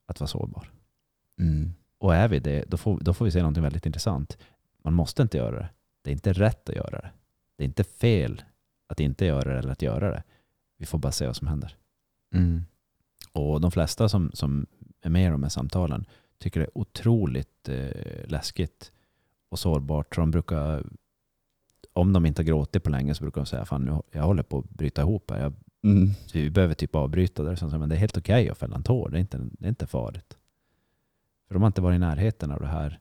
att 0.06 0.20
vara 0.20 0.28
sårbar. 0.28 0.72
Mm. 1.40 1.74
Och 1.98 2.16
är 2.16 2.28
vi 2.28 2.40
det, 2.40 2.64
då 2.68 2.78
får, 2.78 3.00
då 3.00 3.14
får 3.14 3.26
vi 3.26 3.32
se 3.32 3.40
någonting 3.40 3.64
väldigt 3.64 3.86
intressant. 3.86 4.38
Man 4.84 4.94
måste 4.94 5.22
inte 5.22 5.38
göra 5.38 5.60
det. 5.60 5.70
Det 6.02 6.10
är 6.10 6.14
inte 6.14 6.34
rätt 6.34 6.70
att 6.70 6.76
göra 6.76 7.02
det. 7.02 7.12
Det 7.56 7.64
är 7.64 7.68
inte 7.68 7.84
fel 7.84 8.44
att 8.88 9.00
inte 9.00 9.26
göra 9.26 9.54
det 9.54 9.60
eller 9.60 9.72
att 9.72 9.82
göra 9.82 10.12
det. 10.12 10.24
Vi 10.78 10.86
får 10.86 10.98
bara 10.98 11.12
se 11.12 11.26
vad 11.26 11.36
som 11.36 11.48
händer. 11.48 11.76
Mm. 12.34 12.66
Och 13.32 13.62
de 13.62 13.72
flesta 13.72 14.10
som, 14.10 14.32
som 14.34 14.66
är 15.02 15.10
med 15.10 15.28
i 15.28 15.32
de 15.32 15.44
här 15.44 15.50
samtalen 15.50 16.06
tycker 16.38 16.60
det 16.60 16.66
är 16.66 16.78
otroligt 16.78 17.70
eh, 17.70 18.28
läskigt 18.28 18.92
och 19.50 19.60
sårbart. 19.60 20.16
För 20.16 20.22
de 20.22 20.32
brukar, 20.32 20.86
om 21.94 22.14
de 22.14 22.26
inte 22.26 22.42
har 22.42 22.46
gråtit 22.46 22.84
på 22.84 22.90
länge 22.90 23.16
så 23.16 23.24
brukar 23.24 23.42
de 23.42 23.46
säga 23.46 23.66
fan 23.66 23.86
nu, 23.86 24.02
jag 24.12 24.24
håller 24.24 24.44
på 24.44 24.60
att 24.60 24.70
bryta 24.70 25.02
ihop 25.02 25.32
här. 25.32 25.42
Jag, 25.42 25.54
Mm. 25.84 26.10
vi 26.34 26.50
behöver 26.50 26.74
typ 26.74 26.96
avbryta 26.96 27.44
det. 27.44 27.58
Så, 27.58 27.68
men 27.68 27.90
det 27.90 27.96
är 27.96 28.00
helt 28.00 28.18
okej 28.18 28.50
att 28.50 28.58
fälla 28.58 28.76
en 28.76 28.84
tår. 28.84 29.10
Det 29.10 29.18
är, 29.18 29.22
inte, 29.22 29.38
det 29.38 29.66
är 29.66 29.70
inte 29.70 29.88
farligt. 29.88 30.38
För 31.48 31.56
de 31.56 31.62
har 31.64 31.68
inte 31.68 31.82
varit 31.82 31.96
i 31.96 32.00
närheten 32.00 32.52
av 32.52 32.60
det 32.60 32.68
här 32.68 33.00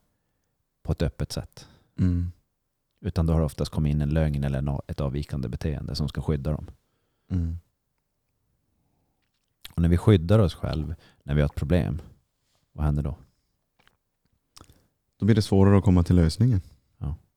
på 0.82 0.92
ett 0.92 1.02
öppet 1.02 1.32
sätt. 1.32 1.68
Mm. 1.98 2.32
Utan 3.00 3.26
då 3.26 3.32
har 3.32 3.40
det 3.40 3.46
oftast 3.46 3.70
kommit 3.72 3.90
in 3.90 4.00
en 4.00 4.08
lögn 4.10 4.44
eller 4.44 4.80
ett 4.90 5.00
avvikande 5.00 5.48
beteende 5.48 5.94
som 5.94 6.08
ska 6.08 6.22
skydda 6.22 6.50
dem. 6.52 6.70
Mm. 7.30 7.58
Och 9.74 9.82
när 9.82 9.88
vi 9.88 9.96
skyddar 9.96 10.38
oss 10.38 10.54
själv 10.54 10.94
när 11.22 11.34
vi 11.34 11.40
har 11.40 11.46
ett 11.46 11.54
problem, 11.54 12.00
vad 12.74 12.84
händer 12.84 13.02
då? 13.02 13.16
Då 15.18 15.26
blir 15.26 15.34
det 15.36 15.42
svårare 15.42 15.78
att 15.78 15.84
komma 15.84 16.02
till 16.02 16.16
lösningen. 16.16 16.60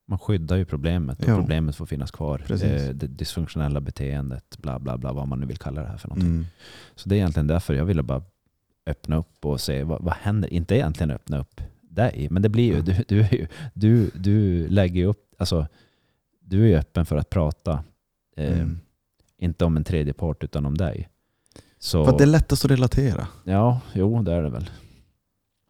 Man 0.10 0.20
skyddar 0.20 0.56
ju 0.58 0.66
problemet 0.66 1.24
och 1.24 1.30
Ja. 1.30 1.36
problemet 1.36 1.76
får 1.76 1.86
finnas 1.86 2.12
kvar. 2.12 2.44
Precis. 2.48 2.68
Eh, 2.82 2.90
Det 2.96 3.08
dysfunktionella 3.08 3.82
beteendet, 3.82 4.58
bla 4.58 4.80
bla 4.80 4.98
bla, 4.98 5.14
vad 5.14 5.28
man 5.28 5.40
nu 5.40 5.46
vill 5.46 5.58
kalla 5.58 5.82
det 5.82 5.88
här 5.88 5.98
för 5.98 6.08
någonting. 6.10 6.30
Mm. 6.30 6.46
Så 6.96 7.10
det 7.10 7.16
är 7.16 7.18
egentligen 7.18 7.48
därför 7.48 7.74
jag 7.74 7.86
ville 7.86 8.04
bara 8.04 8.24
öppna 8.86 9.16
upp 9.16 9.46
och 9.46 9.62
se 9.62 9.84
vad, 9.84 10.02
vad 10.04 10.14
händer. 10.14 10.54
Inte 10.54 10.76
egentligen 10.76 11.12
öppna 11.12 11.40
upp 11.40 11.62
dig, 11.82 12.28
men 12.32 12.42
det 12.42 12.50
blir 12.50 12.64
ju, 12.66 12.76
Ja. 12.78 12.82
du, 12.82 13.04
du, 13.08 13.48
du, 13.74 14.10
du 14.16 14.68
lägger 14.68 14.96
ju 15.02 15.06
upp, 15.06 15.36
alltså 15.38 15.68
du 16.40 16.72
är 16.74 16.78
öppen 16.80 17.06
för 17.06 17.16
att 17.18 17.30
prata, 17.30 17.84
eh, 18.38 18.54
Mm. 18.60 18.80
inte 19.38 19.66
om 19.66 19.78
en 19.78 19.84
tredje 19.84 20.14
part 20.14 20.44
utan 20.44 20.66
om 20.66 20.78
dig. 20.78 21.10
Så, 21.80 22.06
För 22.06 22.12
att 22.12 22.18
det 22.18 22.24
är 22.24 22.28
lättast 22.28 22.66
att 22.66 22.72
relatera. 22.72 23.28
Ja, 23.44 23.82
jo 23.94 24.22
det 24.24 24.34
är 24.34 24.44
det 24.44 24.50
väl. 24.50 24.70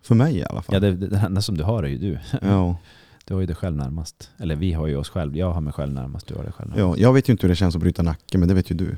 För 0.01 0.15
mig 0.15 0.37
i 0.37 0.43
alla 0.43 0.61
fall. 0.61 0.73
Ja, 0.73 0.79
det, 0.79 0.91
det, 0.95 1.17
enda 1.17 1.41
som 1.41 1.57
du 1.57 1.63
har 1.63 1.83
är 1.83 1.87
ju 1.87 1.97
du. 1.97 2.19
ja. 2.41 2.77
Du 3.25 3.33
har 3.33 3.41
ju 3.41 3.47
dig 3.47 3.55
själv 3.55 3.75
närmast. 3.75 4.31
Eller 4.37 4.55
vi 4.55 4.73
har 4.73 4.87
ju 4.87 4.95
oss 4.95 5.09
själv. 5.09 5.37
Jag 5.37 5.51
har 5.53 5.61
mig 5.61 5.73
själv 5.73 5.93
närmast, 5.93 6.27
du 6.27 6.35
har 6.35 6.43
dig 6.43 6.51
själv 6.51 6.69
närmast. 6.69 6.99
Ja, 6.99 7.03
jag 7.07 7.13
vet 7.13 7.29
ju 7.29 7.31
inte 7.31 7.43
hur 7.43 7.49
det 7.49 7.55
känns 7.55 7.75
att 7.75 7.81
bryta 7.81 8.03
nacken, 8.03 8.39
men 8.39 8.49
det 8.49 8.55
vet 8.55 8.71
ju 8.71 8.75
du. 8.75 8.97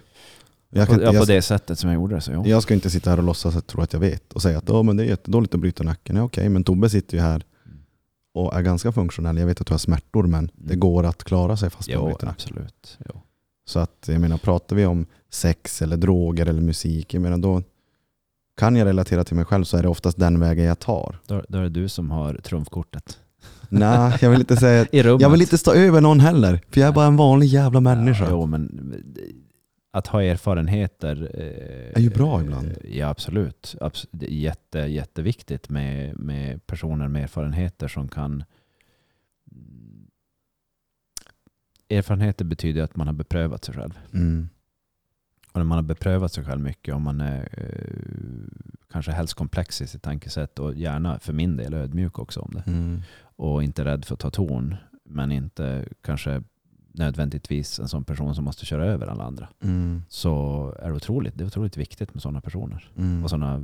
Jag, 0.70 0.88
kan 0.88 0.98
på, 0.98 1.04
ja, 1.04 1.10
på 1.10 1.16
jag, 1.16 1.28
det 1.28 1.42
sättet 1.42 1.80
som 1.80 1.90
jag 1.90 1.96
gjorde 1.96 2.16
det 2.16 2.22
så 2.22 2.32
jo. 2.32 2.44
jag 2.46 2.64
ska 2.64 2.74
inte 2.74 2.90
sitta 2.90 3.10
här 3.10 3.18
och 3.18 3.24
låtsas 3.24 3.56
att 3.56 3.68
tro 3.68 3.82
att 3.82 3.94
jag 3.94 4.00
vet 4.00 4.34
och 4.34 4.42
säga 4.42 4.58
att 4.58 4.70
oh, 4.70 4.84
men 4.84 4.98
det 4.98 5.04
är 5.04 5.08
jättedåligt 5.08 5.54
att 5.54 5.60
bryta 5.60 5.84
nacken. 5.84 6.16
Ja, 6.16 6.24
okej, 6.24 6.50
men 6.50 6.64
Tobbe 6.64 6.90
sitter 6.90 7.18
ju 7.18 7.24
här 7.24 7.44
och 8.34 8.54
är 8.56 8.62
ganska 8.62 8.92
funktionell. 8.92 9.38
Jag 9.38 9.46
vet 9.48 9.62
att 9.62 9.68
du 9.68 9.74
har 9.74 9.78
smärtor, 9.80 10.24
men 10.24 10.52
det 10.56 10.74
Mm. 10.74 10.80
går 10.80 11.04
att 11.06 11.24
klara 11.24 11.58
sig 11.58 11.70
fast 11.70 11.90
man 11.96 12.06
bryter 12.06 12.26
nacken. 12.26 12.30
absolut. 12.30 12.98
Jo. 13.10 13.22
Så 13.66 13.80
att 13.80 14.06
jag 14.08 14.22
menar, 14.22 14.38
pratar 14.38 14.76
vi 14.76 14.86
om 14.86 15.06
sex 15.30 15.82
eller 15.82 15.98
droger 15.98 16.46
eller 16.46 16.62
musik, 16.62 17.14
jag 17.14 17.22
menar 17.22 17.38
då 17.38 17.64
kan 18.60 18.76
jag 18.76 18.86
relatera 18.86 19.24
till 19.24 19.36
mig 19.36 19.46
själv 19.46 19.64
så 19.64 19.78
är 19.78 19.82
det 19.82 19.90
oftast 19.90 20.18
den 20.20 20.40
vägen 20.40 20.66
jag 20.66 20.80
tar. 20.80 21.20
Då, 21.28 21.44
då 21.50 21.58
är 21.58 21.62
det 21.62 21.70
du 21.70 21.90
som 21.90 22.12
har 22.12 22.34
trumfkortet. 22.34 23.20
Nej, 23.70 24.18
jag 24.22 24.30
vill 24.30 24.40
inte 24.40 24.58
säga 24.58 24.86
jag 24.92 25.30
vill 25.30 25.42
inte 25.42 25.58
stå 25.58 25.74
över 25.74 26.02
någon 26.02 26.20
heller, 26.20 26.62
för 26.70 26.82
jag 26.82 26.88
är 26.88 26.94
bara 26.94 27.06
en 27.06 27.18
vanlig 27.18 27.48
jävla 27.48 27.80
människa. 27.80 28.24
Ja, 28.24 28.30
jo, 28.30 28.46
men 28.46 28.94
att 29.92 30.08
ha 30.08 30.24
erfarenheter 30.24 31.32
eh, 31.34 31.96
Är 31.96 32.00
ju 32.00 32.10
bra 32.10 32.42
ibland. 32.42 32.78
Ja, 32.84 33.08
absolut. 33.08 33.76
Abs- 33.82 34.08
det 34.12 34.26
är 34.26 34.36
jätte, 34.36 34.80
jätteviktigt 34.80 35.70
med, 35.70 36.20
med 36.20 36.68
personer 36.68 37.08
med 37.08 37.24
erfarenheter 37.24 37.88
som 37.88 38.08
kan... 38.08 38.44
Erfarenheter 41.90 42.46
betyder 42.46 42.84
att 42.84 42.96
man 42.96 43.08
har 43.08 43.14
beprövat 43.14 43.66
sig 43.66 43.76
själv. 43.76 44.00
Mm. 44.14 44.50
Och 45.52 45.58
när 45.60 45.64
man 45.64 45.78
har 45.78 45.84
beprövat 45.84 46.34
sig 46.34 46.46
själv 46.46 46.62
mycket, 46.62 46.96
om 46.96 47.02
man 47.02 47.22
är 47.22 47.50
eh, 47.52 48.70
kanske 48.92 49.12
helst 49.12 49.34
komplex 49.34 49.82
i 49.82 49.88
sitt 49.88 50.02
tankesätt 50.02 50.60
och 50.60 50.76
gärna 50.76 51.20
för 51.20 51.34
min 51.34 51.58
del 51.58 51.74
ödmjuk 51.74 52.20
också 52.20 52.40
om 52.40 52.52
det. 52.54 52.64
Mm. 52.68 53.02
Och 53.36 53.64
inte 53.64 53.86
rädd 53.86 54.06
för 54.06 54.14
att 54.14 54.20
ta 54.20 54.30
ton, 54.30 54.76
men 55.04 55.32
inte 55.32 55.86
kanske 56.02 56.44
nödvändigtvis 56.92 57.80
en 57.80 57.88
sån 57.88 58.04
person 58.04 58.36
som 58.36 58.44
måste 58.44 58.66
köra 58.66 58.86
över 58.86 59.08
alla 59.08 59.24
andra. 59.24 59.48
Mm. 59.64 60.04
Så 60.10 60.76
är 60.80 60.90
det 60.90 60.96
otroligt, 60.96 61.38
det 61.38 61.44
är 61.44 61.48
otroligt 61.48 61.78
viktigt 61.78 62.14
med 62.14 62.22
sådana 62.22 62.42
personer. 62.42 62.92
Mm. 62.98 63.24
Och 63.24 63.30
sådana, 63.30 63.64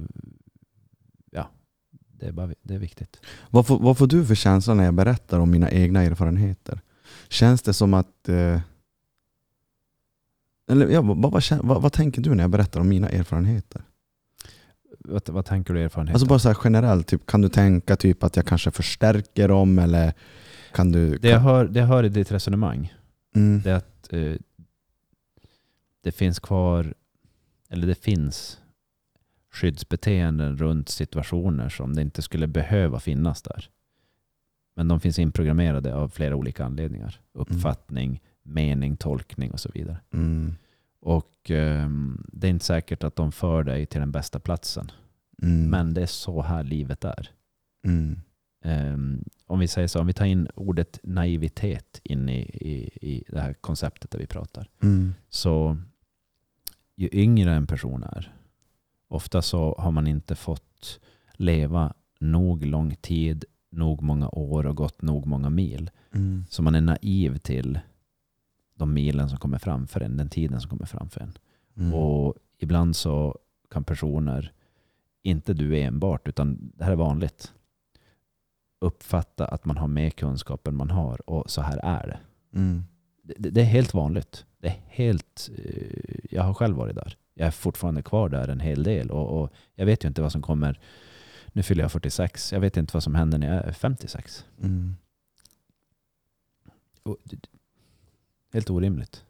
ja, 1.31 1.49
det 1.91 2.25
är, 2.27 2.31
bara, 2.31 2.53
det 2.61 2.75
är 2.75 2.79
viktigt. 2.79 3.21
Vad, 3.49 3.67
får, 3.67 3.79
vad 3.79 3.97
får 3.97 4.07
du 4.07 4.25
för 4.25 4.35
känsla 4.35 4.73
när 4.73 4.83
jag 4.83 4.93
berättar 4.93 5.39
om 5.39 5.51
mina 5.51 5.71
egna 5.71 6.03
erfarenheter? 6.03 6.81
Känns 7.29 7.61
det 7.61 7.73
som 7.73 7.93
att... 7.93 8.29
Eh, 8.29 8.59
eller 10.71 10.87
ja, 10.87 11.01
vad, 11.01 11.17
vad, 11.17 11.43
vad, 11.63 11.81
vad 11.81 11.93
tänker 11.93 12.21
du 12.21 12.35
när 12.35 12.43
jag 12.43 12.51
berättar 12.51 12.79
om 12.79 12.89
mina 12.89 13.09
erfarenheter? 13.09 13.81
Vad, 14.99 15.29
vad 15.29 15.45
tänker 15.45 15.73
du 15.73 15.81
erfarenhet? 15.81 16.13
Alltså 16.13 16.27
bara 16.27 16.39
så 16.39 16.49
här 16.49 16.57
generellt, 16.63 17.07
typ, 17.07 17.25
kan 17.25 17.41
du 17.41 17.49
tänka 17.49 17.95
typ 17.95 18.23
att 18.23 18.35
jag 18.35 18.45
kanske 18.45 18.71
förstärker 18.71 19.47
dem 19.47 19.79
eller 19.79 20.13
kan 20.73 20.91
du... 20.91 21.17
det, 21.17 21.29
jag 21.29 21.37
kan, 21.37 21.43
hör, 21.43 21.65
det 21.65 21.79
jag 21.79 21.87
hör 21.87 22.03
i 22.03 22.09
ditt 22.09 22.31
resonemang, 22.31 22.93
mm, 23.35 23.61
det 23.61 23.71
är 23.71 23.75
att 23.75 24.13
eh, 24.13 24.33
det 26.03 26.11
finns 26.11 26.39
kvar, 26.39 26.93
eller 27.69 27.87
det 27.87 27.95
finns 27.95 28.59
skyddsbeteenden 29.53 30.57
runt 30.57 30.89
situationer 30.89 31.69
som 31.69 31.95
det 31.95 32.01
inte 32.01 32.21
skulle 32.21 32.47
behöva 32.47 32.99
finnas 32.99 33.41
där. 33.41 33.69
Men 34.75 34.87
de 34.87 34.99
finns 34.99 35.19
inprogrammerade 35.19 35.95
av 35.95 36.09
flera 36.09 36.35
olika 36.35 36.65
anledningar. 36.65 37.19
Uppfattning, 37.33 38.21
mening, 38.45 38.97
tolkning 38.97 39.51
och 39.51 39.59
så 39.59 39.69
vidare. 39.73 39.97
mm, 40.13 40.55
Och 40.99 41.51
ehm, 41.51 42.25
det 42.33 42.47
är 42.47 42.51
inte 42.51 42.65
säkert 42.65 43.03
att 43.03 43.15
de 43.15 43.31
för 43.31 43.63
dig 43.63 43.85
till 43.85 43.99
den 43.99 44.11
bästa 44.11 44.39
platsen. 44.39 44.91
mm, 45.41 45.69
Men 45.69 45.93
det 45.93 46.01
är 46.01 46.05
så 46.05 46.41
här 46.41 46.63
livet 46.63 47.03
är. 47.05 47.29
mm, 47.85 48.19
Ehm, 48.61 49.23
om 49.45 49.59
vi 49.59 49.67
säger 49.67 49.87
så, 49.87 49.99
om 49.99 50.07
vi 50.07 50.13
tar 50.13 50.25
in 50.25 50.47
ordet 50.55 50.99
naivitet 51.03 52.01
in 52.03 52.29
i, 52.29 52.39
i, 52.41 52.89
i 53.09 53.23
det 53.27 53.39
här 53.41 53.53
konceptet 53.53 54.11
där 54.11 54.19
vi 54.19 54.27
pratar. 54.27 54.69
mm, 54.83 55.13
Så 55.29 55.77
ju 56.95 57.09
yngre 57.11 57.51
en 57.53 57.67
person 57.67 58.03
är, 58.03 58.33
ofta 59.07 59.41
så 59.41 59.75
har 59.79 59.91
man 59.91 60.07
inte 60.07 60.35
fått 60.35 60.99
leva 61.33 61.93
nog 62.19 62.65
lång 62.65 62.95
tid, 62.95 63.45
nog 63.69 64.01
många 64.01 64.29
år 64.29 64.65
och 64.65 64.75
gått 64.75 65.01
nog 65.01 65.25
många 65.25 65.49
mil. 65.49 65.91
Mm. 66.13 66.45
Så 66.49 66.63
man 66.63 66.75
är 66.75 66.81
naiv 66.81 67.37
till 67.37 67.79
de 68.75 68.93
milen 68.93 69.29
som 69.29 69.39
kommer 69.39 69.57
framför 69.57 70.01
en, 70.01 70.17
den 70.17 70.29
tiden 70.29 70.61
som 70.61 70.69
kommer 70.69 70.85
framför 70.85 71.21
en. 71.21 71.37
Mm. 71.77 71.93
Och 71.93 72.35
ibland 72.57 72.95
så 72.95 73.37
kan 73.69 73.83
personer, 73.83 74.53
inte 75.23 75.53
du 75.53 75.79
enbart, 75.79 76.27
utan 76.27 76.71
det 76.75 76.83
här 76.83 76.91
är 76.91 76.95
vanligt, 76.95 77.53
uppfatta 78.79 79.47
att 79.47 79.65
man 79.65 79.77
har 79.77 79.87
mer 79.87 80.09
kunskap 80.09 80.67
än 80.67 80.75
man 80.75 80.89
har 80.89 81.29
och 81.29 81.51
så 81.51 81.61
här 81.61 81.79
är 81.83 82.07
det. 82.07 82.19
Mm. 82.57 82.83
Det, 83.23 83.49
det 83.49 83.61
är 83.61 83.65
helt 83.65 83.93
vanligt. 83.93 84.45
Det 84.57 84.67
är 84.67 84.81
helt, 84.87 85.49
eh, 85.57 86.15
jag 86.29 86.43
har 86.43 86.53
själv 86.53 86.75
varit 86.75 86.95
där. 86.95 87.17
Jag 87.33 87.47
är 87.47 87.51
fortfarande 87.51 88.01
kvar 88.01 88.29
där 88.29 88.47
en 88.47 88.59
hel 88.59 88.83
del 88.83 89.11
och, 89.11 89.41
och 89.41 89.53
jag 89.75 89.85
vet 89.85 90.03
ju 90.03 90.07
inte 90.07 90.21
vad 90.21 90.31
som 90.31 90.41
kommer. 90.41 90.79
Nu 91.47 91.63
fyller 91.63 91.83
jag 91.83 91.91
46. 91.91 92.53
Jag 92.53 92.59
vet 92.59 92.77
inte 92.77 92.93
vad 92.93 93.03
som 93.03 93.15
händer 93.15 93.37
när 93.37 93.55
jag 93.55 93.65
är 93.65 93.71
56. 93.71 94.45
Mm. 94.61 94.95
Och 97.03 97.17
Helt 98.55 98.69
orimligt. 98.69 99.25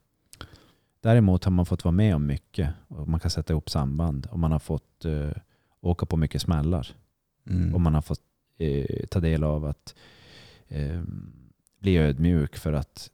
Däremot 1.02 1.44
har 1.44 1.52
man 1.52 1.66
fått 1.66 1.84
vara 1.84 1.92
med 1.92 2.16
om 2.16 2.26
mycket 2.26 2.70
och 2.88 3.08
man 3.08 3.20
kan 3.20 3.32
sätta 3.32 3.54
ihop 3.54 3.70
samband 3.70 4.26
och 4.26 4.40
man 4.40 4.52
har 4.52 4.60
fått 4.60 5.06
eh, 5.06 5.32
åka 5.82 6.06
på 6.06 6.18
mycket 6.18 6.42
smällar 6.42 6.96
Mm. 7.50 7.74
och 7.74 7.82
man 7.82 7.94
har 7.94 8.02
fått 8.02 8.22
eh, 8.58 9.06
ta 9.08 9.20
del 9.20 9.44
av 9.44 9.66
att 9.66 9.96
eh, 10.68 11.02
bli 11.80 11.98
ödmjuk 11.98 12.56
för 12.56 12.74
att 12.74 13.12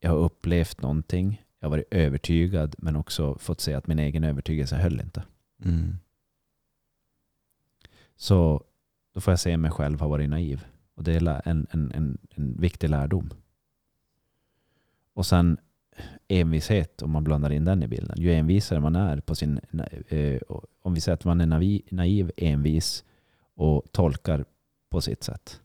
jag 0.00 0.10
har 0.10 0.16
upplevt 0.18 0.82
någonting. 0.82 1.42
Jag 1.58 1.66
har 1.66 1.70
varit 1.70 1.94
övertygad 1.94 2.74
men 2.78 2.96
också 2.96 3.38
fått 3.38 3.60
se 3.60 3.74
att 3.74 3.86
min 3.86 3.98
egen 3.98 4.24
övertygelse 4.24 4.76
höll 4.76 5.00
inte. 5.00 5.24
Mm. 5.64 5.96
Så 8.16 8.64
då 9.14 9.20
får 9.20 9.32
jag 9.32 9.40
se 9.40 9.56
mig 9.56 9.70
själv 9.70 10.00
ha 10.00 10.08
varit 10.08 10.30
naiv. 10.30 10.64
Och 10.94 11.04
det 11.04 11.12
är 11.14 11.42
en, 11.48 11.66
en, 11.70 11.92
en, 11.94 12.18
en 12.30 12.60
viktig 12.60 12.90
lärdom. 12.90 13.30
Och 15.14 15.26
sen 15.26 15.58
envishet, 16.28 17.02
om 17.02 17.10
man 17.10 17.24
blandar 17.24 17.52
in 17.52 17.64
den 17.64 17.82
i 17.82 17.88
bilden. 17.88 18.20
Ju 18.20 18.32
envisare 18.32 18.80
man 18.80 18.96
är 18.96 19.20
på 19.20 19.34
sin... 19.34 19.60
Eh, 20.08 20.40
om 20.82 20.94
vi 20.94 21.00
säger 21.00 21.14
att 21.14 21.24
man 21.24 21.40
är 21.40 21.46
naiv, 21.46 21.82
naiv, 21.90 22.32
envis 22.36 23.04
och 23.54 23.84
tolkar 23.92 24.44
på 24.90 25.00
sitt 25.00 25.22
sätt. 25.22 25.60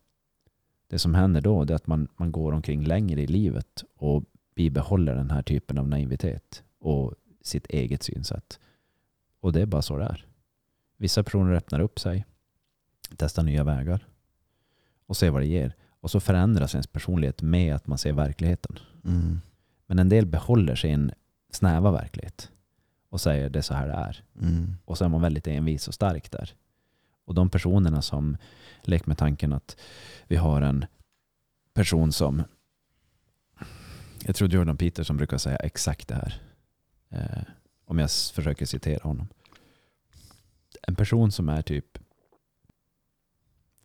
Det 0.88 1.00
som 1.00 1.16
händer 1.16 1.41
då 1.41 1.62
är 1.62 1.72
att 1.72 1.88
man, 1.88 2.08
man 2.16 2.32
går 2.32 2.52
omkring 2.52 2.84
längre 2.84 3.22
i 3.22 3.28
livet 3.28 3.84
och 3.95 4.24
bibehåller 4.56 5.16
den 5.16 5.32
här 5.32 5.41
typen 5.41 5.78
av 5.78 5.88
naivitet 5.88 6.64
och 6.80 7.14
sitt 7.41 7.68
eget 7.68 8.04
synsätt. 8.04 8.60
Och 9.39 9.54
det 9.54 9.62
är 9.62 9.66
bara 9.66 9.82
så 9.82 9.98
det 9.98 10.06
är. 10.06 10.26
Vissa 10.98 11.24
personer 11.24 11.54
öppnar 11.54 11.80
upp 11.80 12.00
sig, 12.00 12.26
testar 13.18 13.43
nya 13.43 13.64
vägar 13.64 14.08
och 15.06 15.18
ser 15.18 15.30
vad 15.30 15.41
det 15.41 15.48
ger. 15.48 15.76
Och 16.08 16.12
så 16.12 16.20
förändras 16.20 16.74
ens 16.74 16.88
personlighet 16.88 17.41
med 17.41 17.76
att 17.76 17.88
man 17.88 17.97
ser 17.97 18.14
verkligheten. 18.14 18.80
Mm. 19.05 19.41
Men 19.88 19.99
en 19.99 20.10
del 20.10 20.26
behåller 20.26 20.76
sin 20.76 21.12
snäva 21.51 21.91
verklighet 21.91 22.51
och 23.10 23.22
säger 23.22 23.49
det 23.49 23.60
är 23.60 23.64
så 23.64 23.74
här 23.74 23.88
det 23.88 23.93
är. 23.93 24.24
Mm. 24.41 24.78
Och 24.86 24.97
så 24.97 25.05
är 25.05 25.10
man 25.10 25.22
väldigt 25.22 25.47
envis 25.47 25.88
och 25.88 25.93
stark 25.93 26.32
där. 26.32 26.53
Och 27.26 27.34
de 27.34 27.49
personerna 27.49 28.01
som 28.01 28.38
leker 28.82 29.08
med 29.08 29.18
tanken 29.18 29.53
att 29.53 29.78
vi 30.28 30.36
har 30.36 30.62
en 30.62 30.86
person 31.74 32.12
som 32.12 32.43
jag 34.26 34.36
tror 34.36 34.49
Jordan 34.49 34.78
Peterson 34.78 35.18
brukar 35.18 35.38
säga 35.38 35.58
exakt 35.58 36.08
det 36.08 36.16
här. 36.16 36.41
Eh, 37.10 37.43
om 37.86 37.99
jag 37.99 38.12
försöker 38.12 38.66
citera 38.66 39.03
honom. 39.03 39.28
En 40.82 40.95
person 40.95 41.32
som 41.32 41.49
är 41.49 41.62
typ 41.62 41.97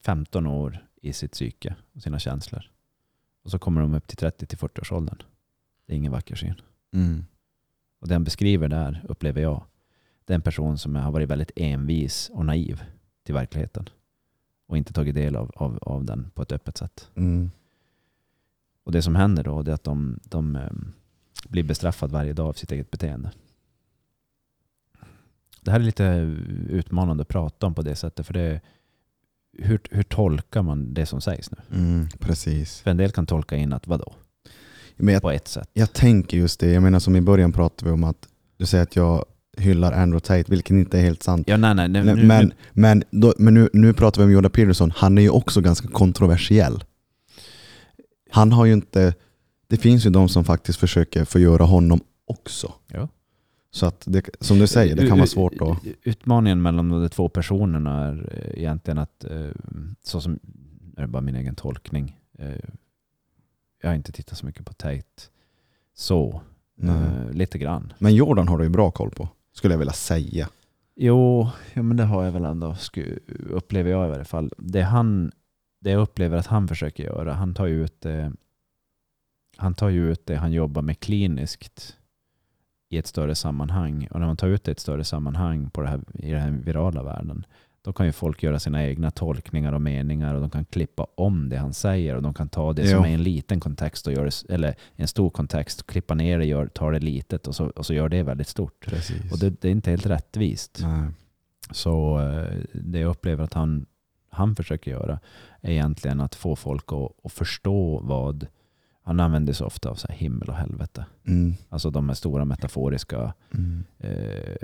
15 0.02 0.46
år 0.46 0.86
i 1.02 1.12
sitt 1.12 1.32
psyke 1.32 1.74
och 1.92 2.02
sina 2.02 2.18
känslor. 2.18 2.70
Och 3.42 3.50
så 3.50 3.58
kommer 3.58 3.80
de 3.80 3.94
upp 3.94 4.06
till 4.06 4.18
30-40 4.28 4.80
års 4.80 4.92
åldern. 4.92 5.22
Det 5.86 5.92
är 5.92 5.96
ingen 5.96 6.12
vacker 6.12 6.34
syn. 6.34 6.60
Mm. 6.92 7.24
Och 7.98 8.08
den 8.08 8.24
beskriver 8.24 8.68
där, 8.68 9.04
upplever 9.08 9.42
jag, 9.42 9.64
det 10.24 10.32
är 10.32 10.34
en 10.34 10.42
person 10.42 10.78
som 10.78 10.96
har 10.96 11.12
varit 11.12 11.28
väldigt 11.28 11.50
envis 11.56 12.30
och 12.32 12.46
naiv 12.46 12.82
till 13.24 13.34
verkligheten. 13.34 13.88
Och 14.66 14.76
inte 14.76 14.92
tagit 14.92 15.14
del 15.14 15.36
av, 15.36 15.50
av, 15.54 15.78
av 15.82 16.04
den 16.04 16.30
på 16.34 16.42
ett 16.42 16.52
öppet 16.52 16.76
sätt. 16.76 17.10
Mm. 17.14 17.50
Och 18.84 18.92
det 18.92 19.02
som 19.02 19.14
händer 19.14 19.44
då 19.44 19.60
är 19.60 19.70
att 19.70 19.84
de, 19.84 20.20
de 20.24 20.56
eh, 20.56 20.70
blir 21.48 21.62
bestraffade 21.62 22.12
varje 22.12 22.32
dag 22.32 22.48
av 22.48 22.52
sitt 22.52 22.72
eget 22.72 22.90
beteende. 22.90 23.32
Det 25.60 25.70
här 25.70 25.80
är 25.80 25.84
lite 25.84 26.04
utmanande 26.68 27.22
att 27.22 27.28
prata 27.28 27.66
om 27.66 27.74
på 27.74 27.82
det 27.82 27.96
sättet. 27.96 28.26
För 28.26 28.34
det, 28.34 28.60
hur, 29.58 29.80
hur 29.90 30.02
tolkar 30.02 30.62
man 30.62 30.94
det 30.94 31.06
som 31.06 31.20
sägs 31.20 31.50
nu? 31.50 31.78
Mm. 31.78 32.08
Precis. 32.18 32.80
För 32.80 32.90
en 32.90 32.96
del 32.96 33.10
kan 33.10 33.26
tolka 33.26 33.56
in 33.56 33.72
att 33.72 33.86
vadå? 33.86 34.14
Men 34.96 35.14
jag, 35.14 35.22
På 35.22 35.30
ett 35.30 35.48
sätt. 35.48 35.70
jag 35.72 35.92
tänker 35.92 36.36
just 36.36 36.60
det, 36.60 36.70
jag 36.72 36.82
menar 36.82 36.98
som 36.98 37.16
i 37.16 37.20
början 37.20 37.52
pratade 37.52 37.90
vi 37.90 37.94
om 37.94 38.04
att 38.04 38.28
du 38.56 38.66
säger 38.66 38.82
att 38.82 38.96
jag 38.96 39.24
hyllar 39.56 39.92
Andrew 39.92 40.20
Tate, 40.20 40.50
vilket 40.50 40.70
inte 40.70 40.98
är 40.98 41.02
helt 41.02 41.22
sant. 41.22 41.48
Ja, 41.48 41.56
nej, 41.56 41.74
nej. 41.74 41.88
Nej, 41.88 42.02
nu, 42.04 42.24
men 42.26 42.46
nu, 42.46 42.54
men, 42.72 43.02
då, 43.10 43.34
men 43.38 43.54
nu, 43.54 43.68
nu 43.72 43.92
pratar 43.92 44.20
vi 44.22 44.26
om 44.26 44.32
Jordan 44.32 44.50
Peterson, 44.50 44.92
han 44.96 45.18
är 45.18 45.22
ju 45.22 45.30
också 45.30 45.60
ganska 45.60 45.88
kontroversiell. 45.88 46.84
Han 48.30 48.52
har 48.52 48.64
ju 48.64 48.72
inte, 48.72 49.14
det 49.68 49.76
finns 49.76 50.06
ju 50.06 50.10
de 50.10 50.28
som 50.28 50.44
faktiskt 50.44 50.78
försöker 50.78 51.24
förgöra 51.24 51.64
honom 51.64 52.00
också. 52.26 52.72
ja. 52.88 53.08
Så 53.74 53.86
att 53.86 54.04
det, 54.06 54.28
som 54.40 54.58
du 54.58 54.66
säger, 54.66 54.96
det 54.96 55.06
kan 55.08 55.18
vara 55.18 55.26
svårt 55.26 55.54
att... 55.60 55.78
Utmaningen 56.02 56.62
mellan 56.62 56.88
de 56.88 57.08
två 57.08 57.28
personerna 57.28 58.04
är 58.06 58.28
eh, 58.32 58.58
egentligen 58.60 58.98
att, 58.98 59.24
eh, 59.24 59.48
så 60.02 60.20
som, 60.20 60.38
är 60.96 61.02
det 61.02 61.08
bara 61.08 61.22
min 61.22 61.36
egen 61.36 61.54
tolkning. 61.54 62.18
Eh, 62.38 62.50
Jag 63.82 63.90
har 63.90 63.94
inte 63.94 64.12
tittat 64.12 64.38
så 64.38 64.46
mycket 64.46 64.66
på 64.66 64.72
Tate. 64.72 65.22
Så, 65.94 66.42
eh, 66.82 67.30
lite 67.32 67.58
grann. 67.58 67.92
Men 67.98 68.14
Jordan 68.14 68.48
har 68.48 68.58
du 68.58 68.64
ju 68.64 68.70
bra 68.70 68.90
koll 68.90 69.10
på, 69.10 69.28
skulle 69.52 69.74
jag 69.74 69.78
vilja 69.78 69.92
säga. 69.92 70.48
Jo, 70.96 71.48
ja, 71.74 71.82
men 71.82 71.96
det 71.96 72.04
har 72.04 72.24
jag 72.24 72.32
väl 72.32 72.44
ändå, 72.44 72.76
upplever 73.50 73.90
jag 73.90 74.06
i 74.06 74.10
varje 74.10 74.24
fall. 74.24 74.52
Det, 74.58 74.82
han, 74.82 75.32
det 75.80 75.90
jag 75.90 76.02
upplever 76.02 76.36
att 76.36 76.46
han 76.46 76.68
försöker 76.68 77.04
göra, 77.04 77.32
han 77.32 77.54
tar 77.54 77.66
ju 77.66 77.84
ut 77.84 78.00
det, 78.00 78.32
han 79.56 79.74
tar 79.74 79.88
ju 79.88 80.12
ut 80.12 80.26
det 80.26 80.36
han 80.36 80.52
jobbar 80.52 80.82
med 80.82 81.00
kliniskt 81.00 81.96
i 82.92 82.98
ett 82.98 83.06
större 83.06 83.34
sammanhang. 83.34 84.08
Och 84.10 84.20
när 84.20 84.26
man 84.26 84.36
tar 84.36 84.48
ut 84.48 84.64
det 84.64 84.70
i 84.70 84.72
ett 84.72 84.80
större 84.80 85.04
sammanhang 85.04 85.70
på 85.70 85.80
det 85.80 85.88
här, 85.88 86.00
i 86.14 86.30
den 86.30 86.40
här 86.40 86.50
virala 86.50 87.02
världen, 87.02 87.46
då 87.82 87.92
kan 87.92 88.06
ju 88.06 88.12
folk 88.12 88.42
göra 88.42 88.58
sina 88.58 88.84
egna 88.86 89.10
tolkningar 89.10 89.72
och 89.72 89.80
meningar 89.80 90.34
och 90.34 90.40
de 90.40 90.50
kan 90.50 90.64
klippa 90.64 91.06
om 91.14 91.48
det 91.48 91.56
han 91.56 91.74
säger 91.74 92.16
och 92.16 92.22
de 92.22 92.34
kan 92.34 92.48
ta 92.48 92.72
det 92.72 92.82
Jo. 92.82 92.88
som 92.88 93.04
är 93.04 93.08
en 93.14 93.22
liten 93.22 93.60
kontext 93.60 94.06
och 94.06 94.12
gör 94.12 94.24
det, 94.24 94.54
eller 94.54 94.74
en 94.96 95.08
stor 95.08 95.30
kontext, 95.30 95.86
klippa 95.86 96.14
ner 96.14 96.38
det, 96.38 96.44
gör, 96.44 96.66
tar 96.66 96.92
det 96.92 96.98
litet 96.98 97.46
och 97.46 97.54
så, 97.54 97.66
och 97.66 97.86
så 97.86 97.94
gör 97.94 98.08
det 98.08 98.22
väldigt 98.22 98.48
stort. 98.48 98.86
Precis. 98.86 99.32
Och 99.32 99.38
det, 99.38 99.50
det 99.60 99.68
är 99.68 99.72
inte 99.72 99.90
helt 99.90 100.06
rättvist. 100.06 100.78
Nej. 100.82 101.08
Så 101.70 102.20
eh, 102.20 102.58
det 102.72 102.98
jag 102.98 103.10
upplever 103.10 103.44
att 103.44 103.54
han, 103.54 103.86
han 104.30 104.56
försöker 104.56 104.90
göra 104.90 105.18
är 105.60 105.70
egentligen 105.70 106.20
att 106.20 106.34
få 106.34 106.56
folk 106.56 106.92
att, 106.92 107.10
att 107.24 107.32
förstå 107.32 108.00
vad, 108.04 108.46
han 109.02 109.20
använder 109.20 109.52
sig 109.52 109.66
ofta 109.66 109.90
av 109.90 109.94
så 109.94 110.08
himmel 110.12 110.48
och 110.48 110.54
helvete. 110.56 111.06
Mm. 111.26 111.54
Alltså 111.68 111.90
de 111.90 112.08
här 112.08 112.14
stora 112.14 112.44
metaforiska 112.44 113.34
Mm. 113.54 113.84
eh, 113.98 114.56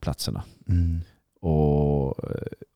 platserna. 0.00 0.44
Mm. 0.68 1.00
Och, 1.40 2.18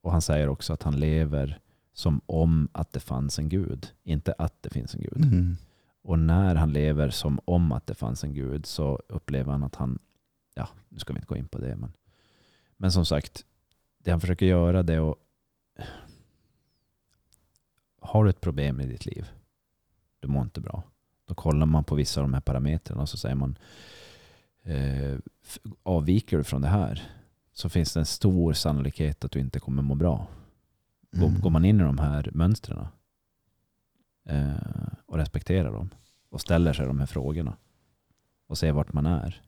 och 0.03 0.13
han 0.13 0.23
säger 0.23 0.49
också 0.49 0.73
att 0.73 0.83
han 0.83 1.01
lever 1.01 1.61
som 1.93 2.21
om 2.27 2.69
att 2.73 2.93
det 2.93 3.01
fanns 3.01 3.39
en 3.39 3.49
gud, 3.49 3.87
inte 4.03 4.35
att 4.39 4.63
det 4.63 4.71
finns 4.71 4.95
en 4.95 5.01
gud. 5.01 5.25
Mm. 5.25 5.57
Och 6.03 6.19
när 6.19 6.55
han 6.55 6.73
lever 6.73 7.11
som 7.11 7.41
om 7.45 7.73
att 7.73 7.87
det 7.87 7.95
fanns 7.95 8.25
en 8.25 8.35
gud 8.35 8.67
så 8.67 9.03
upplever 9.09 9.53
han 9.53 9.63
att 9.65 9.75
han, 9.75 9.99
ja, 10.55 10.69
nu 10.89 10.99
ska 10.99 11.13
vi 11.13 11.17
inte 11.19 11.27
gå 11.27 11.37
in 11.37 11.49
på 11.49 11.59
det, 11.59 11.77
men, 11.77 11.93
men 12.77 12.93
som 12.93 13.07
sagt, 13.07 13.45
det 13.99 14.11
han 14.11 14.21
försöker 14.21 14.47
göra 14.47 14.83
det 14.83 14.95
är 14.95 15.11
att 15.11 15.17
har 18.01 18.25
du 18.25 18.31
ett 18.31 18.41
problem 18.41 18.81
i 18.81 18.87
ditt 18.87 19.07
liv, 19.07 19.31
du 20.25 20.33
mår 20.33 20.43
inte 20.43 20.61
bra, 20.61 20.83
då 21.27 21.35
kollar 21.35 21.67
man 21.67 21.85
på 21.85 21.95
vissa 21.95 22.21
av 22.21 22.25
de 22.25 22.35
här 22.35 22.41
parametrarna 22.41 23.03
och 23.03 23.09
så 23.09 23.17
säger 23.17 23.35
man 23.35 23.59
eh, 24.63 25.19
avviker 25.83 26.37
du 26.39 26.45
från 26.45 26.63
det 26.63 26.69
här 26.69 27.03
så 27.53 27.69
finns 27.69 27.93
det 27.95 28.01
en 28.01 28.07
stor 28.07 28.53
sannolikhet 28.53 29.25
att 29.25 29.31
du 29.33 29.41
inte 29.41 29.61
kommer 29.61 29.83
må 29.83 29.95
bra. 29.95 30.27
Går, 31.13 31.29
Mm. 31.29 31.41
går 31.41 31.51
man 31.51 31.65
in 31.65 31.81
i 31.81 31.85
de 31.85 31.99
här 31.99 32.31
mönstren 32.35 32.87
eh, 34.25 34.55
och 35.07 35.17
respekterar 35.17 35.73
dem 35.73 35.91
och 36.31 36.41
ställer 36.41 36.73
sig 36.73 36.87
de 36.87 36.99
här 36.99 37.07
frågorna 37.07 37.57
och 38.47 38.59
ser 38.59 38.73
vart 38.73 38.93
man 38.93 39.07
är 39.07 39.43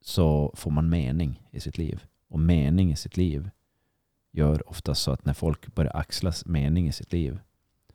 så 0.00 0.52
får 0.56 0.70
man 0.70 0.88
mening 0.88 1.42
i 1.50 1.60
sitt 1.60 1.78
liv. 1.78 2.04
Och 2.28 2.38
mening 2.40 2.92
i 2.92 2.96
sitt 2.96 3.16
liv 3.16 3.50
gör 4.30 4.68
oftast 4.70 5.02
så 5.02 5.12
att 5.12 5.24
när 5.24 5.32
folk 5.34 5.74
börjar 5.74 5.96
axla 5.96 6.32
mening 6.46 6.88
i 6.88 6.92
sitt 6.92 7.12
liv 7.12 7.40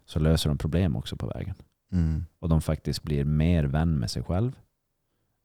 så 0.08 0.20
löser 0.20 0.50
de 0.50 0.58
problem 0.58 0.96
också 0.96 1.16
på 1.16 1.28
vägen. 1.28 1.56
Mm. 1.92 2.26
Och 2.40 2.50
de 2.50 2.62
faktiskt 2.62 3.04
blir 3.04 3.26
mer 3.26 3.64
vän 3.64 4.00
med 4.00 4.12
sig 4.12 4.24
själv, 4.24 4.60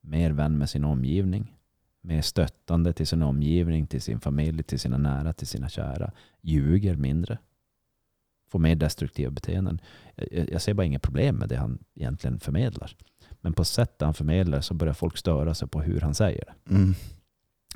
mer 0.01 0.31
vän 0.31 0.59
med 0.59 0.71
sin 0.71 0.85
omgivning, 0.85 1.57
mer 2.01 2.23
stöttande 2.23 2.93
till 2.93 3.07
sin 3.07 3.23
omgivning, 3.23 3.87
till 3.87 4.03
sin 4.03 4.21
familj, 4.21 4.63
till 4.63 4.81
sina 4.81 4.99
nära, 4.99 5.33
till 5.33 5.47
sina 5.47 5.69
kära. 5.69 6.13
Ljuger 6.41 6.97
mindre. 6.97 7.39
Får 8.49 8.59
mer 8.59 8.75
destruktiva 8.75 9.31
beteenden. 9.31 9.81
Jag, 10.17 10.51
jag 10.51 10.63
ser 10.63 10.75
bara 10.75 10.87
inga 10.87 10.99
problem 10.99 11.37
med 11.37 11.49
det 11.49 11.57
han 11.57 11.79
egentligen 11.95 12.41
förmedlar. 12.41 12.97
Men 13.41 13.53
på 13.53 13.65
sättet 13.65 14.03
han 14.03 14.15
förmedlar 14.15 14.61
så 14.61 14.75
börjar 14.75 14.95
folk 14.95 15.17
störa 15.17 15.55
sig 15.55 15.69
på 15.69 15.83
hur 15.83 16.01
han 16.01 16.15
säger 16.15 16.45
det. 16.45 16.75
Mm. 16.75 16.95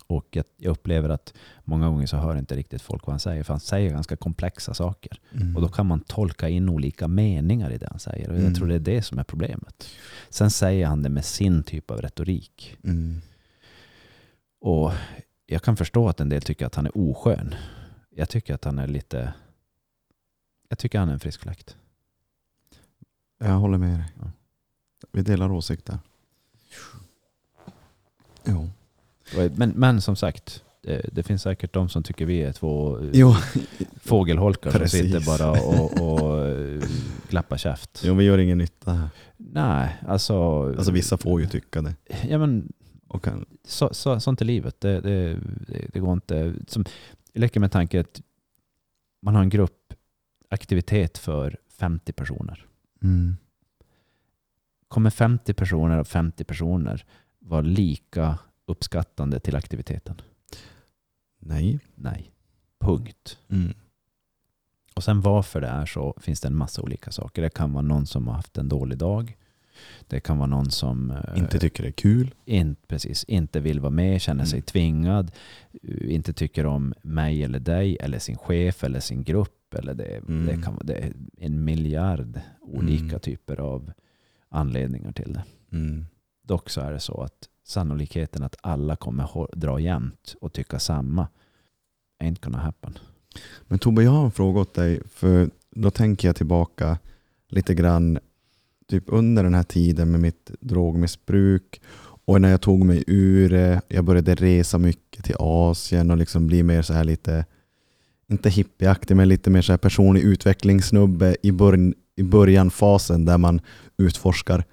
Och 0.09 0.27
jag, 0.31 0.45
jag 0.57 0.71
upplever 0.71 1.09
att 1.09 1.35
många 1.65 1.89
gånger 1.89 2.07
så 2.07 2.17
hör 2.17 2.37
inte 2.37 2.57
riktigt 2.57 2.83
folk 2.83 3.07
vad 3.07 3.13
han 3.13 3.21
säger. 3.21 3.43
För 3.43 3.53
han 3.53 3.61
säger 3.61 3.91
ganska 3.91 4.17
komplexa 4.17 4.75
saker. 4.75 5.21
Mm. 5.33 5.57
Och 5.57 5.63
då 5.63 5.69
kan 5.69 5.87
man 5.87 6.01
tolka 6.01 6.49
in 6.49 6.69
olika 6.69 7.09
meningar 7.09 7.71
i 7.71 7.79
det 7.79 7.89
han 7.91 7.99
säger. 7.99 8.29
Och 8.29 8.35
jag 8.35 8.41
Mm. 8.43 8.55
tror 8.55 8.69
det 8.69 8.75
är 8.75 8.79
det 8.79 9.03
som 9.03 9.19
är 9.19 9.25
problemet. 9.25 9.89
Sen 10.31 10.51
säger 10.51 10.87
han 10.87 11.03
det 11.03 11.09
med 11.09 11.25
sin 11.25 11.63
typ 11.63 11.91
av 11.91 12.03
retorik. 12.03 12.77
Mm. 12.85 13.21
Och 14.61 14.93
jag 15.47 15.63
kan 15.63 15.77
förstå 15.77 16.09
att 16.09 16.21
en 16.21 16.29
del 16.29 16.43
tycker 16.43 16.67
att 16.67 16.75
han 16.75 16.87
är 16.87 16.99
oskön. 16.99 17.55
Jag 18.11 18.29
tycker 18.29 18.55
att 18.55 18.65
han 18.65 18.79
är 18.79 18.87
lite... 18.87 19.33
Jag 20.69 20.79
tycker 20.79 20.99
han 20.99 21.09
är 21.09 21.13
en 21.13 21.21
frisk 21.21 21.41
fläkt. 21.41 21.77
Jag 23.39 23.55
håller 23.59 23.79
med 23.79 23.99
dig. 23.99 24.09
Ja. 24.21 24.31
Vi 25.13 25.23
delar 25.23 25.53
åsikter. 25.53 25.99
Jo. 28.45 28.71
Men, 29.57 29.71
men 29.71 30.01
som 30.01 30.17
sagt, 30.17 30.65
det, 30.83 31.09
det 31.13 31.23
finns 31.23 31.43
säkert 31.43 31.73
de 31.73 31.89
som 31.89 32.03
tycker 32.03 32.27
vi 32.27 32.43
är 32.43 32.53
två 32.53 32.99
eh, 32.99 33.11
Jo. 33.13 33.35
fågelholkar 34.03 34.71
som 34.71 34.81
Precis. 34.81 35.01
sitter 35.03 35.21
bara 35.27 35.51
och, 35.51 36.01
och 36.03 36.55
klappar 37.29 37.57
käft. 37.57 38.03
jo, 38.05 38.15
vi 38.15 38.25
gör 38.25 38.39
ingen 38.39 38.59
nytta 38.59 38.93
här. 38.93 39.09
Nej, 39.37 39.97
alltså... 40.09 40.63
Alltså 40.77 40.93
vissa 40.93 41.17
får 41.17 41.41
ju 41.41 41.47
tycka 41.47 41.83
det. 41.83 41.95
Ja, 42.29 42.39
men 42.39 42.73
Och 43.09 43.25
kan, 43.25 43.47
så, 43.65 43.95
så, 43.95 44.21
sånt 44.21 44.41
är 44.41 44.45
livet. 44.45 44.81
Det, 44.81 45.01
det, 45.01 45.35
det, 45.67 45.87
det 45.93 46.01
går 46.01 46.13
inte... 46.13 46.55
Som, 46.69 46.85
jag 47.33 47.41
leker 47.41 47.61
med 47.61 47.73
tanken 47.73 48.01
att 48.01 48.21
man 49.23 49.35
har 49.35 49.43
en 49.43 49.49
gruppaktivitet 49.49 51.19
för 51.19 51.57
50 51.79 52.13
personer. 52.13 52.67
mm. 53.03 53.37
Kommer 54.89 55.11
50 55.11 55.55
personer 55.55 55.99
av 55.99 56.05
50 56.05 56.45
personer 56.45 57.05
vara 57.39 57.61
lika 57.61 58.39
uppskattande 58.67 59.41
till 59.41 59.57
aktiviteten? 59.57 60.21
Nej. 61.39 61.79
Nej. 61.95 62.31
Punkt. 62.81 63.39
Mm. 63.49 63.75
Och 64.95 65.05
sen 65.05 65.21
varför 65.21 65.61
det 65.61 65.67
är 65.69 65.87
så 65.87 66.15
finns 66.21 66.41
det 66.41 66.49
en 66.49 66.57
massa 66.57 66.83
olika 66.83 67.11
saker. 67.13 67.43
Det 67.43 67.51
kan 67.55 67.73
vara 67.73 67.83
någon 67.83 68.07
som 68.07 68.27
har 68.29 68.35
haft 68.35 68.59
en 68.59 68.69
dålig 68.69 68.99
dag. 68.99 69.37
Det 70.09 70.21
kan 70.21 70.39
vara 70.39 70.47
någon 70.47 70.71
som 70.71 71.11
eh, 71.11 71.39
Inte 71.39 71.59
tycker 71.59 71.83
det 71.83 71.89
är 71.89 71.93
kul. 71.93 72.35
in, 72.45 72.77
precis, 72.87 73.25
inte 73.25 73.61
vill 73.61 73.81
vara 73.81 73.91
med, 73.91 74.21
känner 74.21 74.45
sig 74.45 74.57
Mm. 74.57 74.63
tvingad, 74.65 75.31
eh, 75.83 76.15
inte 76.15 76.33
tycker 76.33 76.67
om 76.67 76.95
mig 77.03 77.43
eller 77.45 77.59
dig 77.61 77.97
eller 78.01 78.19
sin 78.19 78.37
chef 78.37 78.85
eller 78.85 79.01
sin 79.01 79.25
grupp. 79.25 79.75
Eller 79.75 79.95
det, 79.95 80.05
Mm. 80.17 80.47
det 80.47 80.63
kan 80.63 80.75
vara 80.75 80.85
det 80.85 80.95
är 80.95 81.13
en 81.39 81.65
miljard 81.65 82.41
olika 82.61 83.05
Mm. 83.05 83.21
typer 83.21 83.61
av 83.61 83.93
anledningar 84.49 85.13
till 85.13 85.33
det. 85.33 85.45
Mm. 85.77 86.07
Dock 86.43 86.71
så 86.71 86.81
är 86.81 86.93
det 86.93 87.01
så 87.01 87.21
att 87.21 87.49
sannolikheten 87.67 88.43
att 88.43 88.57
alla 88.61 88.97
kommer 88.97 89.57
dra 89.57 89.81
jämnt 89.81 90.37
och 90.41 90.53
tycka 90.53 90.79
samma 90.79 91.29
ain't 92.23 92.41
gonna 92.41 92.59
happen. 92.59 92.99
Men 93.63 93.79
Tobbe, 93.79 94.03
jag 94.03 94.11
har 94.11 94.25
en 94.25 94.31
fråga 94.31 94.61
åt 94.61 94.75
dig. 94.75 95.03
För 95.09 95.51
då 95.71 95.91
tänker 95.91 96.29
jag 96.29 96.37
tillbaka 96.37 96.99
lite 97.49 97.75
grann 97.75 98.19
typ 98.89 99.05
under 99.07 99.45
den 99.45 99.55
här 99.55 99.63
tiden 99.63 100.11
med 100.11 100.21
mitt 100.21 100.51
drogmissbruk 100.61 101.81
och 102.27 102.41
när 102.41 102.51
jag 102.51 102.61
tog 102.61 102.85
mig 102.85 103.05
ur 103.07 103.51
det. 103.51 103.81
Jag 103.89 104.05
började 104.05 104.35
resa 104.35 104.79
mycket 104.79 105.25
till 105.25 105.37
Asien 105.39 106.11
och 106.11 106.17
liksom 106.17 106.47
bli 106.47 106.63
mer 106.63 106.83
så 106.83 106.93
här 106.93 107.05
lite, 107.05 107.45
inte 108.29 108.51
hippieaktig, 108.51 109.17
men 109.17 109.29
lite 109.29 109.51
mer 109.51 109.63
så 109.63 109.73
här 109.73 109.79
personlig 109.79 110.23
utvecklingssnubbe 110.23 111.37
i, 111.43 111.53
början, 111.53 111.95
i 112.17 112.23
börjanfasen 112.23 113.25
där 113.25 113.39
man 113.39 113.61
utforskar 113.97 114.65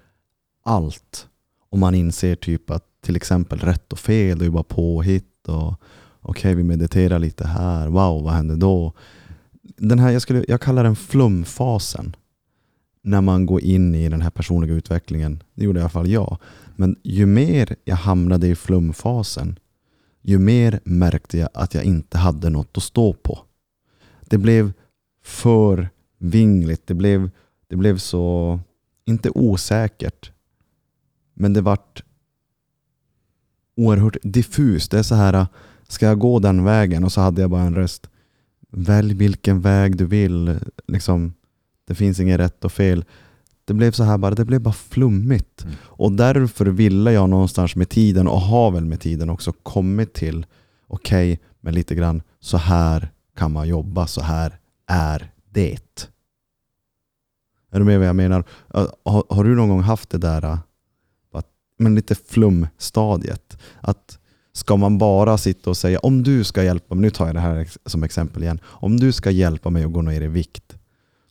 allt. 0.64 1.28
Och 1.74 1.80
man 1.80 1.96
inser 1.96 2.36
typ 2.36 2.70
att 2.70 2.86
till 3.02 3.16
exempel 3.16 3.60
rätt 3.60 3.94
och 3.94 4.00
fel, 4.00 4.38
det 4.38 4.44
är 4.44 4.46
ju 4.46 4.52
bara 4.52 4.64
påhitt 4.64 5.48
och 5.48 5.74
okej 6.22 6.56
vi 6.56 6.64
mediterar 6.64 7.20
lite 7.20 7.48
här, 7.48 7.88
wow 7.88 8.24
vad 8.24 8.34
händer 8.34 8.56
då? 8.56 8.94
Den 9.62 10.00
här, 10.00 10.12
jag, 10.12 10.22
skulle, 10.22 10.46
jag 10.48 10.62
kallar 10.62 10.84
den 10.84 10.96
flumfasen. 10.96 12.16
När 13.02 13.22
man 13.22 13.46
går 13.46 13.62
in 13.62 13.96
i 13.96 14.10
den 14.10 14.22
här 14.22 14.30
personliga 14.30 14.74
utvecklingen. 14.74 15.44
Det 15.54 15.66
gjorde 15.66 15.80
i 15.80 15.82
alla 15.82 15.90
fall 15.90 16.10
jag. 16.10 16.38
Men 16.76 16.96
ju 17.04 17.26
mer 17.26 17.76
jag 17.84 17.96
hamnade 17.96 18.48
i 18.48 18.56
flumfasen, 18.56 19.60
ju 20.22 20.40
mer 20.40 20.80
märkte 20.84 21.38
jag 21.38 21.50
att 21.54 21.74
jag 21.74 21.84
inte 21.84 22.18
hade 22.18 22.50
något 22.50 22.78
att 22.78 22.84
stå 22.84 23.14
på. 23.14 23.40
Det 24.22 24.38
blev 24.38 24.74
för 25.24 25.90
vingligt. 26.18 26.88
Det 26.88 26.94
blev, 26.94 27.30
det 27.68 27.76
blev 27.76 27.98
så, 27.98 28.60
inte 29.06 29.30
osäkert, 29.30 30.33
men 31.34 31.54
det 31.54 31.62
vart 31.62 32.04
oerhört 33.76 34.18
diffust. 34.24 34.92
Det 34.92 35.00
är 35.00 35.04
så 35.04 35.16
här, 35.16 35.48
ska 35.88 36.06
jag 36.06 36.20
gå 36.20 36.40
den 36.40 36.64
vägen? 36.64 37.04
Och 37.04 37.12
så 37.12 37.22
hade 37.22 37.42
jag 37.42 37.50
bara 37.50 37.62
en 37.62 37.76
röst. 37.76 38.10
Välj 38.70 39.14
vilken 39.14 39.62
väg 39.62 39.98
du 39.98 40.06
vill. 40.06 40.60
Liksom, 40.88 41.34
det 41.88 41.96
finns 41.96 42.20
inget 42.20 42.40
rätt 42.40 42.66
och 42.66 42.72
fel. 42.72 43.06
Det 43.66 43.74
blev 43.74 43.92
så 43.92 44.04
här 44.04 44.18
bara, 44.18 44.36
det 44.36 44.46
blev 44.46 44.62
bara 44.62 44.74
flummigt. 44.74 45.64
Mm. 45.64 45.76
Och 45.84 46.12
därför 46.12 46.66
ville 46.66 47.12
jag 47.12 47.30
någonstans 47.30 47.76
med 47.76 47.90
tiden 47.90 48.28
och 48.28 48.42
har 48.42 48.72
väl 48.72 48.86
med 48.86 49.00
tiden 49.00 49.30
också 49.30 49.52
kommit 49.52 50.14
till 50.14 50.46
okej, 50.88 51.40
men 51.62 51.74
lite 51.74 51.96
grann 51.96 52.22
så 52.40 52.58
här 52.58 53.12
kan 53.36 53.52
man 53.52 53.68
jobba, 53.68 54.08
så 54.08 54.22
här 54.22 54.60
är 54.88 55.32
det. 55.50 56.08
Är 57.72 57.80
du 57.80 57.86
med 57.86 58.00
vad 58.00 58.08
jag 58.08 58.16
menar? 58.16 58.44
Har, 59.04 59.34
har 59.34 59.44
du 59.44 59.56
någon 59.56 59.70
gång 59.70 59.82
haft 59.82 60.10
det 60.10 60.18
där 60.18 60.58
men 61.78 61.96
lite 61.96 62.16
flumstadiet? 62.16 63.58
Att 63.82 64.20
ska 64.54 64.78
man 64.78 64.98
bara 64.98 65.38
sitta 65.38 65.70
och 65.70 65.78
säga 65.78 66.00
om 66.00 66.24
du 66.24 66.44
ska 66.44 66.64
hjälpa 66.64 66.96
mig, 66.96 67.02
nu 67.02 67.10
tar 67.10 67.26
jag 67.26 67.36
det 67.36 67.42
här 67.42 67.70
som 67.86 68.04
exempel 68.04 68.44
igen. 68.44 68.60
Om 68.64 69.00
du 69.00 69.12
ska 69.12 69.32
hjälpa 69.32 69.70
mig 69.70 69.84
att 69.84 69.94
gå 69.94 70.02
ner 70.02 70.22
i 70.22 70.28
vikt 70.28 70.78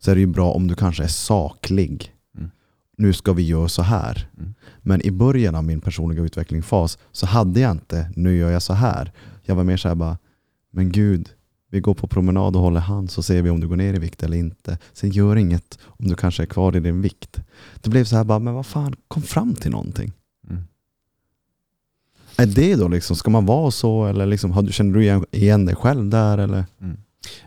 så 0.00 0.10
är 0.10 0.14
det 0.14 0.20
ju 0.20 0.26
bra 0.26 0.52
om 0.52 0.66
du 0.66 0.74
kanske 0.74 1.02
är 1.04 1.08
saklig. 1.08 2.14
Mm. 2.38 2.50
Nu 2.96 3.12
ska 3.12 3.32
vi 3.32 3.42
göra 3.42 3.68
så 3.68 3.82
här. 3.82 4.30
Mm. 4.38 4.54
Men 4.78 5.06
i 5.06 5.10
början 5.10 5.54
av 5.54 5.64
min 5.64 5.80
personliga 5.80 6.22
utvecklingsfas 6.22 6.98
så 7.12 7.26
hade 7.26 7.60
jag 7.60 7.72
inte 7.72 8.10
nu 8.16 8.36
gör 8.36 8.50
jag 8.50 8.62
så 8.62 8.72
här. 8.72 9.12
Jag 9.42 9.54
var 9.54 9.64
mer 9.64 9.76
så 9.76 9.88
här 9.88 9.94
bara, 9.94 10.18
men 10.70 10.92
gud, 10.92 11.28
vi 11.70 11.80
går 11.80 11.94
på 11.94 12.06
promenad 12.06 12.56
och 12.56 12.62
håller 12.62 12.80
hand 12.80 13.10
så 13.10 13.22
ser 13.22 13.42
vi 13.42 13.50
om 13.50 13.60
du 13.60 13.68
går 13.68 13.76
ner 13.76 13.94
i 13.94 13.98
vikt 13.98 14.22
eller 14.22 14.36
inte. 14.36 14.78
Sen 14.92 15.10
gör 15.10 15.36
inget 15.36 15.78
om 15.82 16.08
du 16.08 16.14
kanske 16.14 16.42
är 16.42 16.46
kvar 16.46 16.76
i 16.76 16.80
din 16.80 17.02
vikt. 17.02 17.40
Det 17.80 17.90
blev 17.90 18.04
så 18.04 18.16
här 18.16 18.24
bara, 18.24 18.38
men 18.38 18.54
vad 18.54 18.66
fan, 18.66 18.94
kom 19.08 19.22
fram 19.22 19.54
till 19.54 19.70
någonting. 19.70 20.12
Är 22.36 22.46
det 22.46 22.76
då 22.76 22.88
liksom, 22.88 23.16
ska 23.16 23.30
man 23.30 23.46
vara 23.46 23.70
så 23.70 24.06
eller 24.06 24.26
liksom, 24.26 24.68
känner 24.72 24.94
du 24.94 25.02
igen, 25.02 25.26
igen 25.30 25.66
dig 25.66 25.74
själv 25.74 26.08
där 26.08 26.38
eller? 26.38 26.64
Mm. 26.80 26.96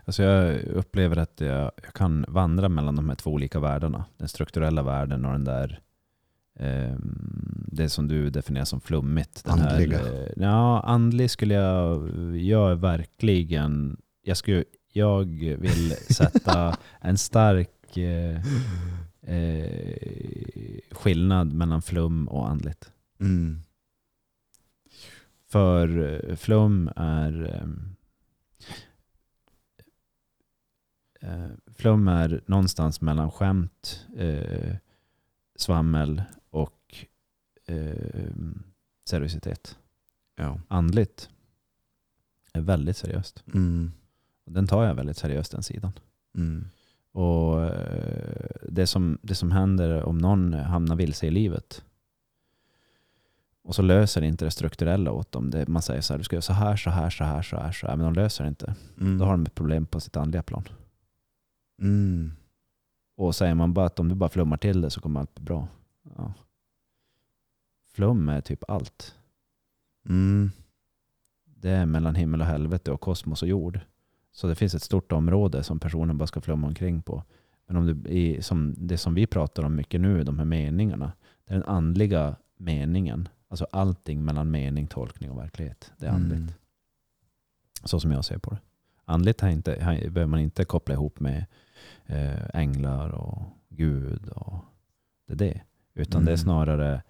Alltså 0.06 0.24
jag 0.24 0.64
upplever 0.64 1.18
att 1.18 1.42
jag, 1.42 1.72
jag 1.84 1.94
kan 1.94 2.26
vandra 2.28 2.70
mellan 2.70 2.96
de 2.96 3.10
här 3.10 3.16
två 3.16 3.32
olika 3.32 3.60
världarna. 3.60 4.06
Den 4.18 4.28
strukturella 4.28 4.84
världen 4.84 5.26
och 5.26 5.32
den 5.32 5.44
där 5.44 5.80
ehm, 6.60 7.66
det 7.68 7.90
som 7.90 8.08
du 8.08 8.30
definierar 8.30 8.66
som 8.66 8.82
flummigt. 8.82 9.44
Den 9.44 9.62
Andliga. 9.62 9.98
Här, 9.98 10.34
eh, 10.38 10.44
ja, 10.44 10.80
andlig 10.80 11.32
skulle 11.32 11.54
jag, 11.54 12.10
jag 12.38 12.76
verkligen, 12.76 13.98
jag, 14.24 14.38
skulle, 14.38 14.64
jag 14.94 15.26
vill 15.60 15.96
sätta 16.10 16.78
en 17.02 17.18
stark 17.18 17.98
eh, 17.98 18.36
eh, 19.36 19.98
skillnad 20.92 21.54
mellan 21.54 21.82
flum 21.82 22.28
och 22.28 22.50
andligt. 22.50 22.92
Mm. 23.20 23.65
För 25.48 25.98
eh, 26.30 26.36
flum 26.36 26.90
är 26.96 27.62
ehm, 27.62 27.96
eh, 31.22 31.50
Flum 31.68 32.08
är 32.08 32.42
någonstans 32.46 33.02
mellan 33.02 33.32
skämt, 33.32 34.06
eh, 34.18 34.76
svammel 35.56 36.24
och 36.50 37.06
eh, 37.66 38.30
seriositet. 39.10 39.78
Ja. 40.36 40.60
Andligt 40.68 41.30
är 42.54 42.62
väldigt 42.62 42.98
seriöst. 42.98 43.44
Mm. 43.54 43.92
Den 44.46 44.68
tar 44.68 44.86
jag 44.86 44.96
väldigt 44.96 45.18
seriöst 45.18 45.52
den 45.52 45.64
sidan. 45.64 45.92
Mm. 46.38 46.66
Och 47.12 47.64
eh, 47.64 48.46
det 48.70 48.88
som, 48.88 49.18
det 49.22 49.36
som 49.36 49.52
händer 49.52 50.04
om 50.04 50.18
någon 50.18 50.54
hamnar 50.54 50.96
vilse 50.96 51.28
i 51.28 51.32
livet 51.32 51.85
och 53.66 53.76
så 53.76 53.82
löser 53.82 54.22
inte 54.22 54.46
det 54.46 54.52
strukturella 54.52 55.12
åt 55.12 55.32
dem. 55.32 55.50
Det, 55.50 55.68
man 55.68 55.82
säger 55.82 56.02
så 56.02 56.14
här, 56.14 56.18
du 56.18 56.24
ska 56.24 56.36
göra 56.36 56.42
så 56.42 56.54
här, 56.54 56.76
så 56.76 56.90
här, 56.90 57.10
så 57.10 57.24
här, 57.24 57.42
så 57.42 57.58
här, 57.58 57.72
så 57.72 57.88
här. 57.88 57.96
Men 57.96 58.06
de 58.06 58.14
löser 58.14 58.44
det 58.44 58.48
inte. 58.48 58.76
Mm. 59.02 59.18
Då 59.18 59.26
har 59.26 59.32
de 59.32 59.44
ett 59.44 59.56
problem 59.56 59.86
på 59.86 60.00
sitt 60.00 60.18
andliga 60.18 60.44
plan. 60.44 60.64
Mm. 61.82 62.32
Och 63.18 63.36
säger 63.36 63.56
man 63.56 63.74
bara 63.74 63.86
att 63.86 64.00
om 64.00 64.10
du 64.10 64.16
bara 64.16 64.30
flummar 64.30 64.58
till 64.58 64.82
det 64.82 64.90
så 64.90 65.02
kommer 65.02 65.20
allt 65.20 65.36
bli 65.36 65.44
bra. 65.44 65.68
Ja. 66.18 66.34
Flum 67.94 68.30
är 68.30 68.42
typ 68.42 68.64
allt. 68.68 69.16
Mm. 70.10 70.52
det 71.46 71.70
är 71.70 71.86
mellan 71.86 72.16
himmel 72.16 72.42
och 72.42 72.48
helvete 72.48 72.92
och 72.92 73.02
kosmos 73.02 73.42
och 73.42 73.48
jord. 73.48 73.80
Så 74.32 74.48
det 74.48 74.56
finns 74.56 74.76
ett 74.76 74.82
stort 74.82 75.12
område 75.12 75.64
som 75.64 75.80
personen 75.80 76.18
bara 76.18 76.28
ska 76.28 76.42
flumma 76.42 76.68
omkring 76.68 77.02
på. 77.02 77.24
Men 77.68 77.78
om 77.78 77.86
du, 77.86 78.10
i, 78.10 78.42
som 78.42 78.76
det 78.78 78.98
som 78.98 79.14
vi 79.14 79.28
pratar 79.28 79.64
om 79.64 79.76
mycket 79.76 80.02
nu, 80.02 80.24
de 80.24 80.40
här 80.40 80.46
meningarna. 80.46 81.12
Det 81.46 81.54
är 81.54 81.58
den 81.58 81.70
andliga 81.70 82.36
meningen. 82.58 83.30
Alltså 83.56 83.68
allting 83.72 84.26
mellan 84.26 84.52
mening, 84.52 84.88
tolkning 84.88 85.32
och 85.32 85.38
verklighet. 85.38 85.94
Det 85.98 86.06
är 86.06 86.12
andligt. 86.12 86.40
Mm. 86.40 86.52
Så 87.84 88.00
som 88.00 88.12
jag 88.12 88.26
ser 88.26 88.38
på 88.38 88.50
det. 88.52 88.58
Andligt 89.06 89.42
har 89.42 89.50
inte, 89.50 89.84
har, 89.84 89.94
behöver 89.96 90.26
man 90.26 90.40
inte 90.40 90.66
koppla 90.66 90.94
ihop 90.94 91.20
med 91.20 91.46
eh, 92.06 92.50
änglar 92.54 93.10
och 93.10 93.42
Gud. 93.70 94.28
Och 94.30 94.56
det 95.28 95.34
är 95.34 95.38
det. 95.38 95.62
Utan 95.94 96.26
det 96.26 96.32
är 96.32 96.36
Mm. 96.36 96.44
snarare, 96.44 97.04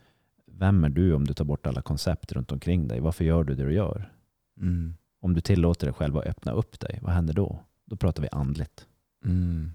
vem 0.45 0.83
är 0.83 0.89
du 0.89 1.13
om 1.13 1.27
du 1.27 1.33
tar 1.33 1.45
bort 1.45 1.67
alla 1.67 1.81
koncept 1.81 2.31
runt 2.31 2.51
omkring 2.51 2.87
dig? 2.87 2.99
Varför 2.99 3.25
gör 3.25 3.43
du 3.43 3.55
det 3.55 3.63
du 3.65 3.73
gör? 3.73 4.13
Mm. 4.57 4.95
Om 5.19 5.33
du 5.33 5.41
tillåter 5.41 5.87
dig 5.87 5.93
själv 5.93 6.17
att 6.17 6.25
öppna 6.25 6.51
upp 6.51 6.79
dig, 6.79 6.99
vad 7.01 7.13
händer 7.13 7.33
då? 7.33 7.59
Då 7.85 7.95
pratar 7.95 8.21
vi 8.21 8.29
andligt. 8.31 8.87
Mm. 9.25 9.71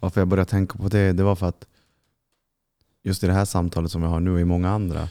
Varför 0.00 0.20
jag 0.20 0.28
började 0.28 0.50
tänka 0.50 0.78
på 0.78 0.88
det, 0.88 1.12
det 1.12 1.22
var 1.22 1.36
för 1.36 1.48
att 1.48 1.66
just 3.02 3.24
i 3.24 3.26
det 3.26 3.32
här 3.32 3.44
samtalet 3.44 3.90
som 3.90 4.02
jag 4.02 4.10
har 4.10 4.20
nu 4.20 4.30
och 4.30 4.40
i 4.40 4.44
många 4.44 4.68
andra 4.70 5.08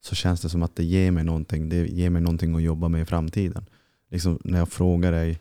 så 0.00 0.14
känns 0.14 0.40
det 0.40 0.48
som 0.48 0.62
att 0.62 0.76
det 0.76 0.84
ger 0.84 1.10
mig 1.10 1.24
någonting. 1.24 1.68
Det 1.68 1.86
ger 1.86 2.10
mig 2.10 2.22
någonting 2.22 2.54
att 2.54 2.62
jobba 2.62 2.88
med 2.88 3.02
i 3.02 3.04
framtiden. 3.04 3.66
Liksom 4.10 4.38
när 4.44 4.58
jag 4.58 4.68
frågar 4.68 5.12
dig 5.12 5.40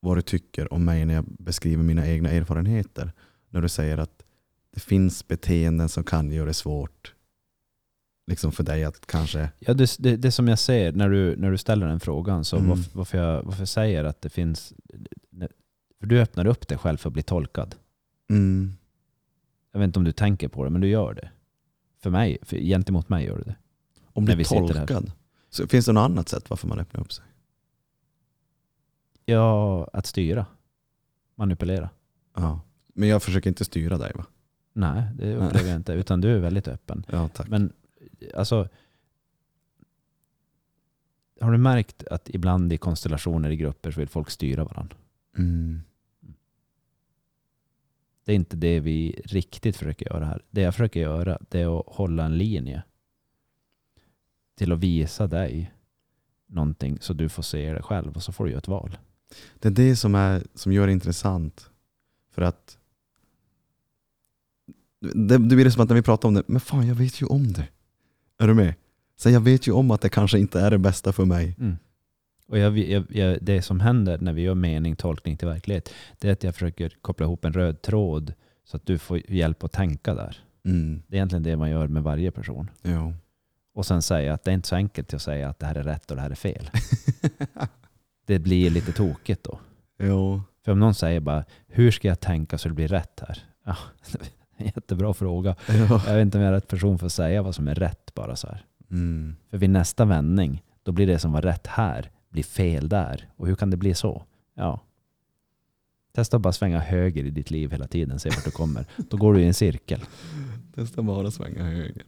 vad 0.00 0.16
du 0.16 0.22
tycker 0.22 0.72
om 0.72 0.84
mig 0.84 1.04
när 1.04 1.14
jag 1.14 1.24
beskriver 1.24 1.82
mina 1.84 2.08
egna 2.08 2.30
erfarenheter. 2.30 3.12
När 3.50 3.62
du 3.62 3.68
säger 3.68 3.98
att 3.98 4.24
det 4.74 4.80
finns 4.80 5.28
beteenden 5.28 5.88
som 5.88 6.04
kan 6.04 6.32
göra 6.32 6.46
det 6.46 6.54
svårt 6.54 7.14
liksom 8.26 8.52
för 8.52 8.64
dig 8.64 8.84
att 8.84 9.06
kanske... 9.06 9.50
Ja, 9.58 9.74
det, 9.74 9.96
det, 9.98 10.16
det 10.16 10.32
som 10.32 10.48
jag 10.48 10.58
ser 10.58 10.92
när 10.92 11.10
du, 11.10 11.36
när 11.36 11.50
du 11.50 11.58
ställer 11.58 11.86
den 11.86 12.00
frågan, 12.00 12.44
så 12.44 12.56
Mm. 12.56 12.68
varför, 12.68 12.90
varför, 12.92 13.18
jag, 13.18 13.42
varför 13.42 13.60
jag 13.60 13.68
säger 13.68 14.04
att 14.04 14.20
det 14.22 14.28
finns... 14.28 14.72
För 16.00 16.06
du 16.06 16.20
öppnar 16.20 16.46
upp 16.46 16.68
dig 16.68 16.78
själv 16.78 16.96
för 16.96 17.08
att 17.08 17.12
bli 17.12 17.22
tolkad. 17.22 17.74
Mm, 18.30 18.74
Jag 19.78 19.80
vet 19.80 19.86
inte 19.88 19.98
om 19.98 20.04
du 20.04 20.12
tänker 20.12 20.48
på 20.48 20.64
det, 20.64 20.70
men 20.70 20.80
du 20.80 20.88
gör 20.88 21.14
det. 21.14 21.30
För 21.98 22.10
mig, 22.10 22.38
för, 22.42 22.56
gentemot 22.56 23.08
mig 23.08 23.26
gör 23.26 23.36
du 23.36 23.42
det. 23.42 23.56
om 24.12 24.26
sitter 24.26 24.74
här. 24.74 24.86
tolkad. 24.86 25.12
Så 25.50 25.66
finns 25.66 25.86
det 25.86 25.92
något 25.92 26.10
annat 26.10 26.28
sätt 26.28 26.50
varför 26.50 26.68
man 26.68 26.78
öppnar 26.78 27.00
upp 27.00 27.12
sig? 27.12 27.24
Ja, 29.24 29.88
att 29.92 30.06
styra. 30.06 30.46
Manipulera. 31.34 31.90
Ja. 32.34 32.60
Men 32.94 33.08
jag 33.08 33.22
försöker 33.22 33.50
inte 33.50 33.64
styra 33.64 33.98
dig 33.98 34.12
va? 34.14 34.26
Nej, 34.72 35.02
det 35.14 35.36
upplever 35.36 35.68
jag 35.68 35.76
inte. 35.76 35.92
Utan 35.92 36.20
du 36.20 36.36
är 36.36 36.38
väldigt 36.38 36.68
öppen. 36.68 37.04
Ja 37.08 37.28
tack. 37.28 37.48
Men 37.48 37.72
alltså, 38.34 38.68
har 41.40 41.52
du 41.52 41.58
märkt 41.58 42.06
att 42.08 42.28
ibland 42.28 42.72
i 42.72 42.78
konstellationer 42.78 43.50
i 43.50 43.56
grupper 43.56 43.90
så 43.90 44.00
vill 44.00 44.08
folk 44.08 44.30
styra 44.30 44.64
varandra? 44.64 44.96
Mm. 45.38 45.82
Det 48.28 48.32
är 48.32 48.36
inte 48.36 48.56
det 48.56 48.80
vi 48.80 49.22
riktigt 49.24 49.76
försöker 49.76 50.06
göra 50.06 50.24
här. 50.24 50.42
Det 50.50 50.60
jag 50.60 50.74
försöker 50.74 51.00
göra 51.00 51.38
det 51.48 51.60
är 51.60 51.80
att 51.80 51.86
hålla 51.86 52.24
en 52.24 52.38
linje 52.38 52.82
till 54.58 54.72
att 54.72 54.78
visa 54.78 55.26
dig 55.26 55.72
någonting 56.46 56.98
så 57.00 57.12
du 57.12 57.28
får 57.28 57.42
se 57.42 57.72
det 57.72 57.82
själv 57.82 58.16
och 58.16 58.22
så 58.22 58.32
får 58.32 58.44
du 58.44 58.50
göra 58.50 58.58
ett 58.58 58.68
val. 58.68 58.98
Det 59.58 59.68
är 59.68 59.72
det 59.72 59.96
som, 59.96 60.14
är, 60.14 60.42
som 60.54 60.72
gör 60.72 60.86
det 60.86 60.92
intressant. 60.92 61.70
För 62.30 62.42
att 62.42 62.78
det, 65.00 65.38
det 65.38 65.56
blir 65.56 65.70
som 65.70 65.82
att 65.82 65.88
när 65.88 65.96
vi 65.96 66.02
pratar 66.02 66.28
om 66.28 66.34
det, 66.34 66.42
men 66.46 66.60
fan 66.60 66.86
jag 66.86 66.94
vet 66.94 67.22
ju 67.22 67.26
om 67.26 67.52
det. 67.52 67.68
Är 68.38 68.46
du 68.46 68.54
med? 68.54 68.74
Så 69.16 69.30
jag 69.30 69.40
vet 69.40 69.66
ju 69.66 69.72
om 69.72 69.90
att 69.90 70.00
det 70.00 70.08
kanske 70.08 70.38
inte 70.38 70.60
är 70.60 70.70
det 70.70 70.78
bästa 70.78 71.12
för 71.12 71.24
mig. 71.24 71.56
Och 72.48 72.58
jag, 72.58 72.78
jag, 72.78 73.04
jag, 73.10 73.38
det 73.40 73.62
som 73.62 73.80
händer 73.80 74.18
när 74.18 74.32
vi 74.32 74.42
gör 74.42 74.54
mening, 74.54 74.96
tolkning 74.96 75.36
till 75.36 75.48
verklighet, 75.48 75.94
det 76.18 76.28
är 76.28 76.32
att 76.32 76.42
jag 76.42 76.54
försöker 76.54 76.92
koppla 77.00 77.26
ihop 77.26 77.44
en 77.44 77.52
röd 77.52 77.82
tråd 77.82 78.34
så 78.64 78.76
att 78.76 78.86
du 78.86 78.98
får 78.98 79.30
hjälp 79.30 79.64
att 79.64 79.72
tänka 79.72 80.14
där. 80.14 80.36
Mm. 80.64 81.02
Det 81.06 81.16
är 81.16 81.18
egentligen 81.18 81.42
det 81.42 81.56
man 81.56 81.70
gör 81.70 81.86
med 81.88 82.02
varje 82.02 82.30
person. 82.30 82.70
Jo. 82.82 83.14
Och 83.74 83.86
sen 83.86 84.02
säga 84.02 84.34
att 84.34 84.44
det 84.44 84.50
är 84.50 84.54
inte 84.54 84.68
så 84.68 84.76
enkelt 84.76 85.14
att 85.14 85.22
säga 85.22 85.48
att 85.48 85.58
det 85.58 85.66
här 85.66 85.74
är 85.74 85.82
rätt 85.82 86.10
och 86.10 86.16
det 86.16 86.22
här 86.22 86.30
är 86.30 86.34
fel. 86.34 86.70
Det 88.26 88.38
blir 88.38 88.70
lite 88.70 88.92
tokigt 88.92 89.44
då. 89.44 89.58
jo. 89.98 90.42
För 90.64 90.72
om 90.72 90.80
någon 90.80 90.94
säger 90.94 91.20
bara, 91.20 91.44
hur 91.66 91.90
ska 91.90 92.08
jag 92.08 92.20
tänka 92.20 92.58
så 92.58 92.68
det 92.68 92.74
blir 92.74 92.88
rätt 92.88 93.22
här? 93.28 93.38
Ja, 93.64 93.76
jättebra 94.64 95.14
fråga. 95.14 95.56
Ja. 95.68 96.02
Jag 96.06 96.14
vet 96.14 96.22
inte 96.22 96.38
om 96.38 96.44
jag 96.44 96.48
är 96.48 96.54
rätt 96.54 96.68
person 96.68 96.98
för 96.98 97.06
att 97.06 97.12
säga 97.12 97.42
vad 97.42 97.54
som 97.54 97.68
är 97.68 97.74
rätt 97.74 98.14
bara 98.14 98.36
så 98.36 98.46
här. 98.46 98.64
Mm. 98.90 99.36
För 99.50 99.58
vid 99.58 99.70
nästa 99.70 100.04
vändning, 100.04 100.62
då 100.82 100.92
blir 100.92 101.06
det 101.06 101.18
som 101.18 101.32
var 101.32 101.42
rätt 101.42 101.66
här, 101.66 102.10
blir 102.28 102.42
fel 102.42 102.88
där. 102.88 103.28
Och 103.36 103.46
hur 103.46 103.54
kan 103.54 103.70
det 103.70 103.76
bli 103.76 103.94
så? 103.94 104.22
Ja. 104.54 104.80
Testa 106.12 106.36
att 106.36 106.42
bara 106.42 106.52
svänga 106.52 106.78
höger 106.78 107.24
i 107.24 107.30
ditt 107.30 107.50
liv 107.50 107.70
hela 107.70 107.86
tiden, 107.86 108.18
se 108.18 108.28
vart 108.28 108.44
du 108.44 108.50
kommer. 108.50 108.86
Då 108.96 109.16
går 109.16 109.34
du 109.34 109.40
i 109.40 109.46
en 109.46 109.54
cirkel. 109.54 110.00
Testa 110.74 111.02
bara 111.02 111.30
svänga 111.30 111.64
höger. 111.64 112.04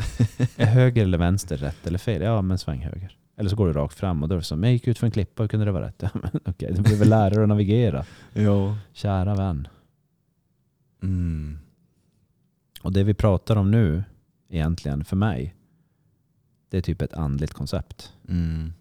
Är 0.56 0.66
höger 0.66 1.02
eller 1.02 1.18
vänster 1.18 1.56
rätt 1.56 1.86
eller 1.86 1.98
fel? 1.98 2.22
Ja, 2.22 2.42
men 2.42 2.58
sväng 2.58 2.80
höger. 2.80 3.16
Eller 3.36 3.50
så 3.50 3.56
går 3.56 3.66
du 3.66 3.72
rakt 3.72 3.98
fram 3.98 4.22
och 4.22 4.28
då 4.28 4.34
är 4.34 4.38
det 4.38 4.44
som, 4.44 4.62
jag 4.62 4.72
gick 4.72 4.88
ut 4.88 4.98
för 4.98 5.06
en 5.06 5.10
klippa, 5.10 5.42
hur 5.42 5.48
kunde 5.48 5.66
det 5.66 5.72
vara 5.72 5.86
rätt? 5.86 6.02
Ja, 6.02 6.10
men 6.14 6.40
okej, 6.44 6.72
du 6.74 6.82
blir 6.82 6.96
väl 6.96 7.08
lärare 7.08 7.42
att 7.42 7.48
navigera. 7.48 8.04
Ja. 8.32 8.78
Kära 8.92 9.34
vän. 9.34 9.68
Mm. 11.02 11.58
Och 12.82 12.92
det 12.92 13.04
vi 13.04 13.14
pratar 13.14 13.56
om 13.56 13.70
nu, 13.70 14.04
egentligen 14.48 15.04
för 15.04 15.16
mig, 15.16 15.54
det 16.68 16.78
är 16.78 16.82
typ 16.82 17.02
ett 17.02 17.14
andligt 17.14 17.52
koncept. 17.52 18.12
Mm. 18.28 18.72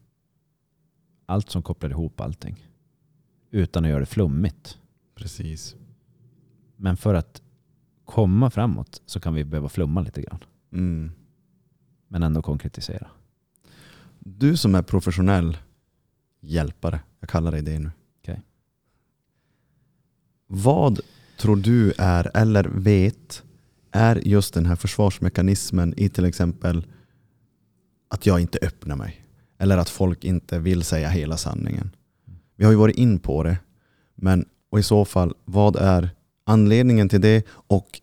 Allt 1.29 1.49
som 1.49 1.63
kopplar 1.63 1.89
ihop 1.89 2.21
allting. 2.21 2.65
Utan 3.51 3.85
att 3.85 3.89
göra 3.89 3.99
det 3.99 4.05
flummigt. 4.05 4.77
Precis. 5.15 5.75
Men 6.75 6.97
för 6.97 7.13
att 7.13 7.41
komma 8.05 8.49
framåt 8.49 9.01
så 9.05 9.19
kan 9.19 9.33
vi 9.33 9.43
behöva 9.43 9.69
flumma 9.69 10.01
lite 10.01 10.21
grann. 10.21 10.39
Mm. 10.71 11.11
Men 12.07 12.23
ändå 12.23 12.41
konkretisera. 12.41 13.07
Du 14.19 14.57
som 14.57 14.75
är 14.75 14.81
professionell 14.81 15.57
hjälpare, 16.39 16.99
jag 17.19 17.29
kallar 17.29 17.51
dig 17.51 17.61
det 17.61 17.79
nu. 17.79 17.91
Okej. 18.21 18.41
Vad 20.47 20.99
tror 21.37 21.55
du 21.55 21.93
är, 21.97 22.31
eller 22.33 22.63
vet, 22.63 23.43
är 23.91 24.27
just 24.27 24.53
den 24.53 24.65
här 24.65 24.75
försvarsmekanismen 24.75 25.93
i 25.97 26.09
till 26.09 26.25
exempel 26.25 26.87
att 28.07 28.25
jag 28.25 28.39
inte 28.39 28.59
öppnar 28.61 28.95
mig? 28.95 29.25
Eller 29.59 29.77
att 29.77 29.89
folk 29.89 30.23
inte 30.23 30.59
vill 30.59 30.83
säga 30.83 31.09
hela 31.09 31.37
sanningen? 31.37 31.95
Vi 32.55 32.65
har 32.65 32.71
ju 32.71 32.77
varit 32.77 32.97
in 32.97 33.19
på 33.19 33.43
det, 33.43 33.57
men 34.15 34.45
och 34.69 34.79
i 34.79 34.83
så 34.83 35.05
fall, 35.05 35.33
vad 35.45 35.75
är 35.75 36.09
anledningen 36.43 37.09
till 37.09 37.21
det? 37.21 37.45
Och 37.49 38.01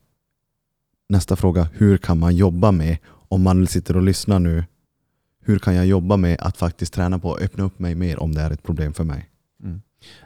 nästa 1.08 1.36
fråga, 1.36 1.68
hur 1.72 1.98
kan 1.98 2.18
man 2.18 2.36
jobba 2.36 2.72
med, 2.72 2.98
om 3.06 3.42
man 3.42 3.66
sitter 3.66 3.96
och 3.96 4.02
lyssnar 4.02 4.38
nu, 4.38 4.64
hur 5.40 5.58
kan 5.58 5.74
jag 5.74 5.86
jobba 5.86 6.16
med 6.16 6.40
att 6.40 6.56
faktiskt 6.56 6.94
träna 6.94 7.18
på 7.18 7.34
att 7.34 7.42
öppna 7.42 7.64
upp 7.64 7.78
mig 7.78 7.94
mer 7.94 8.18
om 8.18 8.34
det 8.34 8.40
är 8.40 8.50
ett 8.50 8.62
problem 8.62 8.94
för 8.94 9.04
mig? 9.04 9.30
Mm. 9.62 9.82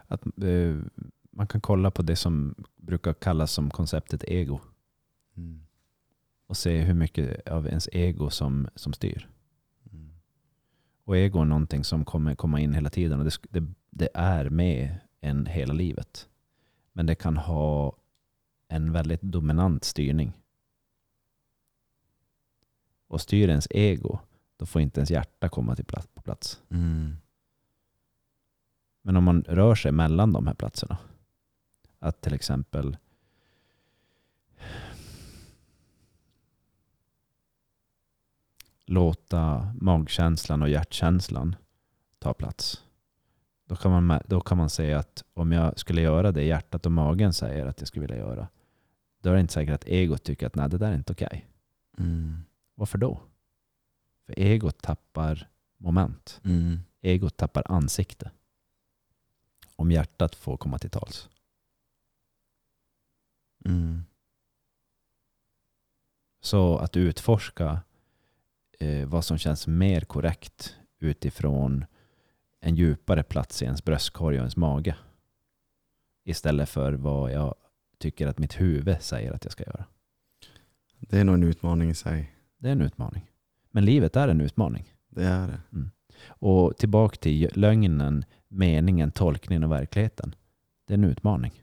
Att, 0.06 0.22
eh, 0.24 0.76
man 1.32 1.46
kan 1.46 1.60
kolla 1.60 1.90
på 1.90 2.02
det 2.02 2.16
som 2.16 2.54
brukar 2.76 3.12
kallas 3.12 3.52
som 3.52 3.70
konceptet 3.70 4.24
ego. 4.24 4.60
Mm. 5.36 5.60
Och 6.46 6.56
se 6.56 6.80
hur 6.80 6.94
mycket 6.94 7.48
av 7.48 7.66
ens 7.66 7.88
ego 7.92 8.30
som, 8.30 8.68
som 8.74 8.92
styr. 8.92 9.28
Och 11.10 11.16
ego 11.16 11.40
är 11.40 11.44
någonting 11.44 11.84
som 11.84 12.04
kommer 12.04 12.34
komma 12.34 12.60
in 12.60 12.74
hela 12.74 12.90
tiden. 12.90 13.18
Och 13.18 13.24
det, 13.24 13.38
det, 13.50 13.66
det 13.90 14.08
är 14.14 14.50
med 14.50 14.98
en 15.20 15.46
hela 15.46 15.74
livet. 15.74 16.28
Men 16.92 17.06
det 17.06 17.14
kan 17.14 17.36
ha 17.36 17.96
en 18.68 18.92
väldigt 18.92 19.22
dominant 19.22 19.84
styrning. 19.84 20.32
Och 23.06 23.20
styr 23.20 23.48
ens 23.48 23.66
ego, 23.70 24.18
då 24.56 24.66
får 24.66 24.82
inte 24.82 25.00
ens 25.00 25.10
hjärta 25.10 25.48
komma 25.48 25.76
till 25.76 25.84
plats, 25.84 26.08
på 26.14 26.22
plats. 26.22 26.62
Mm. 26.68 27.16
Men 29.02 29.16
om 29.16 29.24
man 29.24 29.42
rör 29.42 29.74
sig 29.74 29.92
mellan 29.92 30.32
de 30.32 30.46
här 30.46 30.54
platserna. 30.54 30.98
Att 31.98 32.20
till 32.20 32.34
exempel 32.34 32.96
låta 38.90 39.72
magkänslan 39.80 40.62
och 40.62 40.68
hjärtkänslan 40.68 41.56
ta 42.18 42.34
plats. 42.34 42.84
Då 43.64 43.76
kan, 43.76 44.06
man, 44.06 44.20
då 44.26 44.40
kan 44.40 44.58
man 44.58 44.70
säga 44.70 44.98
att 44.98 45.24
om 45.34 45.52
jag 45.52 45.78
skulle 45.78 46.00
göra 46.00 46.32
det 46.32 46.42
hjärtat 46.42 46.86
och 46.86 46.92
magen 46.92 47.32
säger 47.32 47.66
att 47.66 47.80
jag 47.80 47.88
skulle 47.88 48.06
vilja 48.06 48.16
göra, 48.16 48.48
då 49.20 49.30
är 49.30 49.34
det 49.34 49.40
inte 49.40 49.52
säkert 49.52 49.74
att 49.74 49.84
egot 49.84 50.22
tycker 50.22 50.46
att 50.46 50.54
nej, 50.54 50.68
det 50.68 50.78
där 50.78 50.90
är 50.90 50.94
inte 50.94 51.12
okej. 51.12 51.46
Mm. 51.98 52.42
Varför 52.74 52.98
då? 52.98 53.20
För 54.26 54.38
egot 54.38 54.82
tappar 54.82 55.48
moment. 55.76 56.40
Mm. 56.44 56.78
Egot 57.00 57.36
tappar 57.36 57.62
ansikte. 57.66 58.30
Om 59.76 59.92
hjärtat 59.92 60.34
får 60.34 60.56
komma 60.56 60.78
till 60.78 60.90
tals. 60.90 61.28
Mm. 63.64 64.04
Så 66.40 66.78
att 66.78 66.96
utforska 66.96 67.80
eh, 68.80 69.06
vad 69.08 69.24
som 69.24 69.38
känns 69.38 69.66
mer 69.66 70.00
korrekt 70.00 70.76
utifrån 70.98 71.84
en 72.60 72.74
djupare 72.74 73.22
plats 73.22 73.62
i 73.62 73.64
ens 73.64 73.84
bröstkorg 73.84 74.36
och 74.36 74.40
ens 74.40 74.56
mage. 74.56 74.96
Istället 76.24 76.68
för 76.68 76.92
vad 76.92 77.32
jag 77.32 77.54
tycker 77.98 78.26
att 78.26 78.38
mitt 78.38 78.60
huvud 78.60 78.96
säger 79.00 79.32
att 79.32 79.44
jag 79.44 79.52
ska 79.52 79.64
göra. 79.64 79.84
Det 80.98 81.18
är 81.18 81.24
nog 81.24 81.34
en 81.34 81.42
utmaning 81.42 81.90
i 81.90 81.94
sig. 81.94 82.34
Det 82.58 82.68
är 82.68 82.72
en 82.72 82.80
utmaning. 82.80 83.30
Men 83.70 83.84
livet 83.84 84.16
är 84.16 84.28
en 84.28 84.40
utmaning. 84.40 84.94
Det 85.08 85.24
är 85.24 85.46
det. 85.46 85.60
Och 86.26 86.76
tillbaka 86.76 87.16
till 87.16 87.50
lögnen, 87.54 88.24
meningen, 88.48 89.10
tolkningen 89.10 89.64
och 89.64 89.72
verkligheten. 89.72 90.34
Det 90.86 90.94
är 90.94 90.98
en 90.98 91.04
utmaning. 91.04 91.62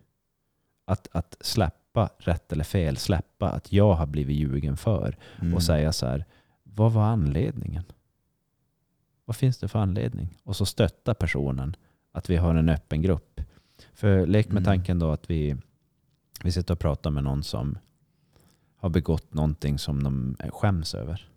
Att, 0.86 1.08
att 1.12 1.38
släppa 1.42 2.10
rätt 2.18 2.52
eller 2.52 2.64
fel, 2.64 2.98
släppa 2.98 3.50
att 3.50 3.72
jag 3.72 3.94
har 3.94 4.06
blivit 4.06 4.38
ljugen 4.38 4.78
för 4.78 5.18
Mm. 5.42 5.54
och 5.54 5.64
säga 5.64 5.92
så 5.92 6.06
här, 6.06 6.26
vad 6.78 6.92
var 6.94 7.04
anledningen? 7.04 7.84
Vad 9.26 9.36
finns 9.36 9.58
det 9.58 9.68
för 9.68 9.80
anledning? 9.80 10.38
Och 10.44 10.56
så 10.56 10.66
stötta 10.66 11.14
personen 11.14 11.76
att 12.12 12.30
vi 12.30 12.36
har 12.36 12.56
en 12.56 12.70
öppen 12.70 13.02
grupp. 13.02 13.42
För 13.94 14.26
lek 14.28 14.48
med 14.48 14.52
Mm. 14.52 14.64
tanken 14.64 15.00
då 15.00 15.12
att 15.12 15.30
vi, 15.30 15.56
vi 16.44 16.52
sitter 16.52 16.74
och 16.74 16.80
pratar 16.80 17.12
med 17.12 17.24
någon 17.24 17.44
som 17.44 17.78
har 18.76 18.90
begått 18.90 19.34
någonting 19.34 19.80
som 19.80 20.04
de 20.04 20.36
skäms 20.50 20.96
över. 20.96 21.30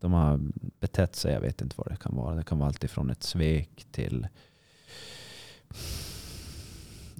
De 0.00 0.12
har 0.12 0.40
betett 0.80 1.16
sig, 1.16 1.32
jag 1.32 1.40
vet 1.40 1.60
inte 1.60 1.74
vad 1.78 1.88
det 1.88 1.96
kan 1.96 2.16
vara. 2.16 2.34
Det 2.34 2.44
kan 2.44 2.58
vara 2.58 2.68
allt 2.68 2.84
ifrån 2.84 3.10
ett 3.10 3.22
svek 3.22 3.86
till 3.90 4.28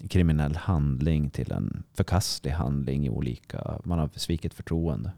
kriminell 0.09 0.57
handling 0.57 1.31
till 1.31 1.53
en 1.53 1.83
förkastlig 1.93 2.51
handling 2.53 3.07
i 3.07 3.11
olika... 3.11 3.81
Man 3.85 3.99
har 3.99 4.09
svikit 4.09 4.55
förtroende. 4.55 5.13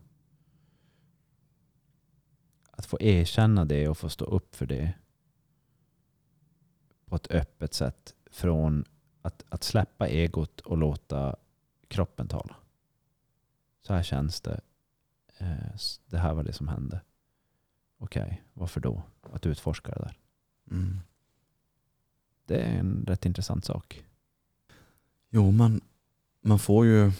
Att 2.70 2.86
få 2.86 2.96
erkänna 3.00 3.64
det 3.64 3.88
och 3.88 3.98
få 3.98 4.08
stå 4.08 4.24
upp 4.24 4.54
för 4.54 4.66
det 4.66 4.94
på 7.06 7.16
ett 7.16 7.30
öppet 7.30 7.74
sätt 7.74 8.14
från 8.30 8.84
att, 9.22 9.44
att 9.48 9.62
släppa 9.62 10.08
egot 10.08 10.60
och 10.60 10.78
låta 10.78 11.36
kroppen 11.88 12.28
tala. 12.28 12.56
Så 13.82 13.94
här 13.94 14.02
känns 14.02 14.40
det. 14.40 14.60
Eh, 15.38 15.76
Det 16.06 16.18
här 16.18 16.34
var 16.34 16.42
det 16.42 16.52
som 16.52 16.68
hände. 16.68 17.00
Okej, 17.98 18.42
varför 18.52 18.80
då? 18.80 19.02
Att 19.20 19.46
utforska 19.46 19.92
det 19.92 20.00
där. 20.00 20.18
Mm. 20.70 21.00
Det 22.46 22.60
är 22.60 22.78
en 22.78 23.04
rätt 23.06 23.26
intressant 23.26 23.64
sak. 23.64 24.04
Jo, 25.36 25.50
man, 25.50 25.80
man 26.42 26.58
får 26.58 26.86
ju... 26.86 27.12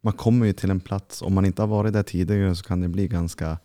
Man 0.00 0.12
kommer 0.12 0.46
ju 0.46 0.52
till 0.52 0.70
en 0.70 0.80
plats, 0.80 1.22
om 1.22 1.34
man 1.34 1.44
inte 1.44 1.62
har 1.62 1.66
varit 1.66 1.92
där 1.92 2.02
tidigare 2.02 2.56
så 2.56 2.64
kan 2.64 2.80
det 2.80 2.88
bli 2.88 3.08
ganska 3.08 3.58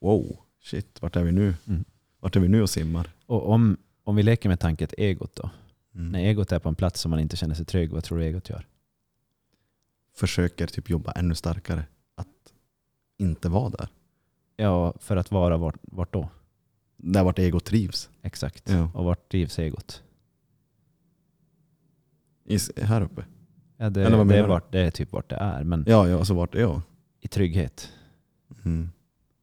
wow, 0.00 0.36
shit, 0.62 1.02
vart 1.02 1.16
är 1.16 1.24
vi 1.24 1.32
nu? 1.32 1.54
Mm. 1.66 1.84
Vart 2.20 2.36
är 2.36 2.40
vi 2.40 2.48
nu 2.48 2.62
och 2.62 2.70
simmar? 2.70 3.10
Och 3.26 3.48
om, 3.48 3.76
om 4.04 4.16
vi 4.16 4.22
leker 4.22 4.48
med 4.48 4.60
tanken 4.60 4.88
egot 4.98 5.36
då. 5.36 5.50
Mm. 5.94 6.12
När 6.12 6.20
egot 6.20 6.52
är 6.52 6.58
på 6.58 6.68
en 6.68 6.74
plats 6.74 7.00
som 7.00 7.10
man 7.10 7.20
inte 7.20 7.36
känner 7.36 7.54
sig 7.54 7.64
trygg, 7.64 7.92
vad 7.92 8.04
tror 8.04 8.18
du 8.18 8.24
egot 8.24 8.48
gör? 8.48 8.66
Försöker 10.16 10.66
typ 10.66 10.90
jobba 10.90 11.12
ännu 11.12 11.34
starkare 11.34 11.84
att 12.14 12.52
inte 13.18 13.48
vara 13.48 13.68
där. 13.68 13.88
Ja, 14.56 14.94
för 14.98 15.16
att 15.16 15.30
vara 15.30 15.56
vart, 15.56 15.78
vart 15.82 16.12
då? 16.12 16.28
Där 16.96 17.24
vart 17.24 17.38
ego 17.38 17.60
trivs. 17.60 18.10
Exakt. 18.22 18.68
Ja. 18.68 18.90
Och 18.94 19.04
vart 19.04 19.30
drivs 19.30 19.58
egot? 19.58 20.02
I, 22.44 22.58
här 22.82 23.00
uppe. 23.00 23.24
Ja, 23.82 23.90
det, 23.90 24.04
Eller 24.04 24.16
vad 24.16 24.28
det, 24.28 24.38
är 24.38 24.46
vart, 24.46 24.72
det 24.72 24.80
är 24.80 24.90
typ 24.90 25.12
vart 25.12 25.30
det 25.30 25.36
är, 25.36 25.64
men 25.64 25.84
Ja, 25.86 26.08
ja 26.08 26.18
alltså 26.18 26.34
vart 26.34 26.54
är 26.54 26.60
jag? 26.60 26.80
i 27.20 27.28
trygghet. 27.28 27.92
Mm. 28.64 28.90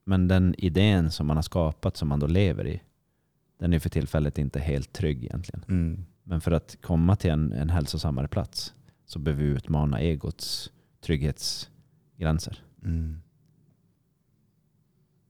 Men 0.03 0.27
den 0.27 0.55
idén 0.57 1.11
som 1.11 1.27
man 1.27 1.37
har 1.37 1.41
skapat, 1.43 1.97
som 1.97 2.07
man 2.07 2.19
då 2.19 2.27
lever 2.27 2.67
i, 2.67 2.81
den 3.59 3.73
är 3.73 3.79
för 3.79 3.89
tillfället 3.89 4.37
inte 4.37 4.59
helt 4.59 4.93
trygg 4.93 5.23
egentligen. 5.23 5.63
Mm. 5.67 6.05
Men 6.23 6.41
för 6.41 6.51
att 6.51 6.77
komma 6.81 7.15
till 7.15 7.31
en, 7.31 7.53
en 7.53 7.69
hälsosammare 7.69 8.27
plats 8.27 8.73
så 9.05 9.19
behöver 9.19 9.43
vi 9.43 9.49
utmana 9.49 9.99
egots 10.01 10.71
trygghetsgränser. 11.01 12.63
Mm. 12.83 13.21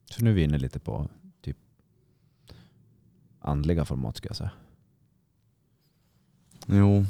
Så 0.06 0.24
nu 0.24 0.30
är 0.30 0.34
vi 0.34 0.44
inne 0.44 0.58
lite 0.58 0.80
på 0.80 1.10
typ 1.42 1.58
andliga 3.40 3.86
format 3.86 4.18
ska 4.18 4.30
jag 4.30 4.36
säga. 4.36 4.52
Jo. 6.68 7.06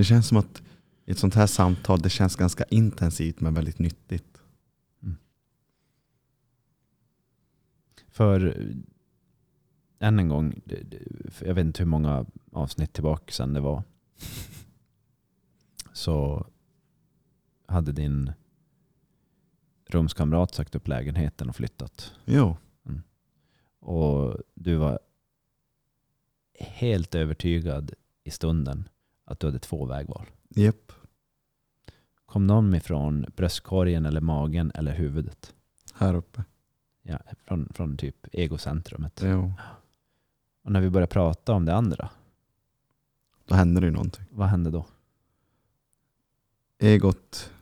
Det 0.00 0.04
känns 0.04 0.28
som 0.28 0.36
att 0.36 0.62
i 1.04 1.10
ett 1.10 1.18
sånt 1.18 1.34
här 1.34 1.46
samtal, 1.46 2.00
det 2.00 2.10
känns 2.10 2.36
ganska 2.36 2.64
intensivt 2.64 3.40
men 3.40 3.54
väldigt 3.54 3.78
nyttigt. 3.78 4.42
För 8.08 8.46
eh, 8.46 8.76
än 9.98 10.18
en 10.18 10.28
gång, 10.28 10.60
jag 11.40 11.54
vet 11.54 11.64
inte 11.64 11.82
hur 11.82 11.90
många 11.90 12.26
avsnitt 12.52 12.92
tillbaka 12.92 13.32
sedan 13.32 13.52
det 13.52 13.60
var. 13.60 13.82
Så 15.92 16.46
hade 17.66 17.92
din 17.92 18.32
rumskamrat 19.86 20.54
sagt 20.54 20.74
upp 20.74 20.88
lägenheten 20.88 21.48
och 21.48 21.56
flyttat. 21.56 22.14
Jo. 22.24 22.56
Och 23.80 24.36
du 24.54 24.76
var 24.76 24.98
helt 26.58 27.14
övertygad 27.14 27.92
i 28.24 28.30
stunden 28.30 28.88
att 29.30 29.40
du 29.40 29.46
hade 29.46 29.58
två 29.58 29.84
vägval. 29.84 30.26
Japp. 30.48 30.92
Kom 32.26 32.46
någon 32.46 32.74
ifrån 32.74 33.26
bröstkorgen 33.36 34.06
eller 34.06 34.20
magen 34.20 34.72
eller 34.74 34.92
huvudet? 34.94 35.54
Här 35.94 36.14
uppe. 36.14 36.44
Ja, 37.02 37.18
från, 37.44 37.68
från 37.74 37.96
typ 37.96 38.26
egocentrumet. 38.32 39.20
Jo. 39.24 39.52
Och 40.62 40.72
när 40.72 40.80
vi 40.80 40.90
började 40.90 41.12
prata 41.12 41.52
om 41.52 41.64
det 41.64 41.74
andra, 41.74 42.10
Då 43.44 43.54
hände 43.54 43.80
det 43.80 43.86
ju 43.86 43.92
någonting. 43.92 44.24
vad 44.30 44.48
hände 44.48 44.70
då? 44.70 44.86
Egot 46.78 47.52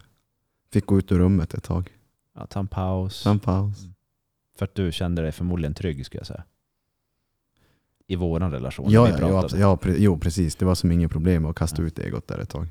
fick 0.72 0.86
gå 0.86 0.98
ut 0.98 1.12
ur 1.12 1.18
rummet 1.18 1.54
ett 1.54 1.64
tag. 1.64 1.98
Ja, 2.34 2.46
ta 2.46 2.60
en 2.60 2.68
paus. 2.68 3.22
Ta 3.22 3.30
en 3.30 3.38
paus. 3.38 3.86
För 4.58 4.64
att 4.64 4.74
du 4.74 4.92
kände 4.92 5.22
dig 5.22 5.32
förmodligen 5.32 5.74
trygg 5.74 6.06
skulle 6.06 6.20
jag 6.20 6.26
säga. 6.26 6.44
I 8.10 8.16
våran 8.16 8.50
relation. 8.50 8.90
Ja, 8.90 9.08
ja, 9.20 9.48
ja, 9.56 9.76
pre- 9.76 9.96
jo, 9.98 10.18
precis. 10.18 10.56
Det 10.56 10.64
var 10.64 10.74
som 10.74 10.92
inget 10.92 11.10
problem 11.10 11.46
att 11.46 11.56
kasta 11.56 11.82
Ja. 11.82 11.86
ut 11.86 11.98
egot 11.98 12.28
där 12.28 12.38
ett 12.38 12.50
tag. 12.50 12.66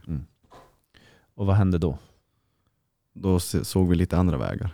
Och 1.35 1.45
vad 1.45 1.55
hände 1.55 1.77
då? 1.77 1.97
Då 3.13 3.39
såg 3.39 3.89
vi 3.89 3.95
lite 3.95 4.17
andra 4.17 4.37
vägar. 4.37 4.69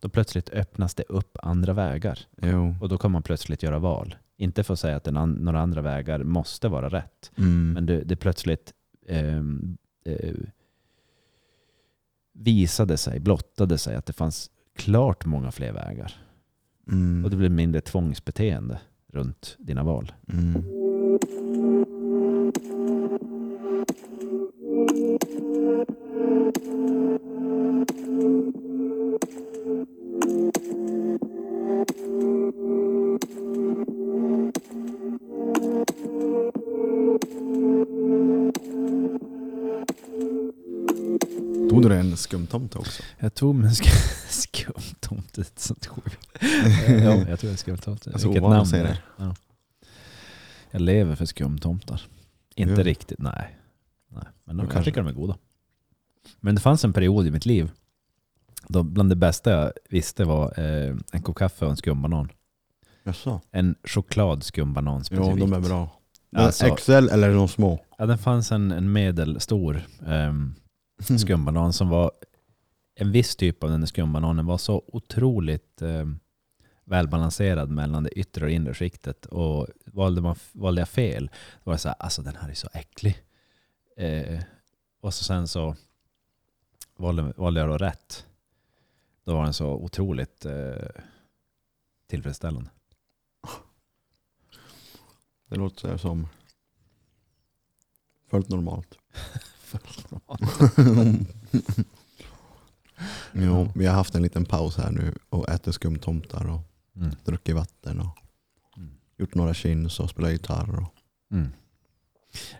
Då 0.00 0.08
plötsligt 0.08 0.50
öppnas 0.50 0.94
det 0.94 1.02
upp 1.08 1.36
andra 1.42 1.72
vägar. 1.72 2.18
Jo. 2.42 2.74
Och 2.80 2.88
då 2.88 2.98
kan 2.98 3.10
man 3.10 3.22
plötsligt 3.22 3.62
göra 3.62 3.78
val. 3.78 4.14
Inte 4.36 4.64
för 4.64 4.72
att 4.74 4.80
säga 4.80 4.96
att 4.96 5.08
an- 5.08 5.32
några 5.32 5.60
andra 5.60 5.82
vägar 5.82 6.24
måste 6.24 6.68
vara 6.68 6.88
rätt. 6.88 7.30
Mm. 7.38 7.72
Men 7.72 7.86
det, 7.86 8.04
det 8.04 8.16
plötsligt 8.16 8.72
ehm, 9.08 9.76
eh, 10.04 10.34
visade 12.32 12.96
sig, 12.96 13.20
blottade 13.20 13.78
sig 13.78 13.96
att 13.96 14.06
det 14.06 14.12
fanns 14.12 14.50
klart 14.76 15.24
många 15.24 15.52
fler 15.52 15.72
vägar. 15.72 16.14
Mm. 16.88 17.24
Och 17.24 17.30
det 17.30 17.36
blev 17.36 17.50
mindre 17.50 17.80
tvångsbeteende 17.80 18.80
runt 19.12 19.56
dina 19.60 19.82
val. 19.84 20.06
Mm. 20.26 20.80
Tog 41.70 41.82
du 41.82 41.88
dig 41.88 41.98
en 41.98 42.16
skumtomte 42.16 42.78
också? 42.78 43.02
Jag 43.18 43.34
tog 43.34 43.54
mig 43.54 43.66
en 43.68 43.72
sk- 43.74 44.28
skumtomte. 44.28 45.44
sånt 45.56 45.86
sjukt. 45.86 46.18
ja, 46.88 47.14
jag 47.28 47.40
tog 47.40 47.50
en 47.50 47.56
skumtomte. 47.56 48.10
Alltså, 48.12 48.28
Vilket 48.28 48.42
namn 48.50 48.66
säga 48.66 48.82
det. 48.82 48.98
Ja. 49.16 49.34
Jag 50.70 50.80
lever 50.82 51.14
för 51.16 51.24
skumtomtar. 51.24 52.02
Inte 52.54 52.74
du? 52.74 52.82
riktigt, 52.82 53.18
nej. 53.18 53.58
nej. 54.08 54.24
Men 54.44 54.56
de, 54.56 54.66
Då 54.66 54.72
jag 54.74 54.84
tycker 54.84 55.00
de 55.02 55.08
är 55.08 55.12
goda. 55.12 55.36
Men 56.40 56.54
det 56.54 56.60
fanns 56.60 56.84
en 56.84 56.92
period 56.92 57.26
i 57.26 57.30
mitt 57.30 57.46
liv 57.46 57.70
då 58.68 58.82
bland 58.82 59.08
det 59.10 59.16
bästa 59.16 59.50
jag 59.50 59.72
visste 59.90 60.24
var 60.24 60.60
eh, 60.60 60.96
en 61.12 61.22
kopp 61.22 61.36
kaffe 61.36 61.64
och 61.64 61.70
en 61.70 61.76
skumbanan. 61.76 62.28
Jaså? 63.04 63.40
En 63.50 63.74
choklad 63.84 64.42
skumbanan 64.44 64.98
Jo, 64.98 65.04
specifikt. 65.04 65.40
de 65.40 65.52
är 65.52 65.60
bra. 65.60 66.00
Alltså- 66.36 66.74
XL 66.76 66.92
eller 66.92 67.34
de 67.34 67.48
små? 67.48 67.84
Ja, 67.98 68.06
det 68.06 68.18
fanns 68.18 68.52
en, 68.52 68.72
en 68.72 68.92
medelstor 68.92 69.82
ehm, 70.06 70.54
skumbanan 71.02 71.72
som 71.72 71.88
var 71.88 72.12
en 72.94 73.12
viss 73.12 73.36
typ 73.36 73.64
av 73.64 73.70
den 73.70 73.86
skumbananen 73.86 74.46
var 74.46 74.58
så 74.58 74.84
otroligt 74.86 75.82
eh, 75.82 76.06
välbalanserad 76.84 77.70
mellan 77.70 78.02
det 78.02 78.10
yttre 78.10 78.44
och 78.44 78.50
inre 78.50 78.74
skiktet. 78.74 79.26
Och 79.26 79.68
valde, 79.84 80.20
man, 80.20 80.36
valde 80.52 80.80
jag 80.80 80.88
fel, 80.88 81.30
då 81.64 81.70
var 81.70 81.72
det 81.72 81.78
så 81.78 81.88
här, 81.88 81.96
alltså 81.98 82.22
den 82.22 82.36
här 82.36 82.48
är 82.48 82.54
så 82.54 82.68
äcklig. 82.72 83.24
Eh, 83.96 84.42
och 85.00 85.14
så 85.14 85.24
sen 85.24 85.48
så 85.48 85.76
valde, 86.96 87.32
valde 87.36 87.60
jag 87.60 87.68
då 87.68 87.76
rätt. 87.76 88.26
Då 89.24 89.34
var 89.34 89.44
den 89.44 89.54
så 89.54 89.68
otroligt 89.68 90.44
eh, 90.44 91.02
tillfredsställande. 92.06 92.70
Det 95.48 95.56
låter 95.56 95.96
som 95.96 96.28
fullt 98.30 98.48
normalt. 98.48 98.98
jo, 103.32 103.68
vi 103.74 103.86
har 103.86 103.94
haft 103.94 104.14
en 104.14 104.22
liten 104.22 104.44
paus 104.44 104.76
här 104.76 104.90
nu 104.90 105.14
och 105.28 105.48
ätit 105.48 105.74
skumtomtar 105.74 106.50
och 106.50 106.60
Mm. 106.96 107.10
druckit 107.24 107.54
vatten 107.54 108.00
och 108.00 108.18
Mm. 108.76 108.90
gjort 109.16 109.34
några 109.34 109.54
chins 109.54 110.00
och 110.00 110.10
spelat 110.10 110.32
gitarr. 110.32 110.78
Och, 110.80 110.94
Mm. 111.30 111.52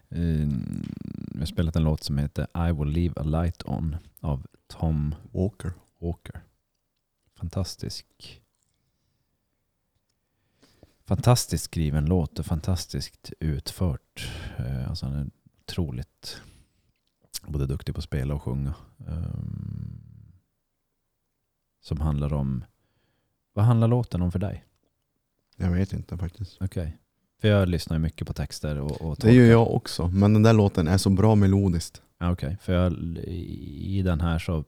Eh, 0.08 0.48
Vi 1.34 1.38
har 1.38 1.46
spelat 1.46 1.76
en 1.76 1.84
låt 1.84 2.02
som 2.04 2.18
heter 2.18 2.46
I 2.68 2.72
will 2.72 2.88
leave 2.88 3.20
a 3.20 3.22
light 3.24 3.62
on 3.66 3.96
av 4.20 4.46
Tom 4.66 5.14
Walker. 5.32 5.72
Walker. 6.00 6.40
Fantastisk. 7.38 8.06
Fantastiskt 11.04 11.64
skriven 11.64 12.06
låt 12.06 12.38
och 12.38 12.46
fantastiskt 12.46 13.32
utfört. 13.40 14.30
Eh, 14.58 14.88
Alltså 14.90 15.26
otroligt 15.68 16.40
både 17.47 17.66
duktig 17.66 17.95
på 17.95 17.99
att 17.99 18.05
spela 18.05 18.34
och 18.34 18.43
sjunga. 18.43 18.74
Ehm, 19.09 19.99
Som 21.80 22.01
handlar 22.01 22.32
om, 22.32 22.64
vad 23.53 23.64
handlar 23.64 23.88
låten 23.88 24.22
om 24.22 24.32
för 24.32 24.38
dig? 24.38 24.64
Jag 25.57 25.70
vet 25.70 25.93
inte 25.93 26.18
faktiskt. 26.18 26.59
Okej. 26.61 26.99
För 27.40 27.49
jag 27.49 27.68
lyssnar 27.68 27.97
ju 27.97 28.03
mycket 28.03 28.26
på 28.26 28.32
texter 28.32 28.78
och, 28.80 29.03
och 29.03 29.16
Det 29.20 29.32
gör 29.32 29.47
jag 29.47 29.74
också, 29.74 30.09
men 30.09 30.32
den 30.32 30.43
där 30.43 30.53
låten 30.53 30.88
är 30.88 30.99
så 30.99 31.11
bra 31.11 31.34
melodiskt. 31.34 32.03
Ja, 32.18 32.32
Okej, 32.32 32.57
för 32.61 32.72
jag, 32.72 32.93
i 33.28 34.03
den 34.03 34.20
här 34.20 34.38
så 34.38 34.64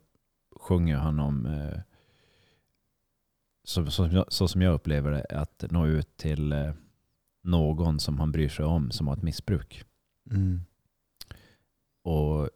sjunger 0.56 0.96
han 0.96 1.20
om, 1.20 1.46
eh, 1.46 1.80
så, 3.64 3.90
så, 3.90 4.24
så 4.28 4.48
som 4.48 4.62
jag 4.62 4.74
upplever 4.74 5.10
det, 5.10 5.24
att 5.30 5.64
nå 5.70 5.86
ut 5.86 6.16
till 6.16 6.52
eh, 6.52 6.72
någon 7.42 8.00
som 8.00 8.18
han 8.18 8.32
bryr 8.32 8.48
sig 8.48 8.64
om 8.64 8.90
som 8.90 9.06
har 9.08 9.16
ett 9.16 9.22
missbruk. 9.22 9.84
Mm. 10.30 10.60
Och 12.02 12.50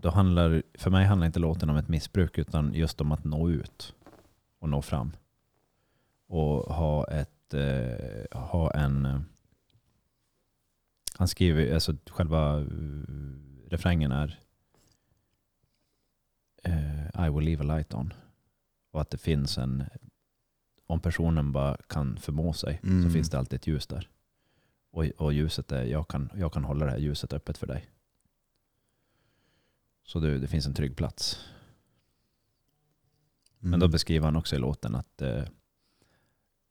då 0.00 0.10
handlar, 0.10 0.62
för 0.74 0.90
mig 0.90 1.04
handlar 1.06 1.26
inte 1.26 1.38
låten 1.38 1.70
om 1.70 1.76
ett 1.76 1.88
missbruk 1.88 2.38
utan 2.38 2.74
just 2.74 3.00
om 3.00 3.12
att 3.12 3.24
nå 3.24 3.50
ut 3.50 3.94
och 4.58 4.68
nå 4.68 4.82
fram. 4.82 5.12
Och 6.26 6.74
ha 6.74 7.06
ett, 7.06 7.54
eh, 7.54 8.38
ha 8.40 8.70
en, 8.70 9.06
eh, 9.06 9.20
han 11.18 11.28
skriver, 11.28 11.74
alltså 11.74 11.96
själva 12.10 12.60
eh, 12.60 12.66
refrängen 13.68 14.12
är 14.12 14.38
eh, 16.64 17.26
I 17.26 17.30
will 17.30 17.44
leave 17.44 17.64
a 17.64 17.76
light 17.76 17.94
on. 17.94 18.12
Och 18.92 19.00
att 19.00 19.10
det 19.10 19.18
finns 19.18 19.58
en, 19.58 19.84
om 20.86 21.00
personen 21.00 21.52
bara 21.52 21.76
kan 21.88 22.16
förmå 22.16 22.52
sig 22.52 22.78
så 22.82 22.86
Mm. 22.88 23.10
finns 23.10 23.30
det 23.30 23.38
alltid 23.38 23.56
ett 23.56 23.66
ljus 23.66 23.86
där. 23.86 24.08
Och, 24.92 25.04
och 25.04 25.32
ljuset 25.32 25.72
är, 25.72 25.84
jag 25.84 26.08
kan, 26.08 26.30
jag 26.36 26.52
kan 26.52 26.64
hålla 26.64 26.84
det 26.84 26.90
här 26.90 26.98
ljuset 26.98 27.32
öppet 27.32 27.58
för 27.58 27.66
dig. 27.66 27.88
Så 30.10 30.20
det, 30.20 30.38
det 30.38 30.46
finns 30.48 30.66
en 30.66 30.74
trygg 30.74 30.96
plats. 30.96 31.38
Men 33.58 33.80
då 33.80 33.84
Mm. 33.86 33.90
beskriver 33.92 34.24
han 34.24 34.36
också 34.36 34.56
i 34.56 34.58
låten 34.58 34.94
att 34.94 35.22
eh, 35.22 35.44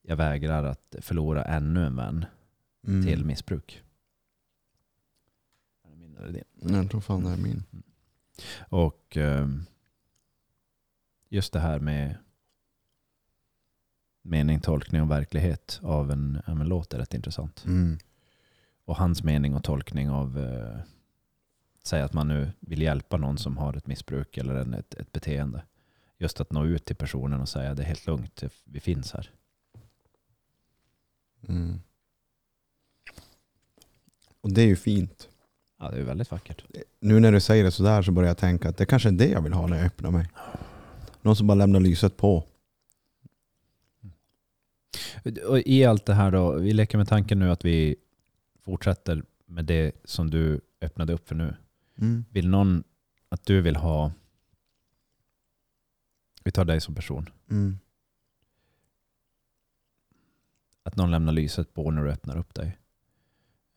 jag 0.01 0.15
vägrar 0.15 0.63
att 0.63 0.95
förlora 1.01 1.43
ännu 1.43 1.85
en 1.85 1.95
vän 1.95 2.25
Mm. 2.87 3.05
till 3.05 3.25
missbruk. 3.25 3.83
Är 5.83 5.89
det 5.89 5.95
min 5.95 6.17
eller 6.17 6.31
din? 6.31 6.73
Jag 6.75 6.89
tror 6.91 7.01
fan 7.01 7.23
det 7.23 7.29
är 7.31 7.37
min. 7.37 7.63
Och 8.69 9.17
ehm, 9.17 9.65
just 11.29 11.53
det 11.53 11.59
här 11.59 11.79
med 11.79 12.17
mening, 14.21 14.59
tolkning 14.61 15.01
och 15.01 15.11
verklighet 15.11 15.79
av 15.83 16.11
en, 16.11 16.41
av 16.47 16.61
en 16.61 16.67
låt 16.67 16.93
är 16.93 16.97
rätt 16.97 17.13
intressant. 17.13 17.65
Mm. 17.65 17.97
Och 18.85 18.95
hans 18.95 19.23
mening 19.23 19.55
och 19.55 19.63
tolkning 19.63 20.09
av, 20.09 20.39
eh, 20.39 20.79
säg 21.89 22.01
att 22.01 22.13
man 22.13 22.27
nu 22.27 22.51
vill 22.59 22.81
hjälpa 22.81 23.17
någon 23.17 23.37
som 23.37 23.57
har 23.57 23.73
ett 23.73 23.87
missbruk 23.87 24.37
eller 24.37 24.55
en, 24.55 24.73
ett, 24.73 24.93
ett 24.93 25.11
beteende. 25.11 25.63
Just 26.17 26.41
att 26.41 26.51
nå 26.51 26.65
ut 26.65 26.85
till 26.85 26.95
personen 26.95 27.41
och 27.41 27.49
säga 27.49 27.73
det 27.73 27.83
är 27.83 27.87
helt 27.87 28.07
lugnt, 28.07 28.43
vi 28.63 28.79
finns 28.79 29.13
här. 29.13 29.31
Mm. 31.47 31.79
Och 34.41 34.51
det 34.51 34.61
är 34.61 34.67
ju 34.67 34.75
fint. 34.75 35.29
Ja, 35.79 35.91
det 35.91 35.97
är 35.99 36.03
väldigt 36.03 36.31
vackert. 36.31 36.63
Nu 36.99 37.19
när 37.19 37.31
du 37.31 37.39
säger 37.39 37.63
det 37.63 37.71
sådär 37.71 38.01
så 38.01 38.11
börjar 38.11 38.29
jag 38.29 38.37
tänka 38.37 38.69
att 38.69 38.77
det 38.77 38.85
kanske 38.85 39.09
är 39.09 39.13
det 39.13 39.27
jag 39.27 39.41
vill 39.41 39.53
ha 39.53 39.67
när 39.67 39.77
jag 39.77 39.85
öppnar 39.85 40.11
mig. 40.11 40.29
Någon 41.21 41.35
som 41.35 41.47
bara 41.47 41.55
lämnar 41.55 41.79
lyset 41.79 42.17
på. 42.17 42.43
Och 45.47 45.59
I 45.59 45.85
allt 45.85 46.05
det 46.05 46.13
här 46.13 46.31
då, 46.31 46.51
vi 46.51 46.73
leker 46.73 46.97
med 46.97 47.07
tanken 47.07 47.39
nu 47.39 47.51
att 47.51 47.65
vi 47.65 47.95
fortsätter 48.61 49.23
med 49.45 49.65
det 49.65 49.91
som 50.03 50.29
du 50.29 50.61
öppnade 50.81 51.13
upp 51.13 51.27
för 51.27 51.35
nu. 51.35 51.55
Mm. 52.02 52.26
Vill 52.30 52.50
någon 52.50 52.84
att 53.30 53.45
du 53.45 53.62
vill 53.62 53.76
ha, 53.76 54.12
vi 56.43 56.52
tar 56.52 56.66
dig 56.66 56.82
som 56.82 56.95
person, 56.95 57.30
Mm. 57.50 57.80
att 60.84 60.95
någon 60.95 61.12
lämnar 61.12 61.34
lyset 61.34 61.74
på 61.74 61.91
när 61.91 62.04
du 62.04 62.12
öppnar 62.12 62.38
upp 62.38 62.54
dig. 62.54 62.78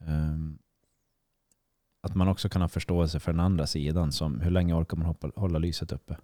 Ehm, 0.01 0.59
att 2.01 2.14
man 2.14 2.29
också 2.29 2.49
kan 2.49 2.62
ha 2.62 2.68
förståelse 2.68 3.20
för 3.20 3.33
den 3.33 3.41
andra 3.41 3.66
sidan, 3.66 4.12
som 4.12 4.41
hur 4.41 4.51
länge 4.51 4.75
orkar 4.75 4.97
man 4.97 5.07
hoppa, 5.07 5.31
hålla 5.37 5.59
lyset 5.59 5.93
uppe? 5.93 6.16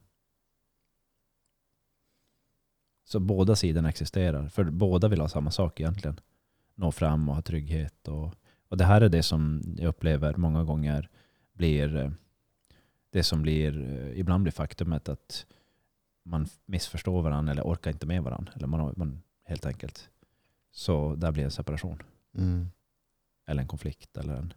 Så 3.04 3.20
båda 3.20 3.56
sidorna 3.56 3.88
existerar, 3.88 4.48
för 4.48 4.64
båda 4.64 5.08
vill 5.08 5.20
ha 5.20 5.28
samma 5.28 5.50
sak 5.50 5.80
egentligen. 5.80 6.20
Nå 6.74 6.92
fram 6.92 7.28
och 7.28 7.34
ha 7.34 7.42
trygghet. 7.42 8.08
Och, 8.08 8.34
och 8.68 8.76
det 8.76 8.84
här 8.84 9.00
är 9.00 9.08
det 9.08 9.22
som 9.22 9.62
jag 9.78 9.88
upplever 9.88 10.36
många 10.36 10.64
gånger 10.64 11.08
blir 11.58 11.96
eh, 11.96 12.10
det 13.10 13.22
som 13.22 13.42
blir, 13.42 13.80
eh, 13.80 14.20
ibland 14.20 14.42
blir 14.42 14.52
faktumet 14.52 15.08
att 15.08 15.46
man 16.22 16.46
missförstår 16.66 17.22
varandra 17.22 17.52
eller 17.52 17.62
orkar 17.62 17.90
inte 17.90 18.06
med 18.06 18.22
varandra. 18.22 18.52
Eller 18.56 18.66
man, 18.66 18.94
man 18.96 19.22
helt 19.44 19.66
enkelt. 19.66 20.10
Så 20.70 21.14
där 21.14 21.32
blir 21.32 21.44
en 21.44 21.50
separation. 21.50 22.02
Mm. 22.34 22.70
Eller 23.46 23.62
en 23.62 23.68
konflikt. 23.68 24.16
Eller 24.16 24.34
en, 24.34 24.52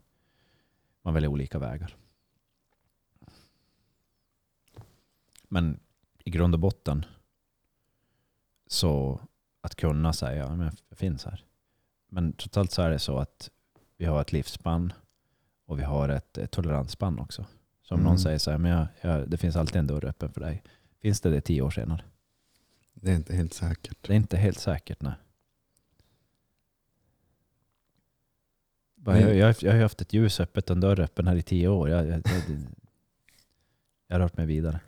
man 1.01 1.13
väljer 1.13 1.29
olika 1.29 1.59
vägar. 1.59 1.95
Men 5.43 5.79
i 6.23 6.29
grund 6.29 6.53
och 6.53 6.59
botten 6.59 7.05
så 8.67 9.19
att 9.61 9.75
kunna 9.75 10.13
säga 10.13 10.45
att 10.45 10.83
jag 10.89 10.97
finns 10.97 11.25
här. 11.25 11.45
Men 12.09 12.33
totalt 12.33 12.71
så 12.71 12.81
är 12.81 12.89
det 12.89 12.99
så 12.99 13.17
att 13.17 13.51
vi 13.97 14.05
har 14.05 14.21
ett 14.21 14.31
livsspann 14.31 14.93
och 15.71 15.79
vi 15.79 15.83
har 15.83 16.09
ett, 16.09 16.51
toleransspann 16.51 17.19
också. 17.19 17.45
Så 17.81 17.93
om 17.95 17.99
Mm. 17.99 18.09
någon 18.09 18.19
säger 18.19 18.37
så 18.37 18.51
här, 18.51 18.57
men 18.57 18.71
jag, 18.71 18.87
jag, 19.01 19.29
det 19.29 19.37
finns 19.37 19.55
alltid 19.55 19.75
en 19.75 19.87
dörr 19.87 20.05
öppen 20.05 20.33
för 20.33 20.41
dig. 20.41 20.63
Finns 21.01 21.21
det 21.21 21.29
det 21.29 21.41
tio 21.41 21.61
år 21.61 21.71
senare? 21.71 22.03
Det 22.93 23.11
är 23.11 23.15
inte 23.15 23.35
helt 23.35 23.53
säkert. 23.53 23.97
Det 24.07 24.13
är 24.13 24.17
inte 24.17 24.37
helt 24.37 24.59
säkert, 24.59 25.01
nej. 25.01 25.13
Jag, 29.05 29.35
jag, 29.35 29.55
jag 29.61 29.71
har 29.73 29.81
haft 29.81 30.01
ett 30.01 30.13
ljus 30.13 30.39
öppet 30.39 30.69
och 30.69 30.75
en 30.75 30.81
dörr 30.81 30.99
öppen 30.99 31.27
här 31.27 31.35
i 31.35 31.41
tio 31.41 31.67
år. 31.67 31.89
Jag, 31.89 32.07
jag, 32.07 32.21
jag, 32.25 32.41
jag 34.07 34.15
har 34.15 34.19
rört 34.19 34.37
mig 34.37 34.45
vidare. 34.45 34.79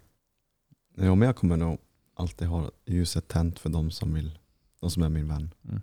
Ja, 0.95 1.15
men 1.15 1.25
jag 1.25 1.35
kommer 1.35 1.57
nog 1.57 1.79
alltid 2.13 2.47
ha 2.47 2.71
ljuset 2.85 3.27
tänt 3.27 3.59
för 3.59 3.69
de 3.69 3.91
som 3.91 4.13
vill, 4.13 4.39
de 4.79 4.91
som 4.91 5.03
är 5.03 5.09
min 5.09 5.27
vän. 5.27 5.53
Mm. 5.69 5.81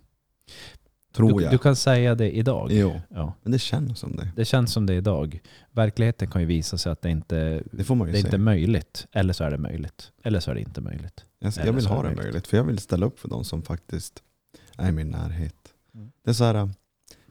Tror 1.13 1.39
du, 1.39 1.45
jag. 1.45 1.53
du 1.53 1.59
kan 1.59 1.77
säga 1.77 2.15
det 2.15 2.37
idag. 2.37 2.69
Jo, 2.73 3.01
Ja, 3.09 3.35
men 3.43 3.53
det 3.53 3.59
känns 3.59 3.99
som 3.99 4.17
det. 4.17 4.29
det 4.37 4.45
känns 4.45 4.73
som 4.73 4.87
det 4.87 4.95
idag. 4.95 5.41
Verkligheten 5.71 6.31
kan 6.31 6.41
ju 6.41 6.47
visa 6.47 6.79
sig 6.79 6.93
att 6.93 7.03
det 7.03 7.11
inte 7.11 7.63
Det 7.73 7.85
får 7.85 7.95
man 7.95 8.09
ju 8.09 8.13
det 8.13 8.19
är 8.19 8.25
inte 8.25 8.39
möjligt. 8.39 9.07
Eller 9.13 9.33
så 9.33 9.45
är 9.45 9.51
det 9.51 9.59
möjligt. 9.59 10.13
Eller 10.23 10.41
så 10.41 10.51
är 10.51 10.55
det 10.55 10.61
inte 10.61 10.81
möjligt. 10.81 11.25
Jag, 11.39 11.53
jag 11.67 11.73
vill 11.73 11.87
ha 11.87 11.97
det 11.97 12.03
det 12.03 12.05
möjligt. 12.05 12.25
möjligt, 12.25 12.47
för 12.47 12.57
jag 12.57 12.65
vill 12.65 12.79
ställa 12.79 13.07
upp 13.07 13.19
för 13.19 13.29
de 13.29 13.45
som 13.45 13.63
faktiskt 13.63 14.23
är 14.79 14.89
i 14.89 14.93
min 14.93 15.11
närhet. 15.11 15.75
Mm. 15.95 16.13
Det 16.25 16.31
är 16.31 16.35
så 16.35 16.45
här, 16.45 16.55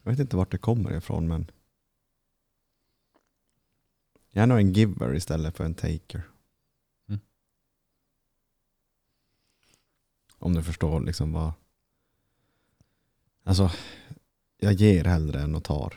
jag 0.03 0.11
vet 0.11 0.19
inte 0.19 0.35
vart 0.35 0.51
det 0.51 0.57
kommer 0.57 0.97
ifrån 0.97 1.27
men 1.27 1.51
jag 4.31 4.43
är 4.43 4.47
nog 4.47 4.59
en 4.59 4.73
giver 4.73 5.15
istället 5.15 5.57
för 5.57 5.63
en 5.63 5.73
taker. 5.73 6.21
Mm. 7.09 7.19
Om 10.37 10.53
du 10.53 10.63
förstår 10.63 11.01
liksom 11.01 11.33
vad... 11.33 11.51
Alltså, 13.49 13.71
jag 14.59 14.73
ger 14.73 15.03
hellre 15.03 15.39
än 15.41 15.55
att 15.55 15.63
tar. 15.63 15.93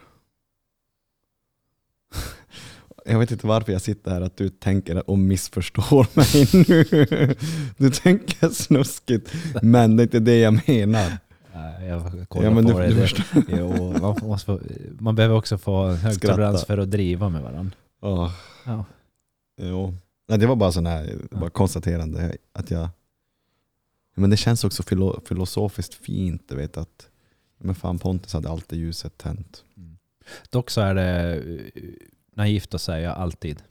Jag 3.05 3.18
vet 3.18 3.30
inte 3.30 3.46
varför 3.46 3.72
jag 3.72 3.82
sitter 3.82 4.11
här 4.11 4.20
att 4.20 4.36
du 4.36 4.48
tänker 4.48 5.11
och 5.11 5.18
missförstår 5.18 6.07
mig 6.16 6.66
nu. 6.68 7.34
Du 7.76 7.90
tänker 7.90 8.48
snuskigt, 8.48 9.32
men 9.62 9.96
det 9.96 10.03
är 10.03 10.05
inte 10.05 10.20
det 10.20 10.38
jag 10.38 10.68
menar. 10.68 11.18
Jag 11.88 12.28
kollar 12.28 12.44
Ja, 12.48 12.55
men 12.55 12.66
på 12.66 12.72
du, 12.72 12.78
det. 12.78 12.88
du 12.88 13.00
förstår. 13.00 13.42
jo, 13.48 13.92
man, 14.00 14.16
måste 14.28 14.46
få, 14.46 14.61
man 15.00 15.14
behöver 15.14 15.34
också 15.36 15.59
få 15.59 15.86
hög 15.88 16.20
tolerans 16.20 16.64
för 16.64 16.78
att 16.78 16.90
driva 16.90 17.28
med 17.28 17.42
varandra. 17.42 17.76
Åh, 18.00 18.32
Ja. 18.66 18.84
jo. 19.62 19.94
Nej, 20.28 20.38
det 20.38 20.46
var 20.46 20.57
bara 20.57 20.72
sån 20.72 20.86
här 20.86 21.16
bara 21.30 21.50
konstaterande 21.50 22.36
att 22.53 22.70
jag, 22.70 22.88
Men 24.14 24.30
det 24.30 24.36
känns 24.36 24.64
också 24.64 24.82
filo 24.82 25.20
filosofiskt 25.26 25.94
fint, 25.94 26.42
du 26.48 26.57
vet 26.57 26.76
att 26.76 27.09
men 27.62 27.74
fan 27.74 27.98
Pontus 27.98 28.32
hade 28.32 28.50
alltid 28.50 28.78
ljuset 28.78 29.18
tänt. 29.18 29.64
Dock 30.50 30.70
så 30.70 30.80
är 30.80 30.94
det 30.94 31.36
eh, 31.74 31.92
naivt 32.34 32.74
att 32.74 32.82
säga 32.82 33.12
alltid. 33.12 33.62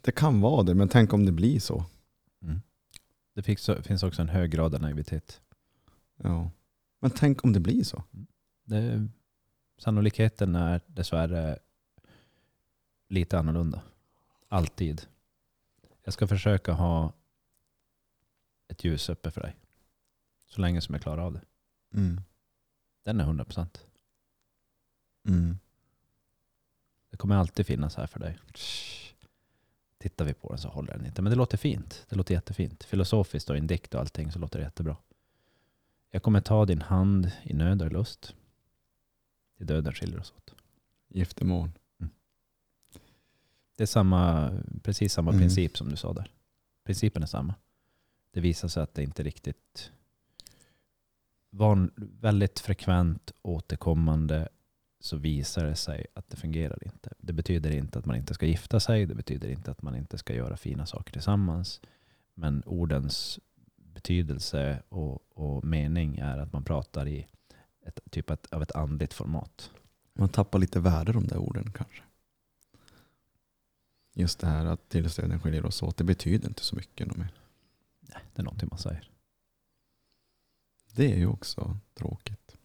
Det 0.00 0.12
kan 0.12 0.40
vara 0.40 0.62
det, 0.62 0.74
men 0.74 0.88
tänk 0.88 1.12
om 1.12 1.26
det 1.26 1.32
blir 1.32 1.60
så. 1.60 1.84
Det 3.38 3.42
finns, 3.42 3.70
finns 3.82 4.02
också 4.02 4.22
en 4.22 4.28
hög 4.28 4.50
grad 4.50 4.74
av 4.74 4.80
naivitet. 4.80 5.40
Ja. 6.16 6.50
Men 7.00 7.10
tänk 7.10 7.44
om 7.44 7.52
det 7.52 7.60
blir 7.60 7.84
så. 7.84 8.04
Det, 8.64 9.08
sannolikheten 9.78 10.54
är 10.54 10.80
dessvärre 10.86 11.58
lite 13.08 13.38
annorlunda. 13.38 13.82
Alltid. 14.48 15.06
Jag 16.04 16.14
ska 16.14 16.26
försöka 16.26 16.72
ha 16.72 17.12
ett 18.68 18.84
ljus 18.84 19.08
uppe 19.08 19.30
för 19.30 19.40
dig. 19.40 19.56
Så 20.46 20.60
länge 20.60 20.80
som 20.80 20.94
jag 20.94 21.02
klarar 21.02 21.22
av 21.22 21.32
det. 21.32 21.40
Mm. 21.94 22.20
Den 23.02 23.20
är 23.20 23.24
100 23.24 23.44
procent. 23.44 23.86
Mm. 25.28 25.58
Det 27.10 27.16
kommer 27.16 27.36
alltid 27.36 27.66
finnas 27.66 27.96
här 27.96 28.06
för 28.06 28.20
dig. 28.20 28.38
Tittar 29.98 30.24
vi 30.24 30.34
på 30.34 30.48
den 30.48 30.58
så 30.58 30.68
håller 30.68 30.92
den 30.96 31.06
inte. 31.06 31.22
Men 31.22 31.30
det 31.30 31.36
låter 31.36 31.58
fint. 31.58 32.06
Det 32.08 32.16
låter 32.16 32.34
jättefint. 32.34 32.84
Filosofiskt 32.84 33.50
och 33.50 33.56
i 33.56 33.58
en 33.58 33.66
dikt 33.66 33.94
och 33.94 34.00
allting 34.00 34.32
så 34.32 34.38
låter 34.38 34.58
det 34.58 34.64
jättebra. 34.64 34.96
Jag 36.10 36.22
kommer 36.22 36.40
ta 36.40 36.64
din 36.64 36.82
hand 36.82 37.30
i 37.42 37.54
nöd 37.54 37.82
och 37.82 37.92
lust. 37.92 38.34
Till 39.56 39.66
döden 39.66 39.92
skiljer 39.92 40.20
oss 40.20 40.32
åt. 40.36 40.54
Giftermål. 41.08 41.70
Det 43.76 43.84
är 43.84 43.86
samma, 43.86 44.50
precis 44.82 45.12
samma 45.12 45.30
Mm. 45.30 45.40
princip 45.40 45.76
som 45.76 45.88
du 45.88 45.96
sa 45.96 46.12
där. 46.12 46.32
Principen 46.84 47.22
är 47.22 47.26
samma. 47.26 47.54
Det 48.30 48.40
visar 48.40 48.68
sig 48.68 48.82
att 48.82 48.94
det 48.94 49.02
inte 49.02 49.22
riktigt 49.22 49.92
var 51.50 51.90
väldigt 52.20 52.58
frekvent 52.58 53.32
återkommande 53.42 54.48
så 55.00 55.16
visar 55.16 55.64
det 55.64 55.76
sig 55.76 56.06
att 56.14 56.30
det 56.30 56.36
fungerar 56.36 56.84
inte. 56.84 57.12
Det 57.18 57.32
betyder 57.32 57.70
inte 57.70 57.98
att 57.98 58.06
man 58.06 58.16
inte 58.16 58.34
ska 58.34 58.46
gifta 58.46 58.80
sig. 58.80 59.06
Det 59.06 59.14
betyder 59.14 59.48
inte 59.48 59.70
att 59.70 59.82
man 59.82 59.96
inte 59.96 60.18
ska 60.18 60.34
göra 60.34 60.56
fina 60.56 60.86
saker 60.86 61.12
tillsammans. 61.12 61.80
Men 62.34 62.62
ordens 62.66 63.40
betydelse 63.76 64.82
och, 64.88 65.38
och 65.38 65.64
mening 65.64 66.16
är 66.16 66.38
att 66.38 66.52
man 66.52 66.64
pratar 66.64 67.08
i 67.08 67.26
ett 67.86 68.00
typ 68.10 68.30
ett, 68.30 68.52
av 68.52 68.62
ett 68.62 68.72
andligt 68.72 69.14
format. 69.14 69.70
Man 70.14 70.28
tappar 70.28 70.58
lite 70.58 70.80
värde 70.80 71.12
de 71.12 71.26
där 71.26 71.36
orden 71.36 71.72
kanske. 71.72 72.02
Just 74.14 74.40
det 74.40 74.46
här 74.46 74.66
att 74.66 74.88
tillstöden 74.88 75.40
skiljer 75.40 75.66
oss 75.66 75.82
åt, 75.82 75.96
det 75.96 76.04
betyder 76.04 76.48
inte 76.48 76.62
så 76.62 76.76
mycket 76.76 77.16
mer. 77.16 77.32
Nej, 78.00 78.22
det 78.34 78.42
är 78.42 78.44
någonting 78.44 78.68
man 78.68 78.78
säger. 78.78 79.10
Det 80.98 81.12
är 81.12 81.16
ju 81.16 81.26
också 81.26 81.76
tråkigt. 81.94 82.56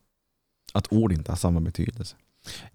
Att 0.74 0.94
ord 0.94 1.12
inte 1.12 1.32
har 1.32 1.36
samma 1.36 1.60
betydelse. 1.60 2.16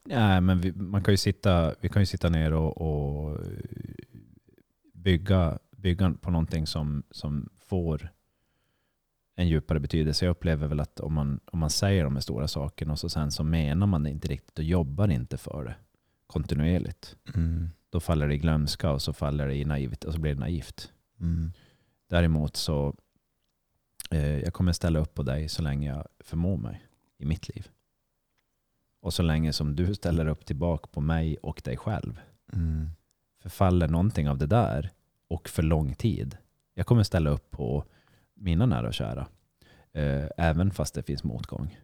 Nej, 0.04 0.40
men 0.40 0.60
vi, 0.60 0.72
man 0.72 1.04
kan 1.04 1.14
ju 1.14 1.18
sitta, 1.18 1.74
vi 1.80 1.88
kan 1.88 2.02
ju 2.02 2.06
sitta 2.06 2.28
ner 2.28 2.52
och, 2.52 2.80
och 2.80 3.40
bygga, 4.94 5.58
bygga 5.70 6.14
på 6.20 6.30
någonting 6.30 6.66
som, 6.66 7.02
som 7.10 7.48
får 7.56 8.12
en 9.36 9.48
djupare 9.48 9.80
betydelse. 9.80 10.24
Jag 10.24 10.30
upplever 10.30 10.66
väl 10.66 10.80
att 10.80 11.00
om 11.00 11.14
man, 11.14 11.40
om 11.44 11.58
man 11.58 11.70
säger 11.70 12.04
de 12.04 12.14
här 12.14 12.20
stora 12.20 12.48
sakerna 12.48 12.92
och 12.92 12.98
så 12.98 13.08
sen 13.08 13.30
så 13.30 13.44
menar 13.44 13.86
man 13.86 14.02
det 14.02 14.10
inte 14.10 14.28
riktigt 14.28 14.58
och 14.58 14.64
jobbar 14.64 15.08
inte 15.08 15.36
för 15.36 15.64
det 15.64 15.74
kontinuerligt. 16.26 17.16
Mm. 17.34 17.70
Då 17.90 18.00
faller 18.00 18.28
det 18.28 18.34
i 18.34 18.38
glömska 18.38 18.90
och 18.90 19.02
så 19.02 19.12
faller 19.12 19.46
det 19.46 19.54
i 19.54 19.64
naivt 19.64 20.04
och 20.04 20.12
så 20.12 20.20
blir 20.20 20.34
det 20.34 20.40
naivt. 20.40 20.92
Mm. 21.20 21.52
Däremot 22.08 22.56
så 22.56 22.94
jag 24.44 24.52
kommer 24.52 24.72
ställa 24.72 24.98
upp 24.98 25.14
på 25.14 25.22
dig 25.22 25.48
så 25.48 25.62
länge 25.62 25.88
jag 25.88 26.06
förmår 26.20 26.56
mig 26.56 26.82
i 27.18 27.24
mitt 27.24 27.48
liv. 27.48 27.68
Och 29.00 29.14
så 29.14 29.22
länge 29.22 29.52
som 29.52 29.76
du 29.76 29.94
ställer 29.94 30.26
upp 30.26 30.46
tillbaka 30.46 30.88
på 30.92 31.00
mig 31.00 31.36
och 31.36 31.60
dig 31.64 31.76
själv. 31.76 32.20
Mm. 32.52 32.90
Förfaller 33.42 33.88
någonting 33.88 34.28
av 34.28 34.38
det 34.38 34.46
där 34.46 34.90
och 35.28 35.48
för 35.48 35.62
lång 35.62 35.94
tid. 35.94 36.36
Jag 36.74 36.86
kommer 36.86 37.02
ställa 37.02 37.30
upp 37.30 37.50
på 37.50 37.84
mina 38.34 38.66
nära 38.66 38.88
och 38.88 38.94
kära. 38.94 39.26
Eh, 39.92 40.24
även 40.36 40.70
fast 40.70 40.94
det 40.94 41.02
finns 41.02 41.24
motgång. 41.24 41.78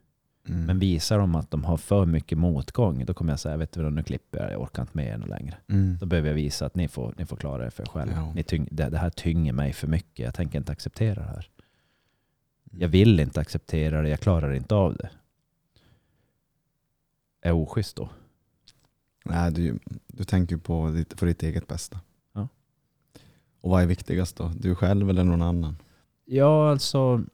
Mm. 0.48 0.64
Men 0.66 0.78
visar 0.78 1.18
de 1.18 1.34
att 1.34 1.50
de 1.50 1.64
har 1.64 1.76
för 1.76 2.06
mycket 2.06 2.38
motgång, 2.38 3.04
då 3.04 3.14
kommer 3.14 3.32
jag 3.32 3.40
säga, 3.40 3.56
vet 3.56 3.72
du 3.72 3.82
vad, 3.82 3.92
nu 3.92 4.02
klipper 4.02 4.38
jag, 4.38 4.52
jag 4.52 4.60
orkar 4.60 4.82
inte 4.82 4.96
med 4.96 5.06
er 5.06 5.26
längre. 5.26 5.56
Mm. 5.68 5.98
Då 6.00 6.06
behöver 6.06 6.28
jag 6.28 6.34
visa 6.34 6.66
att 6.66 6.74
ni 6.74 6.88
får, 6.88 7.14
ni 7.18 7.26
får 7.26 7.36
klara 7.36 7.66
er 7.66 7.70
för 7.70 7.82
er 7.82 7.86
själva. 7.86 8.32
Ja. 8.36 8.42
Tyng, 8.42 8.68
det, 8.70 8.88
det 8.88 8.98
här 8.98 9.10
tynger 9.10 9.52
mig 9.52 9.72
för 9.72 9.86
mycket, 9.86 10.24
jag 10.24 10.34
tänker 10.34 10.58
inte 10.58 10.72
acceptera 10.72 11.14
det 11.14 11.26
här. 11.26 11.48
Jag 12.78 12.88
vill 12.88 13.20
inte 13.20 13.40
acceptera 13.40 14.02
det, 14.02 14.08
jag 14.08 14.20
klarar 14.20 14.52
inte 14.52 14.74
av 14.74 14.96
det. 14.96 15.10
Är 17.40 17.52
oschysst 17.52 17.96
då? 17.96 18.08
Nej, 19.24 19.52
du, 19.52 19.78
du 20.06 20.24
tänker 20.24 20.56
på 20.56 20.90
ditt, 20.90 21.20
för 21.20 21.26
ditt 21.26 21.42
eget 21.42 21.66
bästa. 21.66 22.00
Ja. 22.32 22.48
Och 23.60 23.70
vad 23.70 23.82
är 23.82 23.86
viktigast 23.86 24.36
då? 24.36 24.52
Du 24.56 24.74
själv 24.74 25.10
eller 25.10 25.24
någon 25.24 25.42
annan? 25.42 25.76
Ja, 26.24 26.70
alltså 26.70 27.24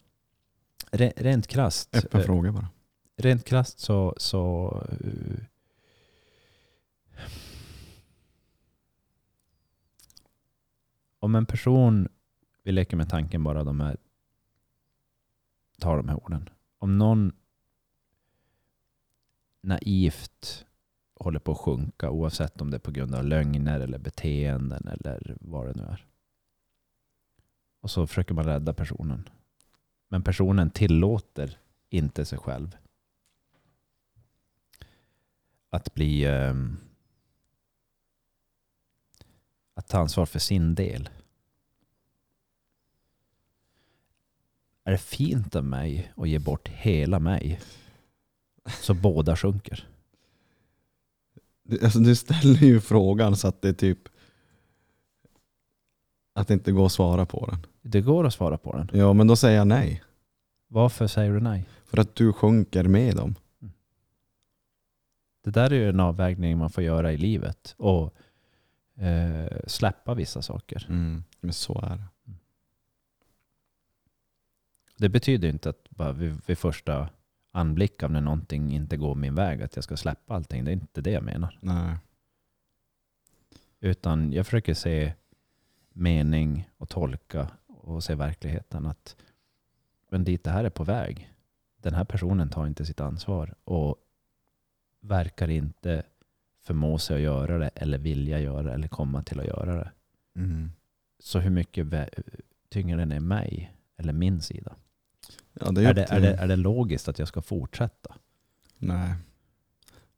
re, 0.91 1.13
rent 1.17 1.47
krasst. 1.47 1.97
Öppen 1.97 2.21
eh, 2.21 2.27
fråga 2.27 2.53
bara. 2.53 2.69
Rent 3.17 3.45
krasst 3.45 3.79
så, 3.79 4.15
så 4.17 4.71
eh, 4.91 5.45
om 11.19 11.35
en 11.35 11.47
person, 11.47 12.09
vi 12.63 12.73
leker 12.73 12.97
med 12.97 13.09
tanken 13.09 13.45
bara 13.45 13.65
de 13.65 13.81
här, 13.81 13.97
tar 15.81 15.97
de 15.97 16.09
här 16.09 16.25
orden. 16.25 16.49
Om 16.79 16.99
någon 16.99 17.33
naivt 19.61 20.67
håller 21.15 21.39
på 21.39 21.53
att 21.53 21.59
sjunka 21.59 22.11
oavsett 22.11 22.61
om 22.61 22.71
det 22.71 22.77
är 22.77 22.79
på 22.79 22.91
grund 22.91 23.15
av 23.15 23.25
lögner 23.25 23.81
eller 23.81 23.99
beteenden 23.99 24.89
eller 24.89 25.37
vad 25.41 25.67
det 25.67 25.75
nu 25.75 25.83
är. 25.83 26.07
Och 27.81 27.91
så 27.91 28.07
försöker 28.07 28.35
man 28.35 28.45
rädda 28.45 28.75
personen. 28.75 29.29
Men 30.09 30.23
personen 30.23 30.71
tillåter 30.71 31.59
inte 31.91 32.25
sig 32.25 32.39
själv 32.39 32.77
att 35.71 35.95
bli 35.95 36.25
ehm, 36.25 36.77
att 39.75 39.89
ta 39.89 39.99
ansvar 39.99 40.27
för 40.27 40.39
sin 40.39 40.75
del. 40.75 41.09
Är 44.85 44.93
det 44.93 44.99
fint 44.99 45.57
av 45.57 45.65
mig 45.65 46.13
att 46.17 46.29
ge 46.29 46.39
bort 46.39 46.69
hela 46.69 47.19
mig 47.19 47.61
så 48.81 48.95
båda 48.95 49.37
sjunker? 49.37 49.89
Du, 51.63 51.85
alltså, 51.85 51.99
du 51.99 52.17
ställer 52.17 52.63
ju 52.63 52.81
frågan 52.81 53.37
så 53.37 53.49
att 53.49 53.63
det 53.63 53.69
är 53.69 53.73
typ 53.73 54.09
att 56.33 56.49
det 56.49 56.55
inte 56.55 56.73
går 56.73 56.87
att 56.87 56.93
svara 56.93 57.27
på 57.27 57.47
den. 57.47 57.67
Det 57.83 58.01
går 58.01 58.27
att 58.27 58.35
svara 58.35 58.59
på 58.59 58.77
den. 58.77 58.91
Ja, 58.93 59.13
men 59.13 59.27
då 59.27 59.37
säger 59.37 59.59
jag 59.59 59.67
nej. 59.67 60.03
Varför 60.69 61.07
säger 61.07 61.33
du 61.33 61.41
nej? 61.41 61.69
För 61.85 61.99
att 61.99 62.15
du 62.15 62.33
sjunker 62.33 62.85
med 62.85 63.17
dem. 63.17 63.35
Det 65.45 65.51
där 65.51 65.71
är 65.71 65.75
ju 65.75 65.89
en 65.89 66.01
avvägning 66.01 66.59
man 66.59 66.71
får 66.71 66.85
göra 66.85 67.13
i 67.13 67.17
livet. 67.17 67.75
Och 67.79 68.15
eh, 68.97 69.59
släppa 69.67 70.15
vissa 70.15 70.43
saker. 70.43 70.87
Mm. 70.89 71.25
Men 71.41 71.53
så 71.53 71.81
är 71.83 71.97
det. 71.97 72.05
Det 75.01 75.09
betyder 75.09 75.49
inte 75.49 75.71
att 75.71 75.91
bara 75.91 76.13
vid, 76.13 76.41
vid 76.47 76.59
första 76.59 77.09
anblick 77.51 78.03
av 78.03 78.11
när 78.11 78.21
någonting 78.21 78.73
inte 78.73 78.97
går 78.97 79.15
min 79.15 79.35
väg 79.35 79.63
att 79.63 79.77
jag 79.77 79.85
ska 79.85 79.97
släppa 79.97 80.35
allting. 80.35 80.65
Det 80.65 80.71
är 80.71 80.73
inte 80.73 81.01
det 81.01 81.11
jag 81.11 81.23
menar. 81.23 81.59
Nej. 81.61 81.97
Utan 83.81 84.33
jag 84.33 84.47
försöker 84.47 84.75
se 84.75 85.13
mening 85.93 86.71
och 86.77 86.89
tolka 86.89 87.51
och 87.67 88.05
se 88.05 88.15
verkligheten. 88.15 88.87
Att 88.87 89.17
men 90.09 90.25
dit 90.25 90.45
det 90.45 90.51
här 90.51 90.65
är 90.65 90.71
på 90.71 90.85
väg. 90.85 91.33
Den 91.77 91.95
här 91.95 92.05
personen 92.05 92.49
tar 92.49 92.67
inte 92.67 92.87
sitt 92.87 93.01
ansvar 93.01 93.55
och 93.65 93.97
verkar 95.01 95.49
inte 95.49 96.03
förmå 96.63 96.99
sig 96.99 97.17
att 97.17 97.23
göra 97.23 97.59
det 97.59 97.69
eller 97.69 97.99
vilja 97.99 98.41
göra 98.41 98.63
det 98.63 98.73
eller 98.73 98.89
komma 98.89 99.23
till 99.23 99.41
att 99.41 99.47
göra 99.47 99.75
det. 99.75 99.91
Mm. 100.35 100.73
Så 101.19 101.39
hur 101.39 101.51
mycket 101.51 101.87
tynger 102.69 102.97
den 102.97 103.13
är 103.13 103.21
mig 103.21 103.77
eller 103.97 104.13
min 104.13 104.41
sida? 104.41 104.77
Ja, 105.53 105.71
det 105.71 105.81
är, 105.85 105.87
Är 105.91 105.95
det, 105.95 106.07
till- 106.07 106.17
är, 106.17 106.21
det, 106.21 106.35
är 106.35 106.49
det 106.49 106.57
logiskt 106.57 107.09
att 107.09 107.19
jag 107.19 107.29
ska 107.29 107.43
fortsätta? 107.43 108.15
Nej. 108.79 109.15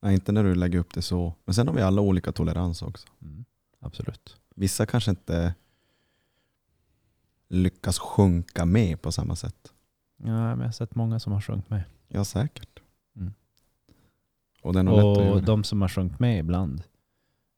Nej, 0.01 0.15
inte 0.15 0.33
när 0.33 0.45
du 0.45 0.55
lägger 0.55 0.79
upp 0.79 0.95
det 0.95 1.03
så. 1.03 1.35
Men 1.45 1.55
sen 1.55 1.69
har 1.69 1.75
vi 1.75 1.83
alla 1.83 2.01
olika 2.03 2.33
tolerans 2.33 2.83
också. 2.83 3.09
Mm, 3.23 3.45
absolut. 3.81 4.37
Vissa 4.55 4.87
kanske 4.87 5.11
inte 5.11 5.55
lyckas 7.49 7.99
sjunka 7.99 8.65
med 8.65 9.03
på 9.03 9.13
samma 9.13 9.37
sätt. 9.37 9.73
Ja, 10.17 10.27
men 10.27 10.59
jag 10.59 10.67
har 10.67 10.73
sett 10.73 10.95
många 10.95 11.21
som 11.21 11.33
har 11.33 11.41
sjunkit 11.41 11.71
med. 11.71 11.83
Ja, 12.09 12.25
säkert. 12.25 12.81
Mm. 13.17 13.33
Och 14.63 14.75
göra 14.75 15.33
Och 15.33 15.43
de 15.43 15.65
som 15.65 15.83
har 15.83 15.89
sjunkit 15.89 16.21
med 16.21 16.39
ibland 16.39 16.83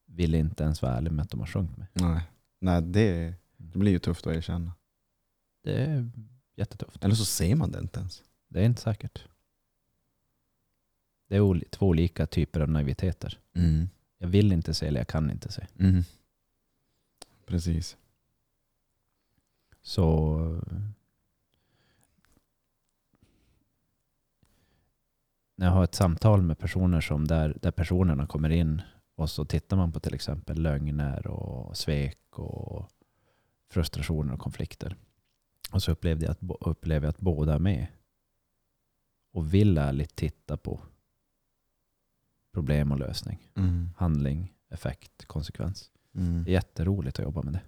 vill 0.07 0.35
inte 0.35 0.65
ens 0.65 0.83
vara 0.83 0.93
ärliga 0.97 1.13
med 1.13 1.23
att 1.23 1.31
de 1.31 1.41
har 1.41 1.47
sjunkit 1.47 1.77
med. 1.77 1.87
Nej, 1.93 2.21
Nej 2.59 2.83
det, 2.83 3.35
det 3.57 3.79
blir 3.79 3.93
ju 3.93 3.99
tufft 3.99 4.27
att 4.27 4.35
erkänna. 4.37 4.73
det 5.65 6.09
jättetufft. 6.57 7.05
Eller 7.05 7.15
så 7.15 7.25
ser 7.25 7.55
man 7.57 7.73
det 7.73 7.79
inte 7.79 8.01
ens. 8.01 8.23
Det 8.49 8.61
är 8.61 8.65
inte 8.65 8.81
säkert. 8.83 9.25
Det 11.29 11.37
är 11.37 11.41
ol- 11.41 11.65
två 11.71 11.87
olika 11.87 12.27
typer 12.27 12.61
av 12.61 12.69
naiviteter. 12.69 13.39
Mm. 13.55 13.89
Jag 14.19 14.29
vill 14.29 14.53
inte 14.53 14.75
se 14.75 14.87
eller 14.87 15.01
jag 15.01 15.09
kan 15.09 15.31
inte 15.31 15.53
se. 15.53 15.67
Mm. 15.79 16.03
Precis. 17.47 17.97
Så 19.83 20.39
när 25.57 25.67
jag 25.67 25.73
har 25.73 25.85
ett 25.85 25.95
samtal 25.95 26.43
med 26.43 26.59
personer 26.59 27.01
som 27.01 27.27
där, 27.27 27.59
där 27.63 27.71
personerna 27.71 28.27
kommer 28.27 28.51
in 28.51 28.83
och 29.15 29.31
så 29.31 29.45
tittar 29.45 29.77
man 29.77 29.93
på 29.93 30.01
till 30.01 30.15
exempel 30.15 30.63
lögner 30.63 31.27
och 31.27 31.77
svek 31.77 32.39
och 32.39 32.89
frustrationer 33.71 34.33
och 34.35 34.41
konflikter. 34.41 34.97
Och 35.75 35.83
så 35.83 35.93
upplevde 35.93 36.25
jag 36.25 36.33
att, 36.33 36.83
jag 36.83 37.05
att 37.05 37.21
båda 37.21 37.55
är 37.55 37.59
med 37.59 37.87
och 39.33 39.55
vill 39.55 39.79
ärligt 39.79 40.17
titta 40.17 40.57
på 40.57 40.81
problem 42.53 42.93
och 42.93 42.99
lösning. 42.99 43.51
Mm. 43.55 43.91
Handling, 43.97 44.55
effekt, 44.69 45.25
konsekvens. 45.27 45.91
Mm. 46.15 46.45
Det 46.45 46.51
är 46.51 46.53
jätteroligt 46.53 47.19
att 47.19 47.25
jobba 47.25 47.43
med 47.43 47.53
det. 47.53 47.61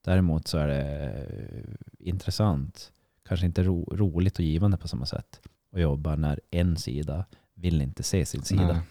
Däremot 0.00 0.48
så 0.48 0.58
är 0.58 0.68
det 0.68 0.82
eh, 1.12 1.74
intressant, 1.98 2.92
kanske 3.22 3.46
inte 3.46 3.62
ro, 3.62 3.96
roligt 3.96 4.38
och 4.38 4.44
givande 4.44 4.76
på 4.76 4.88
samma 4.88 5.06
sätt 5.06 5.40
att 5.70 5.80
jobba 5.80 6.16
när 6.16 6.40
en 6.50 6.76
sida 6.76 7.24
vill 7.54 7.80
inte 7.80 8.02
se 8.02 8.26
sin 8.26 8.42
sida. 8.42 8.72
Nej. 8.72 8.82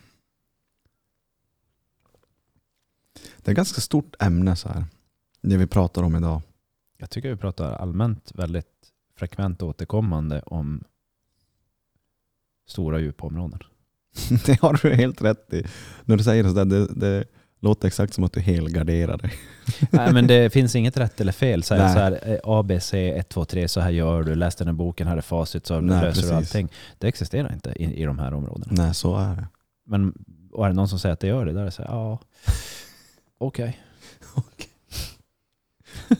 Det 3.13 3.47
är 3.47 3.51
ett 3.51 3.57
ganska 3.57 3.81
stort 3.81 4.15
ämne 4.19 4.55
så 4.55 4.69
här. 4.69 4.85
Det 5.41 5.57
vi 5.57 5.67
pratar 5.67 6.03
om 6.03 6.15
idag. 6.15 6.41
Jag 7.03 7.09
tycker 7.09 7.29
vi 7.29 7.35
pratar 7.35 7.71
allmänt 7.73 8.31
väldigt 8.33 8.65
frekvent 9.15 9.61
och 9.61 9.69
återkommande 9.69 10.41
om 10.41 10.83
stora 12.67 12.99
djupa 12.99 13.27
områden. 13.27 13.59
det 14.45 14.61
har 14.61 14.79
du 14.81 14.93
helt 14.95 15.21
rätt 15.21 15.53
i. 15.53 15.65
När 16.05 16.17
du 16.17 16.23
säger 16.23 16.43
sådär, 16.43 16.65
det, 16.65 16.87
det 16.87 17.25
låter 17.59 17.87
exakt 17.87 18.13
som 18.13 18.23
att 18.23 18.33
du 18.33 18.39
helgarderar 18.39 19.17
dig. 19.17 19.33
Nej, 19.89 20.13
men 20.13 20.27
det 20.27 20.53
finns 20.53 20.75
inget 20.75 20.97
rätt 20.97 21.21
eller 21.21 21.31
fel. 21.31 21.63
Så 21.63 21.75
här, 21.75 21.93
så 21.93 21.99
här, 21.99 22.19
eh, 22.31 22.39
A, 22.43 22.63
B, 22.63 22.79
C, 22.79 23.13
1, 23.17 23.29
2, 23.29 23.45
3, 23.45 23.67
så 23.67 23.79
här 23.79 23.91
gör 23.91 24.23
du. 24.23 24.35
Läs 24.35 24.55
den 24.55 24.67
här 24.67 24.73
boken, 24.73 25.07
här 25.07 25.17
är 25.17 25.21
facit, 25.21 25.65
så 25.65 25.79
Nej, 25.79 26.01
löser 26.01 26.09
precis. 26.09 26.29
du 26.29 26.35
allting. 26.35 26.69
Det 26.97 27.07
existerar 27.07 27.53
inte 27.53 27.73
i, 27.75 28.01
i 28.01 28.03
de 28.03 28.19
här 28.19 28.33
områdena. 28.33 28.67
Nej, 28.69 28.93
så 28.93 29.17
är 29.17 29.35
det. 29.35 29.47
Men 29.85 30.13
och 30.51 30.65
är 30.65 30.69
det 30.69 30.75
någon 30.75 30.89
som 30.89 30.99
säger 30.99 31.13
att 31.13 31.19
det 31.19 31.27
gör 31.27 31.45
det, 31.45 31.53
där 31.53 31.61
är 31.61 31.65
det 31.65 31.71
så 31.71 31.81
här, 31.81 31.89
ja, 31.89 32.19
okej. 33.37 33.79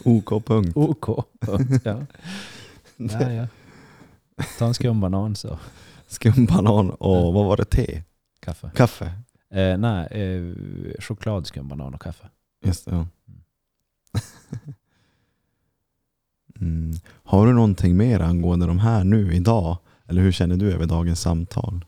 OK 0.04 0.46
punkt. 0.46 0.78
OK. 0.78 1.26
Punkt, 1.40 1.82
Ja. 1.86 2.00
Ja, 2.98 3.32
ja. 3.32 3.48
Ta 4.60 4.66
en 4.66 4.74
skumbanan 4.74 5.36
så. 5.36 5.60
Skumbanan 6.08 6.90
och 6.92 7.34
vad 7.34 7.46
var 7.46 7.58
det? 7.58 7.66
Te? 7.66 8.04
Kaffe. 8.40 8.72
Kaffe? 8.76 9.06
Eh, 9.50 9.78
nej, 9.78 10.08
eh, 10.12 10.54
choklad, 11.00 11.48
skumbanan 11.48 11.94
och 11.94 12.02
kaffe. 12.02 12.30
Just 12.66 12.86
det, 12.86 12.92
ja. 12.92 13.08
Mm. 16.62 16.94
Har 17.24 17.48
du 17.48 17.54
någonting 17.54 17.98
mer 17.98 18.20
angående 18.20 18.66
de 18.66 18.80
här 18.80 19.04
nu 19.04 19.34
idag? 19.34 19.78
Eller 20.08 20.22
hur 20.22 20.32
känner 20.32 20.56
du 20.58 20.74
över 20.74 20.86
dagens 20.86 21.22
samtal? 21.22 21.86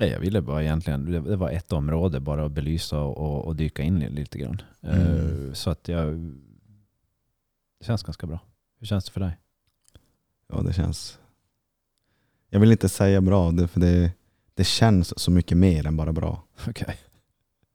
Nej, 0.00 0.10
jag 0.10 0.20
ville 0.20 0.40
bara 0.40 0.62
egentligen, 0.62 1.24
det 1.24 1.36
var 1.36 1.50
ett 1.50 1.72
område 1.72 2.20
bara 2.20 2.44
att 2.44 2.52
belysa 2.52 3.00
och, 3.00 3.44
och 3.44 3.56
dyka 3.56 3.82
in 3.82 4.02
i 4.02 4.10
lite 4.10 4.38
grann. 4.38 4.62
Eh, 4.82 5.00
Mm. 5.00 5.54
Så 5.54 5.70
att 5.70 5.88
jag, 5.88 6.18
det 7.78 7.84
känns 7.84 8.02
ganska 8.02 8.26
bra. 8.26 8.40
Hur 8.78 8.86
känns 8.86 9.04
det 9.04 9.10
för 9.10 9.20
dig? 9.20 9.36
Ja, 10.48 10.62
det 10.62 10.72
känns... 10.72 11.18
Jag 12.50 12.60
vill 12.60 12.72
inte 12.72 12.88
säga 12.88 13.20
bra, 13.20 13.52
för 13.68 13.80
det, 13.80 14.12
det 14.54 14.64
känns 14.64 15.18
så 15.18 15.30
mycket 15.30 15.58
mer 15.58 15.86
än 15.86 15.96
bara 15.96 16.12
bra. 16.12 16.42
Okej. 16.68 16.98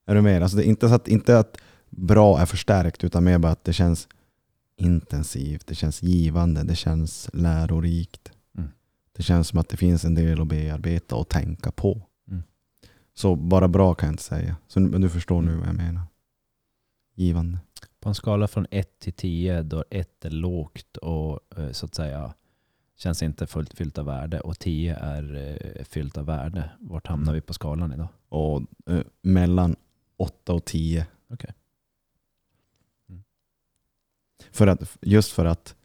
Är 0.06 0.16
du 0.16 0.22
med? 0.22 0.42
Alltså 0.44 0.58
det 0.58 0.66
är 0.66 0.68
inte, 0.68 0.90
så 0.90 0.96
att, 0.96 1.08
inte 1.08 1.40
att 1.40 1.58
bra 1.90 2.40
är 2.40 2.46
förstärkt, 2.46 3.04
utan 3.04 3.24
mer 3.24 3.38
bara 3.38 3.52
att 3.52 3.64
det 3.64 3.74
känns 3.74 4.08
intensivt, 4.76 5.68
det 5.68 5.76
känns 5.76 6.04
givande, 6.04 6.64
det 6.64 6.76
känns 6.76 7.30
lärorikt. 7.34 8.32
Mm. 8.58 8.70
Det 9.16 9.24
känns 9.24 9.48
som 9.48 9.60
att 9.60 9.70
det 9.70 9.78
finns 9.78 10.06
en 10.06 10.16
del 10.16 10.42
att 10.42 10.48
bearbeta 10.48 11.16
och 11.16 11.30
tänka 11.30 11.72
på. 11.72 12.02
Mm. 13.16 13.22
Så 13.22 13.36
bara 13.36 13.68
bra 13.68 13.94
kan 13.94 14.08
jag 14.08 14.14
inte 14.14 14.24
säga. 14.24 14.56
Så, 14.68 14.80
men 14.80 15.02
du 15.02 15.10
förstår 15.10 15.42
nu 15.42 15.56
vad 15.56 15.68
jag 15.68 15.76
menar. 15.76 16.02
Givande. 17.16 17.60
På 18.00 18.10
en 18.10 18.16
skala 18.16 18.48
från 18.48 18.68
1 18.72 19.00
till 19.00 19.14
10 19.14 19.62
då 19.62 19.84
1 19.90 20.26
är 20.26 20.30
lågt 20.30 20.98
och 20.98 21.40
eh, 21.58 21.72
så 21.72 21.86
att 21.86 21.96
säga 21.96 22.34
känns 22.96 23.24
inte 23.24 23.48
fullt 23.48 23.74
fyllt 23.74 23.98
av 23.98 24.06
värde 24.06 24.40
och 24.40 24.60
10 24.60 24.96
är 24.96 25.36
eh, 25.36 25.84
fyllt 25.84 26.18
av 26.18 26.26
värde. 26.26 26.70
Vart 26.80 27.08
hamnar 27.08 27.34
vi 27.34 27.42
på 27.42 27.54
skalan 27.54 27.94
idag? 27.94 28.08
Och 28.30 28.62
eh, 28.86 29.02
mellan 29.22 29.76
8 30.18 30.54
och 30.54 30.66
10. 30.66 31.08
Okej. 31.28 31.54
Mm. 33.10 33.24
För 34.52 34.68
att, 34.68 34.98
just 35.02 35.32
för 35.32 35.46
att 35.46 35.76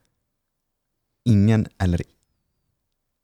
ingen 1.24 1.66
eller, 1.78 2.03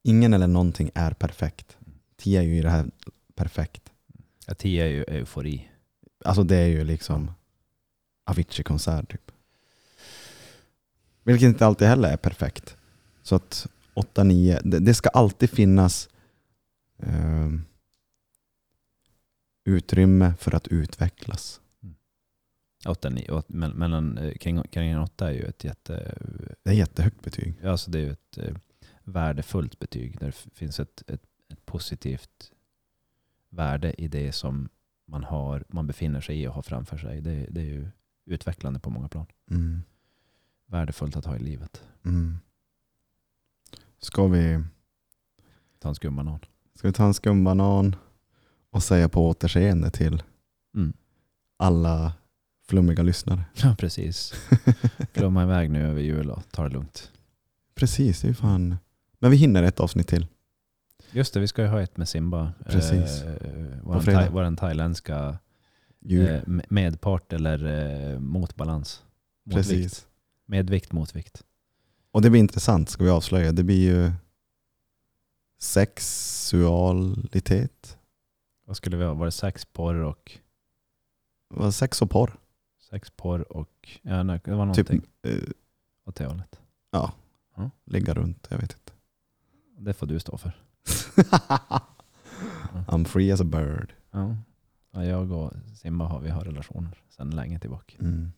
ingen 0.02 0.34
eller 0.34 0.46
någonting 0.46 0.90
är 0.94 1.12
perfekt. 1.12 1.78
10 2.16 2.38
är 2.38 2.42
ju 2.42 2.58
i 2.58 2.62
det 2.62 2.70
här 2.70 2.90
perfekt. 3.34 3.92
Ja, 4.46 4.54
10 4.54 4.84
är 4.84 4.88
ju 4.88 5.02
eufori. 5.04 5.68
Alltså 6.24 6.42
det 6.42 6.56
är 6.56 6.66
ju 6.66 6.84
liksom 6.84 7.30
Avicii-konsert 8.24 9.10
typ. 9.12 9.30
Vilket 11.22 11.46
inte 11.46 11.66
alltid 11.66 11.88
heller 11.88 12.08
är 12.12 12.16
perfekt. 12.16 12.76
Så 13.22 13.34
att 13.36 13.66
8-9, 13.94 14.60
det, 14.64 14.78
det 14.78 14.94
ska 14.94 15.08
alltid 15.08 15.50
finnas 15.50 16.08
eh, 16.98 17.50
utrymme 19.64 20.34
för 20.38 20.54
att 20.54 20.68
utvecklas. 20.68 21.60
8, 22.86 23.08
9, 23.10 23.30
åt- 23.30 23.48
mell- 23.48 23.74
mellan, 23.74 24.18
eh, 24.18 24.34
kring, 24.34 24.62
kring 24.62 24.98
8 24.98 25.28
är 25.28 25.32
ju 25.32 25.42
ett 25.44 25.64
jätte... 25.64 26.18
Det 26.62 26.70
är 26.70 26.74
jättehögt 26.74 27.22
betyg. 27.22 27.64
Alltså 27.64 27.90
det 27.90 27.98
är 27.98 28.02
ju 28.02 28.12
ett 28.12 28.38
eh, 28.38 28.54
värdefullt 29.04 29.78
betyg. 29.78 30.18
Där 30.20 30.26
det 30.26 30.50
finns 30.54 30.80
ett, 30.80 31.02
ett, 31.06 31.22
ett 31.52 31.66
positivt 31.66 32.52
värde 33.50 33.92
i 34.02 34.08
det 34.08 34.32
som 34.32 34.68
man, 35.06 35.24
har, 35.24 35.64
man 35.68 35.86
befinner 35.86 36.20
sig 36.20 36.42
i 36.42 36.46
och 36.48 36.52
har 36.54 36.62
framför 36.62 36.98
sig. 36.98 37.20
Det, 37.20 37.46
det 37.50 37.60
är 37.60 37.64
ju 37.64 37.88
utvecklande 38.24 38.80
på 38.80 38.90
många 38.90 39.08
plan. 39.08 39.26
Mm. 39.50 39.82
Värdefullt 40.66 41.16
att 41.16 41.24
ha 41.24 41.36
i 41.36 41.38
livet. 41.38 41.82
Mm. 42.04 42.38
Ska 43.98 44.26
vi, 44.26 44.62
Ta 45.78 45.88
en 45.88 45.94
skumbanan. 45.94 46.38
ska 46.74 46.88
vi 46.88 46.92
ta 46.92 47.04
en 47.06 47.14
skumbanan 47.14 47.96
och 48.70 48.82
säga 48.82 49.08
på 49.08 49.28
återseende 49.28 49.90
till 49.90 50.22
Mm. 50.74 50.92
alla 51.56 52.12
flummiga 52.68 53.02
lyssnare? 53.02 53.44
Ja, 53.62 53.74
precis. 53.78 54.34
Glömma 55.14 55.42
iväg 55.42 55.70
nu 55.70 55.86
över 55.86 56.00
jul 56.00 56.30
och 56.30 56.42
ta 56.50 56.62
det 56.62 56.68
lugnt. 56.70 57.12
Precis, 57.74 58.20
det 58.20 58.28
är 58.28 58.32
fan... 58.34 58.76
Men 59.18 59.30
vi 59.30 59.36
hinner 59.36 59.62
ett 59.62 59.80
avsnitt 59.80 60.08
till. 60.08 60.26
Just 61.16 61.34
det, 61.34 61.40
vi 61.40 61.48
ska 61.48 61.62
ju 61.62 61.68
ha 61.68 61.82
ett 61.82 61.96
med 61.96 62.08
Simba. 62.08 62.52
Precis. 62.66 63.22
Eh, 63.22 63.78
vår, 63.82 64.00
thai, 64.00 64.28
vår 64.28 64.56
thailändska 64.56 65.18
eh, 65.28 65.36
me- 66.46 66.64
medpart 66.68 67.32
eller 67.32 67.64
eh, 68.12 68.18
motbalans. 68.20 69.04
Motvikt. 69.44 69.68
Precis. 69.68 70.06
Medvikt, 70.46 70.92
motvikt. 70.92 71.44
Och 72.10 72.22
det 72.22 72.30
blir 72.30 72.40
intressant 72.40 72.88
ska 72.88 73.04
vi 73.04 73.10
avslöja. 73.10 73.52
Det 73.52 73.64
blir 73.64 73.80
ju 73.94 74.12
sexualitet. 75.58 77.98
Vad 78.64 78.76
skulle 78.76 78.96
vi 78.96 79.04
ha? 79.04 79.14
Var 79.14 79.24
det 79.26 79.32
sex, 79.32 79.64
porr 79.64 79.94
och... 79.94 80.38
Vad, 81.48 81.74
Sex 81.74 82.02
och 82.02 82.10
porr. 82.10 82.38
Sex, 82.90 83.10
porr 83.16 83.52
och... 83.52 83.88
Ja, 84.02 84.22
nej, 84.22 84.40
det 84.44 84.50
var 84.50 84.66
någonting 84.66 85.00
Typ, 85.00 85.26
eh, 85.26 85.32
åt 86.06 86.16
det 86.16 86.26
hållet. 86.26 86.60
ja, 86.90 87.12
Ja. 87.56 87.70
ligga 87.84 88.14
runt. 88.14 88.46
Jag 88.50 88.58
vet 88.58 88.72
inte. 88.72 88.92
Det 89.78 89.94
får 89.94 90.06
du 90.06 90.18
stå 90.18 90.38
för. 90.38 90.62
I'm 92.88 93.04
free 93.04 93.32
as 93.32 93.40
a 93.40 93.44
bird. 93.44 93.94
Ja. 94.10 94.36
Ja, 94.90 95.04
jag 95.04 95.32
och 95.32 95.52
Simba 95.74 96.04
har, 96.04 96.20
vi 96.20 96.30
har 96.30 96.40
relationer 96.40 97.02
sedan 97.08 97.30
länge 97.30 97.58
tillbaka. 97.58 97.96
Mm. 98.00 98.32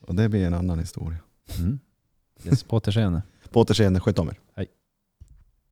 Och 0.00 0.14
det 0.14 0.28
blir 0.28 0.46
en 0.46 0.54
annan 0.54 0.78
historia. 0.78 1.18
Mm. 1.58 1.78
Yes, 2.44 2.62
på 2.62 2.76
återseende. 2.76 3.22
På 3.50 3.60
återseende, 3.60 4.00
sköt 4.00 4.18
om 4.18 4.28
er. 4.28 4.40
Hej. 4.54 4.66